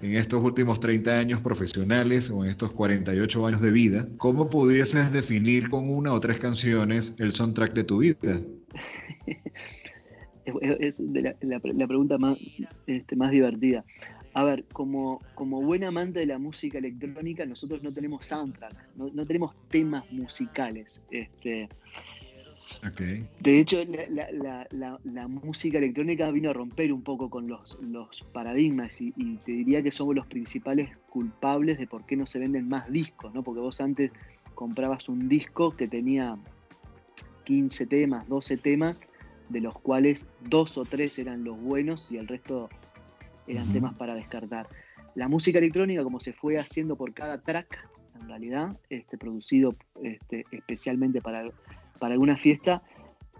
en 0.00 0.14
estos 0.14 0.42
últimos 0.42 0.80
30 0.80 1.18
años 1.18 1.42
profesionales 1.42 2.30
o 2.30 2.42
en 2.42 2.50
estos 2.50 2.72
48 2.72 3.46
años 3.46 3.60
de 3.60 3.70
vida, 3.70 4.08
¿cómo 4.16 4.48
pudieses 4.48 5.12
definir 5.12 5.68
con 5.68 5.90
una 5.90 6.14
o 6.14 6.20
tres 6.20 6.38
canciones 6.38 7.14
el 7.18 7.32
soundtrack 7.32 7.74
de 7.74 7.84
tu 7.84 7.98
vida? 7.98 8.40
es 10.80 11.00
la, 11.00 11.86
pregunta 11.86 12.16
más, 12.16 12.38
este, 12.86 13.14
más 13.14 13.30
divertida. 13.30 13.84
A 14.32 14.42
ver, 14.44 14.64
como, 14.72 15.20
buen 15.36 15.84
amante 15.84 16.20
de 16.20 16.26
la 16.26 16.38
música 16.38 16.78
electrónica, 16.78 17.44
nosotros 17.44 17.82
no 17.82 17.92
tenemos 17.92 18.24
soundtrack, 18.24 18.96
no, 18.96 19.10
no 19.12 19.26
tenemos 19.26 19.54
temas 19.68 20.10
musicales. 20.10 21.02
Este, 21.10 21.68
De 23.40 23.60
hecho, 23.60 23.82
la, 23.84 25.28
música 25.28 25.78
electrónica 25.78 26.30
vino 26.30 26.50
a 26.50 26.52
romper 26.52 26.92
un 26.92 27.02
poco 27.02 27.30
con 27.30 27.48
los, 27.48 27.78
paradigmas 28.32 29.00
y, 29.00 29.12
te 29.44 29.52
diría 29.52 29.82
que 29.82 29.90
somos 29.90 30.14
los 30.14 30.26
principales 30.26 30.90
culpables 31.08 31.78
de 31.78 31.86
por 31.86 32.04
qué 32.06 32.16
no 32.16 32.26
se 32.26 32.38
venden 32.38 32.68
más 32.68 32.90
discos, 32.90 33.32
¿no? 33.34 33.42
Porque 33.42 33.60
vos 33.60 33.80
antes 33.80 34.10
comprabas 34.54 35.08
un 35.08 35.28
disco 35.28 35.76
que 35.76 35.88
tenía 35.88 36.36
15 37.44 37.86
temas, 37.86 38.28
12 38.28 38.56
temas, 38.56 39.02
de 39.48 39.60
los 39.60 39.78
cuales 39.78 40.28
dos 40.40 40.78
o 40.78 40.84
tres 40.84 41.18
eran 41.18 41.44
los 41.44 41.60
buenos 41.60 42.10
y 42.10 42.16
el 42.16 42.28
resto 42.28 42.68
eran 43.46 43.70
temas 43.72 43.94
para 43.94 44.14
descartar. 44.14 44.68
La 45.14 45.28
música 45.28 45.58
electrónica, 45.58 46.02
como 46.02 46.20
se 46.20 46.32
fue 46.32 46.58
haciendo 46.58 46.96
por 46.96 47.12
cada 47.12 47.38
track, 47.42 47.88
en 48.20 48.28
realidad, 48.28 48.76
este, 48.88 49.18
producido 49.18 49.74
este, 50.02 50.44
especialmente 50.52 51.20
para, 51.20 51.50
para 52.02 52.14
alguna 52.14 52.36
fiesta, 52.36 52.82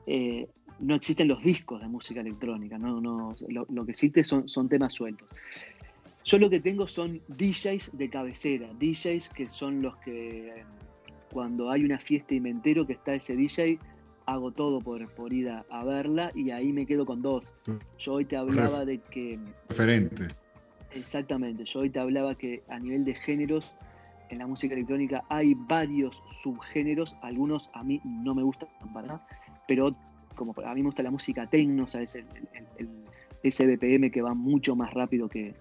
eh, 0.07 0.47
no 0.79 0.95
existen 0.95 1.27
los 1.27 1.43
discos 1.43 1.81
de 1.81 1.89
música 1.89 2.21
electrónica, 2.21 2.79
no, 2.79 3.01
no, 3.01 3.35
lo, 3.49 3.85
que 3.85 3.91
existe 3.91 4.23
son, 4.23 4.49
son 4.49 4.69
temas 4.69 4.93
sueltos. 4.93 5.27
Yo 6.25 6.39
lo 6.39 6.49
que 6.49 6.61
tengo 6.61 6.87
son 6.87 7.21
DJs 7.27 7.99
de 7.99 8.09
cabecera, 8.09 8.69
DJs 8.79 9.31
que 9.31 9.49
son 9.49 9.83
los 9.83 9.97
que 9.97 10.63
cuando 11.33 11.73
hay 11.73 11.83
una 11.85 11.99
fiesta 11.99 12.37
y 12.37 12.41
me 12.41 12.51
entero 12.51 12.87
que 12.87 12.93
está 12.93 13.17
ese 13.17 13.35
DJ, 13.35 13.81
hago 14.27 14.53
todo 14.53 14.81
por, 14.81 15.09
por 15.09 15.33
ir 15.33 15.49
a, 15.49 15.85
verla 15.85 16.31
y 16.33 16.53
ahí 16.53 16.73
me 16.73 16.87
quedo 16.87 17.05
con 17.05 17.21
dos. 17.21 17.43
Yo 17.99 18.13
hoy 18.13 18.27
te 18.27 18.37
hablaba 18.37 18.85
de 18.85 18.99
que... 18.99 19.41
Referente. 19.71 20.29
Exactamente, 20.93 21.65
yo 21.65 21.81
hoy 21.81 21.91
te 21.91 21.99
hablaba 21.99 22.37
que 22.37 22.63
a 22.69 22.79
nivel 22.79 23.05
de 23.05 23.17
géneros 23.17 23.75
en 24.33 24.39
la 24.39 24.47
música 24.47 24.75
electrónica 24.75 25.23
hay 25.29 25.55
varios 25.55 26.23
subgéneros, 26.43 27.17
algunos 27.21 27.71
a 27.75 27.85
mí 27.85 28.01
no 28.05 28.35
me 28.35 28.43
gustan, 28.43 28.71
¿verdad? 28.95 29.21
Pero 29.69 29.95
como 30.35 30.55
a 30.65 30.75
mí 30.75 30.81
me 30.81 30.87
gusta 30.87 31.03
la 31.03 31.11
música 31.11 31.47
techno, 31.47 31.85
o 31.85 31.89
sea, 31.89 32.01
es 32.01 32.17
el, 32.17 32.25
ese 33.43 33.67
BPM 33.67 34.11
que 34.11 34.23
va 34.23 34.33
mucho 34.33 34.75
más 34.75 34.93
rápido 34.95 35.29
que, 35.29 35.55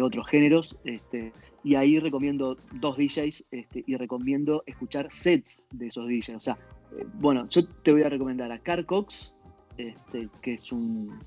otros 0.00 0.26
géneros, 0.26 0.74
este, 0.84 1.34
y 1.62 1.74
ahí 1.74 1.98
recomiendo 1.98 2.56
dos 2.80 2.96
DJs 2.96 3.44
este, 3.50 3.84
y 3.86 3.94
recomiendo 3.96 4.62
escuchar 4.64 5.10
sets 5.10 5.58
de 5.70 5.88
esos 5.88 6.08
DJs, 6.08 6.36
o 6.36 6.40
sea, 6.40 6.56
eh, 6.96 7.04
bueno, 7.20 7.46
yo 7.50 7.66
te 7.66 7.92
voy 7.92 8.02
a 8.02 8.08
recomendar 8.08 8.50
a 8.50 8.58
Car 8.58 8.86
Cox, 8.86 9.34
este, 9.76 10.30
que 10.40 10.54
es 10.54 10.72
un, 10.72 11.20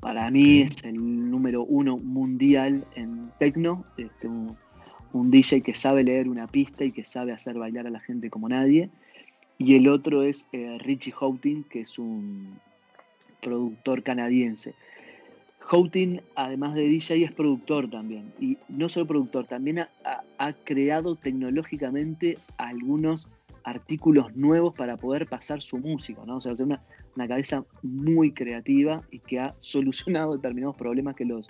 para 0.00 0.30
mí 0.30 0.60
es 0.60 0.84
el 0.84 1.30
número 1.30 1.64
uno 1.64 1.96
mundial 1.96 2.84
en 2.94 3.30
techno, 3.38 3.86
este, 3.96 4.28
un, 5.12 5.30
DJ 5.30 5.62
que 5.62 5.74
sabe 5.74 6.04
leer 6.04 6.28
una 6.28 6.46
pista 6.46 6.84
y 6.84 6.92
que 6.92 7.04
sabe 7.04 7.32
hacer 7.32 7.58
bailar 7.58 7.86
a 7.86 7.90
la 7.90 8.00
gente 8.00 8.30
como 8.30 8.48
nadie. 8.48 8.90
Y 9.58 9.76
el 9.76 9.88
otro 9.88 10.22
es 10.22 10.48
eh, 10.52 10.78
Richie 10.80 11.12
Houghton, 11.12 11.64
que 11.64 11.80
es 11.80 11.98
un 11.98 12.58
productor 13.42 14.02
canadiense. 14.02 14.74
Houghton, 15.60 16.22
además 16.34 16.74
de 16.74 16.82
DJ, 16.82 17.24
es 17.24 17.32
productor 17.32 17.90
también. 17.90 18.32
Y 18.40 18.58
no 18.68 18.88
solo 18.88 19.06
productor, 19.06 19.46
también 19.46 19.80
ha 19.80 20.52
creado 20.64 21.14
tecnológicamente 21.14 22.38
algunos 22.56 23.28
artículos 23.64 24.34
nuevos 24.36 24.74
para 24.74 24.96
poder 24.96 25.26
pasar 25.26 25.60
su 25.62 25.78
música, 25.78 26.22
¿no? 26.26 26.36
O 26.36 26.40
sea, 26.40 26.52
una, 26.58 26.82
una 27.16 27.28
cabeza 27.28 27.64
muy 27.82 28.32
creativa 28.32 29.02
y 29.10 29.18
que 29.20 29.40
ha 29.40 29.54
solucionado 29.60 30.36
determinados 30.36 30.76
problemas 30.76 31.16
que 31.16 31.24
los 31.24 31.48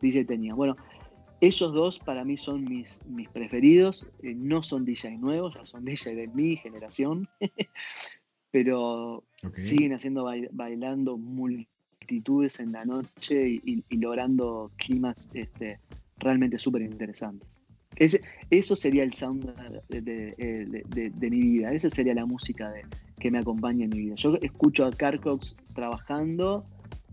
DJ 0.00 0.24
tenían. 0.24 0.56
Bueno, 0.56 0.76
esos 1.42 1.74
dos 1.74 1.98
para 1.98 2.24
mí 2.24 2.36
son 2.36 2.64
mis, 2.64 3.00
mis 3.06 3.28
preferidos, 3.28 4.06
eh, 4.22 4.34
no 4.34 4.62
son 4.62 4.84
DJ 4.84 5.18
nuevos, 5.18 5.56
son 5.68 5.84
DJ 5.84 6.14
de 6.14 6.28
mi 6.28 6.56
generación, 6.56 7.28
pero 8.50 9.24
siguen 9.52 9.92
haciendo 9.92 10.24
bailando 10.52 11.18
multitudes 11.18 12.60
en 12.60 12.72
la 12.72 12.84
noche 12.84 13.60
y, 13.64 13.84
y 13.88 13.96
logrando 13.96 14.70
climas 14.76 15.28
este, 15.34 15.78
realmente 16.18 16.58
súper 16.58 16.82
interesantes 16.82 17.62
eso 18.50 18.76
sería 18.76 19.02
el 19.02 19.12
sound 19.12 19.54
de, 19.88 21.30
mi 21.30 21.40
vida, 21.40 21.72
esa 21.72 21.90
sería 21.90 22.14
la 22.14 22.26
música 22.26 22.72
que 23.18 23.30
me 23.30 23.38
acompaña 23.38 23.84
en 23.84 23.90
mi 23.90 23.98
vida. 24.00 24.14
Yo 24.16 24.36
escucho 24.42 24.86
a 24.86 24.92
Carcox 24.92 25.56
trabajando 25.74 26.64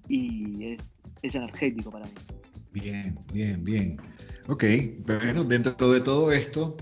y 0.07 0.77
es, 1.21 1.35
energético 1.35 1.91
para 1.91 2.05
mí. 2.05 2.11
Bien, 2.71 3.17
bien, 3.33 3.63
bien. 3.63 3.97
Ok, 4.49 4.63
bueno, 5.05 5.43
dentro 5.43 5.91
de 5.91 6.01
todo 6.01 6.31
esto, 6.31 6.75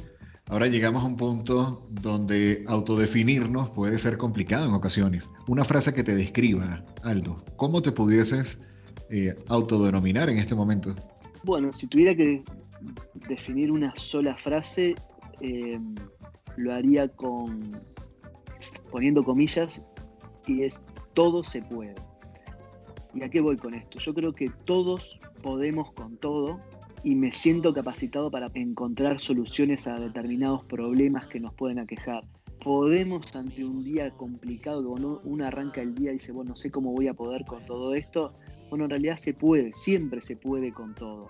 ahora 0.48 0.68
llegamos 0.68 1.04
a 1.04 1.06
un 1.06 1.18
punto 1.18 1.86
donde 1.90 2.64
autodefinirnos 2.66 3.72
puede 3.72 4.00
ser 4.00 4.18
complicado 4.18 4.66
en 4.68 4.74
ocasiones. 4.74 5.34
Una 5.50 5.66
frase 5.66 5.94
que 5.94 6.02
te 6.02 6.16
describa, 6.16 6.82
Aldo, 7.04 7.44
¿cómo 7.58 7.82
te 7.82 7.92
pudieses 7.92 8.62
eh, 9.10 9.36
autodenominar 9.50 10.30
en 10.30 10.38
este 10.38 10.56
momento? 10.56 10.96
Bueno, 11.44 11.74
si 11.74 11.88
tuviera 11.88 12.16
que 12.16 12.42
definir 13.28 13.70
una 13.70 13.94
sola 13.98 14.38
frase, 14.38 14.96
eh, 15.42 15.78
lo 16.56 16.74
haría 16.74 17.10
con 17.10 17.82
poniendo 18.92 19.26
comillas 19.26 19.84
y 20.46 20.64
es 20.64 20.82
todo 21.14 21.44
se 21.44 21.62
puede. 21.64 21.96
¿Y 23.14 23.24
a 23.24 23.30
qué 23.30 23.42
voy 23.42 23.58
con 23.58 23.74
esto? 23.74 24.00
Yo 24.00 24.14
creo 24.14 24.34
que 24.34 24.50
todos 24.64 25.20
podemos 25.44 25.92
con 25.92 26.16
todo 26.16 26.62
y 27.04 27.16
me 27.16 27.32
siento 27.32 27.74
capacitado 27.74 28.32
para 28.32 28.50
encontrar 28.54 29.20
soluciones 29.20 29.88
a 29.88 30.00
determinados 30.00 30.64
problemas 30.66 31.28
que 31.28 31.40
nos 31.40 31.54
pueden 31.54 31.80
aquejar. 31.80 32.24
Podemos 32.64 33.36
ante 33.36 33.64
un 33.64 33.84
día 33.84 34.12
complicado, 34.12 34.82
que 34.82 34.88
uno, 34.88 35.46
arranca 35.46 35.82
el 35.82 35.94
día 35.96 36.12
y 36.12 36.14
dice, 36.14 36.32
bueno, 36.32 36.50
no 36.50 36.58
sé 36.58 36.72
cómo 36.72 36.92
voy 36.92 37.08
a 37.08 37.14
poder 37.14 37.46
con 37.46 37.66
todo 37.66 37.94
esto. 37.94 38.34
Bueno, 38.70 38.86
en 38.86 38.90
realidad 38.90 39.18
se 39.18 39.34
puede, 39.34 39.72
siempre 39.74 40.22
se 40.22 40.36
puede 40.36 40.74
con 40.74 40.96
todo. 40.96 41.30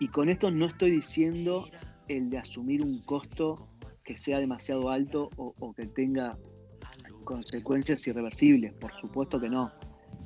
Y 0.00 0.08
con 0.08 0.28
esto 0.28 0.50
no 0.50 0.66
estoy 0.66 0.90
diciendo 0.90 1.68
el 2.08 2.28
de 2.28 2.38
asumir 2.38 2.82
un 2.82 3.00
costo 3.02 3.68
que 4.04 4.16
sea 4.16 4.40
demasiado 4.40 4.90
alto 4.90 5.30
o, 5.36 5.72
que 5.74 5.86
tenga 5.86 6.36
consecuencias 7.24 8.06
irreversibles, 8.08 8.72
por 8.74 8.92
supuesto 8.94 9.40
que 9.40 9.48
no. 9.48 9.70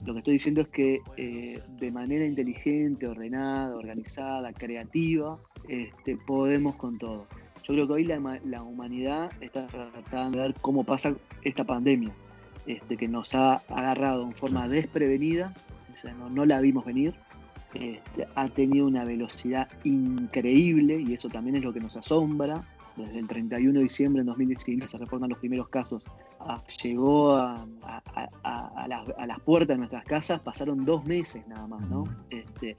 Lo 0.04 0.12
que 0.12 0.18
estoy 0.20 0.32
diciendo 0.34 0.60
es 0.60 0.68
que 0.68 1.00
eh, 1.16 1.60
de 1.78 1.90
manera 1.90 2.24
inteligente, 2.24 3.06
ordenada, 3.06 3.74
organizada, 3.76 4.52
creativa, 4.52 5.38
este, 5.68 6.16
podemos 6.16 6.76
con 6.76 6.98
todo. 6.98 7.26
Yo 7.64 7.74
creo 7.74 7.86
que 7.88 7.92
hoy 7.94 8.04
la, 8.04 8.62
humanidad 8.62 9.30
está 9.40 9.66
tratando 9.66 10.38
de 10.38 10.44
ver 10.44 10.54
cómo 10.60 10.84
pasa 10.84 11.14
esta 11.42 11.64
pandemia, 11.64 12.12
este, 12.66 12.96
que 12.96 13.08
nos 13.08 13.34
ha 13.34 13.54
agarrado 13.68 14.22
en 14.22 14.32
forma 14.32 14.68
desprevenida, 14.68 15.52
no 16.30 16.46
la 16.46 16.60
vimos 16.60 16.84
venir, 16.84 17.14
este, 17.74 18.26
ha 18.34 18.48
tenido 18.48 18.86
una 18.86 19.04
velocidad 19.04 19.68
increíble 19.84 21.00
y 21.00 21.14
eso 21.14 21.28
también 21.28 21.56
es 21.56 21.64
lo 21.64 21.72
que 21.72 21.80
nos 21.80 21.96
asombra. 21.96 22.62
Desde 22.96 23.18
el 23.18 23.26
31 23.26 23.74
de 23.74 23.82
diciembre 23.82 24.22
de 24.22 24.26
2019 24.26 24.88
se 24.88 24.98
reportan 24.98 25.28
los 25.28 25.38
primeros 25.38 25.68
casos. 25.68 26.02
Llegó 26.82 27.32
a, 27.32 27.66
las, 29.26 29.40
puertas 29.40 29.74
de 29.74 29.78
nuestras 29.78 30.04
casas, 30.04 30.40
pasaron 30.40 30.84
dos 30.84 31.04
meses 31.04 31.46
nada 31.48 31.66
más, 31.66 31.88
¿no? 31.88 32.04
Este, 32.30 32.76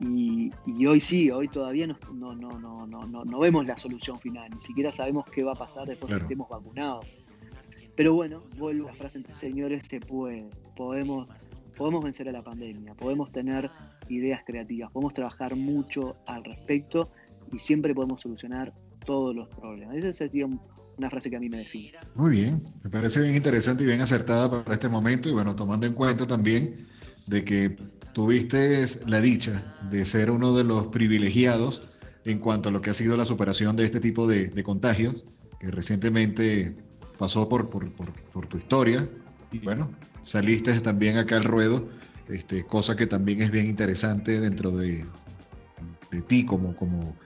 y, 0.00 0.50
hoy 0.86 1.00
sí, 1.00 1.30
hoy 1.30 1.48
todavía 1.48 1.86
no, 1.86 1.96
no, 2.12 2.34
no, 2.34 2.86
no, 2.86 3.06
no, 3.06 3.38
vemos 3.38 3.66
la 3.66 3.76
solución 3.76 4.18
final, 4.18 4.50
ni 4.50 4.60
siquiera 4.60 4.92
sabemos 4.92 5.24
qué 5.26 5.44
va 5.44 5.52
a 5.52 5.56
pasar 5.56 5.86
después 5.86 6.10
de 6.10 6.18
que 6.18 6.22
estemos 6.24 6.48
vacunados. 6.48 7.06
Pero 7.94 8.14
bueno, 8.14 8.42
vuelvo 8.56 8.88
a 8.88 8.90
la 8.90 8.96
frase, 8.96 9.22
señores, 9.28 9.86
se 9.86 10.00
puede, 10.00 10.48
podemos 10.76 11.28
podemos 11.76 12.04
vencer 12.04 12.28
a 12.28 12.32
la 12.32 12.42
pandemia, 12.42 12.94
podemos 12.94 13.32
tener 13.32 13.70
ideas 14.08 14.42
creativas, 14.44 14.90
podemos 14.92 15.14
trabajar 15.14 15.56
mucho 15.56 16.16
al 16.26 16.44
respecto 16.44 17.10
y 17.52 17.58
siempre 17.58 17.94
podemos 17.94 18.20
solucionar 18.20 18.72
todos 19.04 19.34
los 19.34 19.48
problemas. 19.48 19.96
Esa 19.96 20.12
sería 20.12 20.46
una 20.96 21.10
frase 21.10 21.30
que 21.30 21.36
a 21.36 21.40
mí 21.40 21.48
me 21.48 21.58
define. 21.58 21.98
Muy 22.14 22.30
bien, 22.30 22.62
me 22.82 22.90
parece 22.90 23.20
bien 23.20 23.34
interesante 23.34 23.84
y 23.84 23.86
bien 23.86 24.00
acertada 24.00 24.50
para 24.50 24.74
este 24.74 24.88
momento 24.88 25.28
y 25.28 25.32
bueno, 25.32 25.54
tomando 25.54 25.86
en 25.86 25.94
cuenta 25.94 26.26
también 26.26 26.86
de 27.26 27.44
que 27.44 27.76
tuviste 28.12 28.84
la 29.06 29.20
dicha 29.20 29.74
de 29.90 30.04
ser 30.04 30.30
uno 30.30 30.52
de 30.52 30.64
los 30.64 30.88
privilegiados 30.88 31.88
en 32.24 32.38
cuanto 32.38 32.68
a 32.68 32.72
lo 32.72 32.80
que 32.80 32.90
ha 32.90 32.94
sido 32.94 33.16
la 33.16 33.24
superación 33.24 33.76
de 33.76 33.84
este 33.84 34.00
tipo 34.00 34.26
de, 34.26 34.50
contagios, 34.62 35.24
que 35.58 35.70
recientemente 35.70 36.76
pasó 37.18 37.48
por, 37.48 37.68
por, 37.70 37.90
por 37.90 38.46
tu 38.46 38.58
historia, 38.58 39.08
y 39.50 39.58
bueno, 39.58 39.90
saliste 40.22 40.78
también 40.80 41.18
acá 41.18 41.36
al 41.36 41.44
ruedo, 41.44 41.88
este, 42.28 42.64
cosa 42.64 42.96
que 42.96 43.06
también 43.06 43.42
es 43.42 43.50
bien 43.50 43.66
interesante 43.66 44.40
dentro 44.40 44.70
de, 44.70 45.04
de 46.10 46.22
ti 46.22 46.44
como, 46.44 46.74
como, 46.76 47.16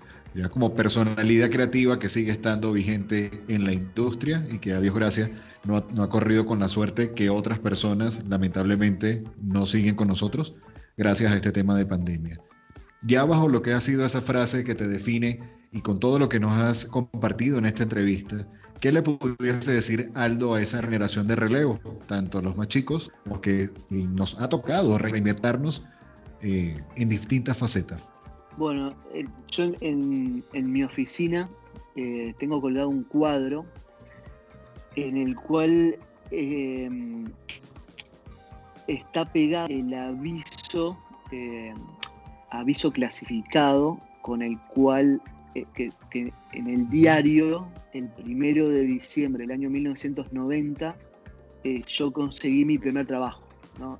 como 0.50 0.74
personalidad 0.74 1.50
creativa 1.50 1.98
que 1.98 2.08
sigue 2.08 2.30
estando 2.30 2.72
vigente 2.72 3.30
en 3.48 3.64
la 3.64 3.72
industria 3.72 4.46
y 4.50 4.58
que 4.58 4.72
a 4.72 4.80
Dios 4.80 4.94
gracias 4.94 5.30
no 5.64 5.78
ha, 5.78 5.86
no 5.92 6.02
ha 6.02 6.10
corrido 6.10 6.46
con 6.46 6.60
la 6.60 6.68
suerte 6.68 7.12
que 7.12 7.30
otras 7.30 7.58
personas 7.58 8.22
lamentablemente 8.28 9.24
no 9.40 9.66
siguen 9.66 9.94
con 9.94 10.08
nosotros 10.08 10.54
gracias 10.96 11.32
a 11.32 11.36
este 11.36 11.52
tema 11.52 11.76
de 11.76 11.86
pandemia. 11.86 12.38
Ya 13.02 13.24
bajo 13.24 13.48
lo 13.48 13.62
que 13.62 13.72
ha 13.72 13.80
sido 13.80 14.04
esa 14.04 14.20
frase 14.20 14.64
que 14.64 14.74
te 14.74 14.88
define 14.88 15.40
y 15.72 15.80
con 15.80 15.98
todo 16.00 16.18
lo 16.18 16.28
que 16.28 16.40
nos 16.40 16.52
has 16.52 16.84
compartido 16.84 17.58
en 17.58 17.66
esta 17.66 17.82
entrevista, 17.82 18.46
¿Qué 18.80 18.92
le 18.92 19.02
pudiese 19.02 19.72
decir 19.72 20.10
Aldo 20.14 20.54
a 20.54 20.60
esa 20.60 20.82
generación 20.82 21.26
de 21.26 21.36
relevo, 21.36 21.80
tanto 22.06 22.38
a 22.38 22.42
los 22.42 22.56
más 22.56 22.68
chicos 22.68 23.10
como 23.24 23.40
que 23.40 23.70
nos 23.90 24.38
ha 24.40 24.48
tocado 24.48 24.98
reinventarnos 24.98 25.82
eh, 26.42 26.82
en 26.94 27.08
distintas 27.08 27.56
facetas? 27.56 28.02
Bueno, 28.56 28.94
eh, 29.12 29.26
yo 29.48 29.72
en, 29.80 30.42
mi 30.52 30.82
oficina 30.82 31.48
eh, 31.94 32.34
tengo 32.38 32.60
colgado 32.60 32.88
un 32.88 33.04
cuadro 33.04 33.66
en 34.94 35.16
el 35.16 35.36
cual 35.36 35.96
está 38.86 39.30
pegado 39.30 39.68
el 39.68 39.92
aviso, 39.92 40.98
aviso 42.50 42.90
clasificado 42.90 44.00
con 44.22 44.42
el 44.42 44.58
cual 44.74 45.20
que, 45.74 45.92
en 46.52 46.68
el 46.68 46.88
diario, 46.88 47.68
el 47.92 48.08
primero 48.08 48.68
de 48.68 48.82
diciembre 48.82 49.42
del 49.42 49.52
año 49.52 49.70
1990, 49.70 50.96
eh, 51.64 51.82
yo 51.86 52.12
conseguí 52.12 52.64
mi 52.64 52.78
primer 52.78 53.06
trabajo. 53.06 53.42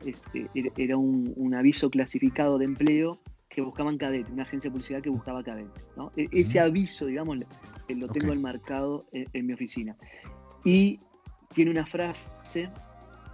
Este, 0.07 0.49
era 0.77 0.97
un, 0.97 1.55
aviso 1.55 1.91
clasificado 1.91 2.59
de 2.59 2.65
empleo 2.65 3.19
que 3.57 3.63
buscaban 3.63 3.97
cadete, 3.97 4.31
una 4.31 4.43
agencia 4.43 4.69
de 4.69 4.73
publicidad 4.73 5.01
que 5.01 5.09
buscaba 5.09 5.43
cadete. 5.43 5.81
E, 6.15 6.29
ese 6.31 6.61
aviso, 6.61 7.07
digamos, 7.07 7.39
lo 7.89 8.09
tengo 8.09 8.35
enmarcado 8.35 9.07
en, 9.13 9.47
mi 9.47 9.55
oficina. 9.55 9.97
Y 10.63 11.01
tiene 11.55 11.71
una 11.71 11.87
frase 11.87 12.69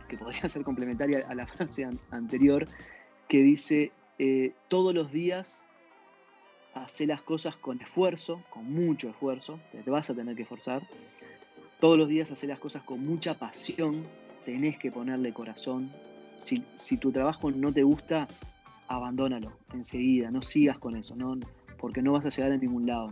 que 0.08 0.16
podría 0.16 0.48
ser 0.48 0.62
complementaria 0.62 1.26
a 1.28 1.34
la 1.34 1.44
frase 1.44 1.84
anterior, 2.12 2.68
que 3.28 3.38
dice, 3.38 3.90
eh, 4.20 4.52
todos 4.68 4.94
los 4.94 5.10
días 5.10 5.66
hacer 6.74 7.08
las 7.08 7.22
cosas 7.22 7.56
con 7.56 7.80
esfuerzo, 7.80 8.40
con 8.48 8.72
mucho 8.72 9.08
esfuerzo, 9.08 9.58
te 9.72 9.90
vas 9.90 10.08
a 10.08 10.14
tener 10.14 10.36
que 10.36 10.42
esforzar. 10.42 10.86
Todos 11.80 11.98
los 11.98 12.08
días 12.08 12.30
hacer 12.30 12.48
las 12.48 12.60
cosas 12.60 12.84
con 12.84 13.04
mucha 13.04 13.34
pasión, 13.34 14.06
tenés 14.44 14.78
que 14.78 14.92
ponerle 14.92 15.32
corazón. 15.32 15.90
Si, 16.36 16.62
si 16.76 16.96
tu 16.96 17.10
trabajo 17.10 17.50
no 17.50 17.72
te 17.72 17.82
gusta, 17.82 18.28
abandónalo 18.92 19.52
enseguida, 19.72 20.30
no 20.30 20.42
sigas 20.42 20.78
con 20.78 20.96
eso, 20.96 21.16
no, 21.16 21.38
porque 21.78 22.02
no 22.02 22.12
vas 22.12 22.26
a 22.26 22.28
llegar 22.28 22.52
a 22.52 22.56
ningún 22.56 22.86
lado. 22.86 23.10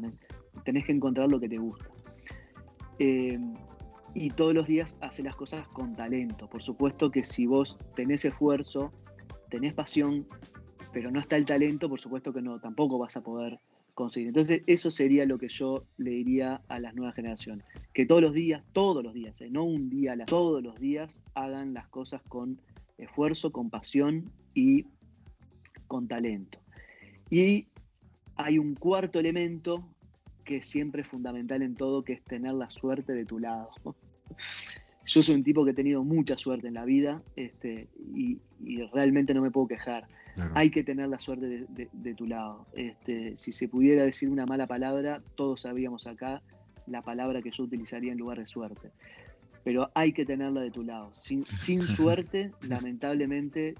Tenés 0.64 0.84
que 0.84 0.92
encontrar 0.92 1.28
lo 1.28 1.40
que 1.40 1.48
te 1.48 1.58
gusta. 1.58 1.86
Eh, 2.98 3.38
y 4.14 4.30
todos 4.30 4.54
los 4.54 4.66
días 4.66 4.96
hacer 5.00 5.24
las 5.24 5.36
cosas 5.36 5.66
con 5.68 5.94
talento. 5.94 6.48
Por 6.48 6.62
supuesto 6.62 7.10
que 7.10 7.24
si 7.24 7.46
vos 7.46 7.78
tenés 7.94 8.24
esfuerzo, 8.24 8.92
tenés 9.48 9.72
pasión, 9.72 10.26
pero 10.92 11.10
no 11.10 11.20
está 11.20 11.36
el 11.36 11.46
talento, 11.46 11.88
por 11.88 12.00
supuesto 12.00 12.32
que 12.32 12.42
no, 12.42 12.60
tampoco 12.60 12.98
vas 12.98 13.16
a 13.16 13.22
poder 13.22 13.58
conseguir. 13.94 14.28
Entonces, 14.28 14.62
eso 14.66 14.90
sería 14.90 15.24
lo 15.24 15.38
que 15.38 15.48
yo 15.48 15.84
le 15.96 16.10
diría 16.10 16.60
a 16.68 16.78
las 16.78 16.94
nuevas 16.94 17.14
generaciones. 17.14 17.64
Que 17.94 18.04
todos 18.04 18.20
los 18.20 18.34
días, 18.34 18.62
todos 18.72 19.02
los 19.02 19.14
días, 19.14 19.40
eh, 19.40 19.48
no 19.50 19.64
un 19.64 19.88
día, 19.88 20.16
todos 20.26 20.62
los 20.62 20.78
días 20.78 21.22
hagan 21.34 21.72
las 21.72 21.88
cosas 21.88 22.20
con 22.28 22.60
esfuerzo, 22.98 23.50
con 23.52 23.70
pasión 23.70 24.30
y 24.54 24.86
con 25.90 26.08
talento. 26.08 26.58
Y 27.28 27.66
hay 28.36 28.58
un 28.58 28.74
cuarto 28.74 29.18
elemento 29.18 29.86
que 30.44 30.62
siempre 30.62 31.02
es 31.02 31.08
fundamental 31.08 31.60
en 31.62 31.74
todo, 31.74 32.02
que 32.02 32.14
es 32.14 32.24
tener 32.24 32.54
la 32.54 32.70
suerte 32.70 33.12
de 33.12 33.26
tu 33.26 33.38
lado. 33.38 33.70
Yo 35.04 35.22
soy 35.22 35.34
un 35.34 35.44
tipo 35.44 35.64
que 35.64 35.72
he 35.72 35.74
tenido 35.74 36.04
mucha 36.04 36.38
suerte 36.38 36.68
en 36.68 36.74
la 36.74 36.84
vida 36.84 37.22
este, 37.34 37.88
y 38.14 38.38
realmente 38.92 39.34
no 39.34 39.42
me 39.42 39.50
puedo 39.50 39.66
quejar 39.66 40.06
hay 40.54 40.70
que 40.70 40.82
tener 40.82 41.08
la 41.08 41.18
suerte 41.18 41.66
de, 41.68 42.14
tu 42.14 42.26
lado. 42.26 42.66
Este, 42.74 43.36
si 43.36 43.52
se 43.52 43.68
pudiera 43.68 44.04
decir 44.04 44.28
una 44.28 44.46
mala 44.46 44.66
palabra, 44.66 45.22
todos 45.34 45.62
sabríamos 45.62 46.06
acá 46.06 46.42
la 46.86 47.02
palabra 47.02 47.42
que 47.42 47.50
yo 47.50 47.64
utilizaría 47.64 48.12
en 48.12 48.18
lugar 48.18 48.38
de 48.38 48.46
suerte. 48.46 48.90
Pero 49.64 49.90
hay 49.94 50.12
que 50.12 50.24
tenerla 50.24 50.60
de 50.60 50.70
tu 50.70 50.82
lado. 50.82 51.10
Sin, 51.14 51.44
suerte, 51.82 52.52
lamentablemente, 52.62 53.74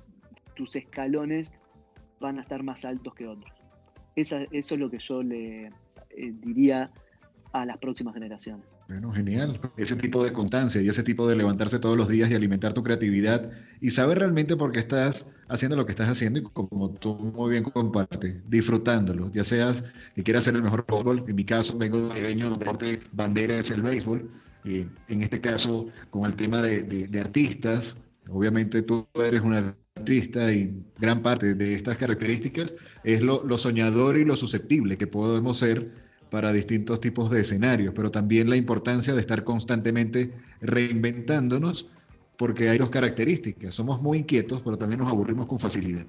tus 0.55 0.77
escalones 0.77 1.53
van 2.21 2.39
a 2.39 2.43
estar 2.43 2.63
más 2.63 2.85
altos 2.85 3.15
que 3.15 3.27
otros. 3.27 3.53
eso 4.15 4.47
es 4.51 4.71
lo 4.73 4.91
que 4.91 4.99
yo 4.99 5.23
le 5.23 5.67
eh, 5.67 5.73
diría 6.43 6.91
a 7.53 7.65
las 7.65 7.79
próximas 7.79 8.15
generaciones. 8.15 8.65
Bueno, 8.89 9.13
genial. 9.13 9.61
Ese 9.77 9.95
tipo 9.95 10.25
de 10.25 10.33
constancia 10.33 10.81
y 10.81 10.89
ese 10.89 11.05
tipo 11.05 11.29
de 11.29 11.37
levantarse 11.37 11.79
todos 11.79 11.97
los 11.97 12.09
días 12.09 12.29
y 12.29 12.35
alimentar 12.35 12.73
tu 12.73 12.83
creatividad 12.83 13.51
y 13.81 13.91
saber 13.91 14.19
realmente 14.19 14.57
por 14.57 14.73
qué 14.73 14.81
estás 14.81 15.31
haciendo 15.49 15.77
lo 15.77 15.87
que 15.87 15.93
estás 15.93 16.09
haciendo 16.09 16.41
y 16.41 16.43
como 16.43 16.91
tú 16.91 17.15
muy 17.15 17.51
bien 17.51 17.63
compartes, 17.63 18.43
disfrutándolo. 18.49 19.31
Ya 19.31 19.45
seas 19.45 19.85
que 20.17 20.25
quieras 20.25 20.45
ser 20.45 20.57
el 20.57 20.63
mejor 20.63 20.85
fútbol, 20.89 21.25
en 21.27 21.37
mi 21.37 21.45
caso 21.45 21.79
vengo 21.79 22.09
de 22.09 22.45
un 22.45 22.59
deporte 22.59 23.01
bandera 23.13 23.59
es 23.59 23.71
el 23.71 23.83
béisbol. 23.83 24.29
y 24.65 24.87
en 25.09 25.23
este 25.23 25.41
caso, 25.41 25.87
con 26.11 26.25
el 26.25 26.35
tema 26.35 26.61
de, 26.61 27.21
artistas, 27.21 27.97
obviamente 28.29 28.83
tú 28.83 29.07
eres 29.15 29.41
un 29.41 29.55
artista 29.55 29.90
y 30.09 30.71
gran 30.99 31.23
parte 31.23 31.55
de 31.55 31.75
estas 31.75 31.97
características 31.97 32.75
es 33.05 33.21
lo, 33.21 33.45
lo 33.45 33.59
soñador 33.59 34.19
y 34.19 34.25
lo 34.25 34.37
susceptible 34.37 34.97
que 34.99 35.07
podemos 35.07 35.59
ser 35.59 35.91
para 36.31 36.53
distintos 36.53 37.01
tipos 37.01 37.31
de 37.31 37.41
escenarios, 37.41 37.93
pero 37.95 38.11
también 38.11 38.49
la 38.49 38.57
importancia 38.57 39.15
de 39.15 39.21
estar 39.21 39.45
constantemente 39.45 40.33
reinventándonos, 40.61 41.89
porque 42.37 42.71
hay 42.71 42.79
dos 42.79 42.91
características. 42.91 43.75
Somos 43.75 44.01
muy 44.01 44.19
inquietos, 44.19 44.63
pero 44.63 44.79
también 44.79 45.01
nos 45.01 45.09
aburrimos 45.09 45.47
con 45.47 45.59
facilidad. 45.59 46.07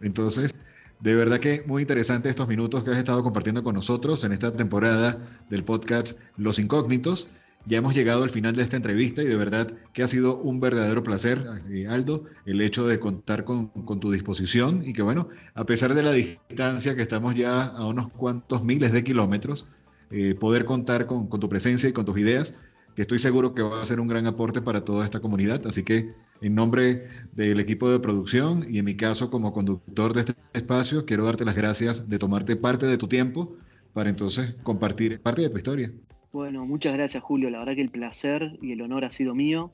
Entonces, 0.00 0.54
de 1.00 1.14
verdad 1.14 1.38
que 1.38 1.62
muy 1.66 1.82
interesante 1.82 2.30
estos 2.30 2.48
minutos 2.48 2.82
que 2.82 2.90
has 2.90 2.96
estado 2.96 3.22
compartiendo 3.22 3.62
con 3.62 3.74
nosotros 3.74 4.24
en 4.24 4.32
esta 4.32 4.52
temporada 4.52 5.18
del 5.50 5.62
podcast 5.62 6.18
Los 6.36 6.58
Incógnitos. 6.58 7.28
Ya 7.66 7.78
hemos 7.78 7.94
llegado 7.94 8.22
al 8.22 8.30
final 8.30 8.54
de 8.54 8.62
esta 8.62 8.76
entrevista 8.76 9.22
y 9.22 9.26
de 9.26 9.36
verdad 9.36 9.72
que 9.94 10.02
ha 10.02 10.08
sido 10.08 10.36
un 10.36 10.60
verdadero 10.60 11.02
placer, 11.02 11.46
eh, 11.70 11.86
Aldo, 11.86 12.24
el 12.44 12.60
hecho 12.60 12.86
de 12.86 13.00
contar 13.00 13.44
con, 13.44 13.70
tu 14.00 14.12
disposición 14.12 14.82
y 14.84 14.92
que 14.92 15.00
bueno, 15.00 15.28
a 15.54 15.64
pesar 15.64 15.94
de 15.94 16.02
la 16.02 16.12
distancia 16.12 16.94
que 16.94 17.00
estamos 17.00 17.34
ya 17.34 17.64
a 17.64 17.86
unos 17.86 18.12
cuantos 18.12 18.62
miles 18.62 18.92
de 18.92 19.02
kilómetros, 19.02 19.66
eh, 20.10 20.34
poder 20.34 20.66
contar 20.66 21.06
con, 21.06 21.30
tu 21.30 21.48
presencia 21.48 21.88
y 21.88 21.92
con 21.94 22.04
tus 22.04 22.18
ideas, 22.18 22.54
que 22.94 23.02
estoy 23.02 23.18
seguro 23.18 23.54
que 23.54 23.62
va 23.62 23.80
a 23.80 23.86
ser 23.86 23.98
un 23.98 24.08
gran 24.08 24.26
aporte 24.26 24.60
para 24.60 24.84
toda 24.84 25.04
esta 25.06 25.20
comunidad. 25.20 25.66
Así 25.66 25.84
que 25.84 26.12
en 26.42 26.54
nombre 26.54 27.08
del 27.32 27.60
equipo 27.60 27.90
de 27.90 27.98
producción 27.98 28.66
y 28.68 28.78
en 28.78 28.84
mi 28.84 28.94
caso 28.94 29.30
como 29.30 29.54
conductor 29.54 30.12
de 30.12 30.20
este 30.20 30.34
espacio, 30.52 31.06
quiero 31.06 31.24
darte 31.24 31.46
las 31.46 31.54
gracias 31.56 32.10
de 32.10 32.18
tomarte 32.18 32.56
parte 32.56 32.86
de 32.86 32.98
tu 32.98 33.08
tiempo 33.08 33.56
para 33.94 34.10
entonces 34.10 34.54
compartir 34.62 35.20
parte 35.20 35.40
de 35.40 35.48
tu 35.48 35.56
historia. 35.56 35.92
Bueno, 36.34 36.66
muchas 36.66 36.94
gracias 36.94 37.22
Julio, 37.22 37.48
la 37.48 37.60
verdad 37.60 37.76
que 37.76 37.80
el 37.80 37.90
placer 37.90 38.58
y 38.60 38.72
el 38.72 38.82
honor 38.82 39.04
ha 39.04 39.10
sido 39.12 39.36
mío. 39.36 39.70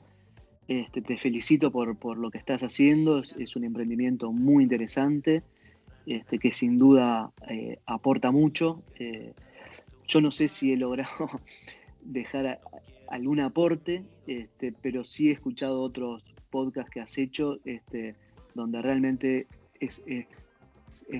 Este, 0.67 1.01
te 1.01 1.17
felicito 1.17 1.71
por, 1.71 2.19
lo 2.19 2.29
que 2.29 2.37
estás 2.37 2.61
haciendo, 2.61 3.17
es, 3.17 3.55
un 3.55 3.63
emprendimiento 3.63 4.31
muy 4.31 4.61
interesante, 4.61 5.41
este, 6.05 6.37
que 6.37 6.51
sin 6.51 6.77
duda 6.77 7.31
eh, 7.49 7.79
aporta 7.87 8.29
mucho. 8.29 8.83
Eh, 8.99 9.33
yo 10.07 10.21
no 10.21 10.29
sé 10.29 10.47
si 10.47 10.71
he 10.71 10.77
logrado 10.77 11.09
dejar 12.03 12.59
algún 13.09 13.39
aporte, 13.39 14.03
este, 14.27 14.71
pero 14.83 15.03
sí 15.03 15.29
he 15.29 15.31
escuchado 15.31 15.81
otros 15.81 16.23
podcasts 16.51 16.91
que 16.91 16.99
has 16.99 17.17
hecho, 17.17 17.57
este, 17.65 18.13
donde 18.53 18.83
realmente 18.83 19.47
es, 19.79 20.03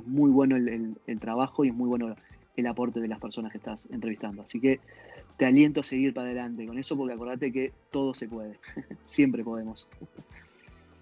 muy 0.05 0.29
bueno 0.29 0.55
el, 0.55 1.19
trabajo 1.19 1.65
y 1.65 1.69
es 1.69 1.73
muy 1.73 1.89
bueno 1.89 2.15
el 2.57 2.67
aporte 2.67 2.99
de 2.99 3.07
las 3.07 3.19
personas 3.19 3.51
que 3.51 3.57
estás 3.57 3.87
entrevistando. 3.89 4.43
Así 4.43 4.59
que 4.59 4.79
te 5.41 5.47
aliento 5.47 5.79
a 5.79 5.83
seguir 5.83 6.13
para 6.13 6.27
adelante 6.27 6.67
con 6.67 6.77
eso 6.77 6.95
porque 6.95 7.15
acordate 7.15 7.51
que 7.51 7.73
todo 7.89 8.13
se 8.13 8.27
puede, 8.27 8.59
siempre 9.05 9.43
podemos. 9.43 9.89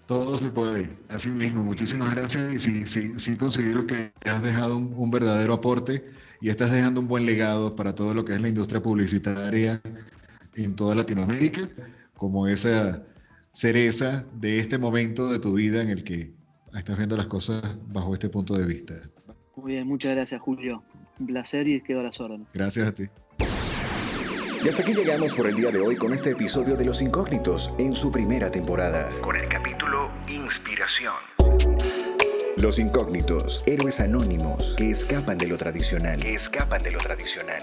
Todo 0.06 0.38
se 0.38 0.48
puede, 0.48 0.88
así 1.10 1.28
mismo. 1.28 1.62
Muchísimas 1.62 2.14
gracias 2.14 2.54
y 2.54 2.58
sí, 2.58 2.86
sí, 2.86 3.12
sí 3.18 3.36
considero 3.36 3.86
que 3.86 4.12
has 4.24 4.42
dejado 4.42 4.78
un, 4.78 5.10
verdadero 5.10 5.52
aporte 5.52 6.04
y 6.40 6.48
estás 6.48 6.72
dejando 6.72 7.02
un 7.02 7.08
buen 7.08 7.26
legado 7.26 7.76
para 7.76 7.94
todo 7.94 8.14
lo 8.14 8.24
que 8.24 8.32
es 8.32 8.40
la 8.40 8.48
industria 8.48 8.82
publicitaria 8.82 9.82
en 10.54 10.74
toda 10.74 10.94
Latinoamérica, 10.94 11.68
como 12.16 12.48
esa 12.48 13.04
cereza 13.52 14.24
de 14.40 14.58
este 14.58 14.78
momento 14.78 15.30
de 15.30 15.38
tu 15.38 15.52
vida 15.52 15.82
en 15.82 15.90
el 15.90 16.02
que 16.02 16.32
estás 16.74 16.96
viendo 16.96 17.14
las 17.14 17.26
cosas 17.26 17.76
bajo 17.88 18.14
este 18.14 18.30
punto 18.30 18.56
de 18.56 18.64
vista. 18.64 18.94
Muy 19.54 19.72
bien, 19.72 19.86
muchas 19.86 20.12
gracias 20.12 20.40
Julio. 20.40 20.82
Un 21.18 21.26
placer 21.26 21.68
y 21.68 21.82
quedo 21.82 22.00
a 22.00 22.04
las 22.04 22.18
órdenes. 22.18 22.48
Gracias 22.54 22.88
a 22.88 22.94
ti. 22.94 23.04
Y 24.62 24.68
hasta 24.68 24.82
aquí 24.82 24.92
llegamos 24.92 25.32
por 25.32 25.46
el 25.46 25.56
día 25.56 25.70
de 25.70 25.80
hoy 25.80 25.96
con 25.96 26.12
este 26.12 26.32
episodio 26.32 26.76
de 26.76 26.84
Los 26.84 27.00
Incógnitos 27.00 27.72
en 27.78 27.96
su 27.96 28.12
primera 28.12 28.50
temporada. 28.50 29.08
Con 29.22 29.34
el 29.34 29.48
capítulo 29.48 30.10
Inspiración. 30.28 31.14
Los 32.58 32.78
Incógnitos, 32.78 33.64
héroes 33.66 34.00
anónimos 34.00 34.74
que 34.76 34.90
escapan 34.90 35.38
de 35.38 35.46
lo 35.46 35.56
tradicional. 35.56 36.20
Que 36.22 36.34
escapan 36.34 36.82
de 36.82 36.90
lo 36.90 36.98
tradicional. 36.98 37.62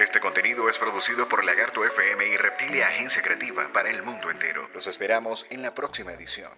Este 0.00 0.20
contenido 0.20 0.70
es 0.70 0.78
producido 0.78 1.28
por 1.28 1.44
Lagarto 1.44 1.84
FM 1.84 2.26
y 2.26 2.36
Reptilia 2.38 2.88
Agencia 2.88 3.20
Creativa 3.20 3.70
para 3.74 3.90
el 3.90 4.02
mundo 4.02 4.30
entero. 4.30 4.70
Los 4.74 4.86
esperamos 4.86 5.46
en 5.50 5.60
la 5.60 5.74
próxima 5.74 6.14
edición. 6.14 6.50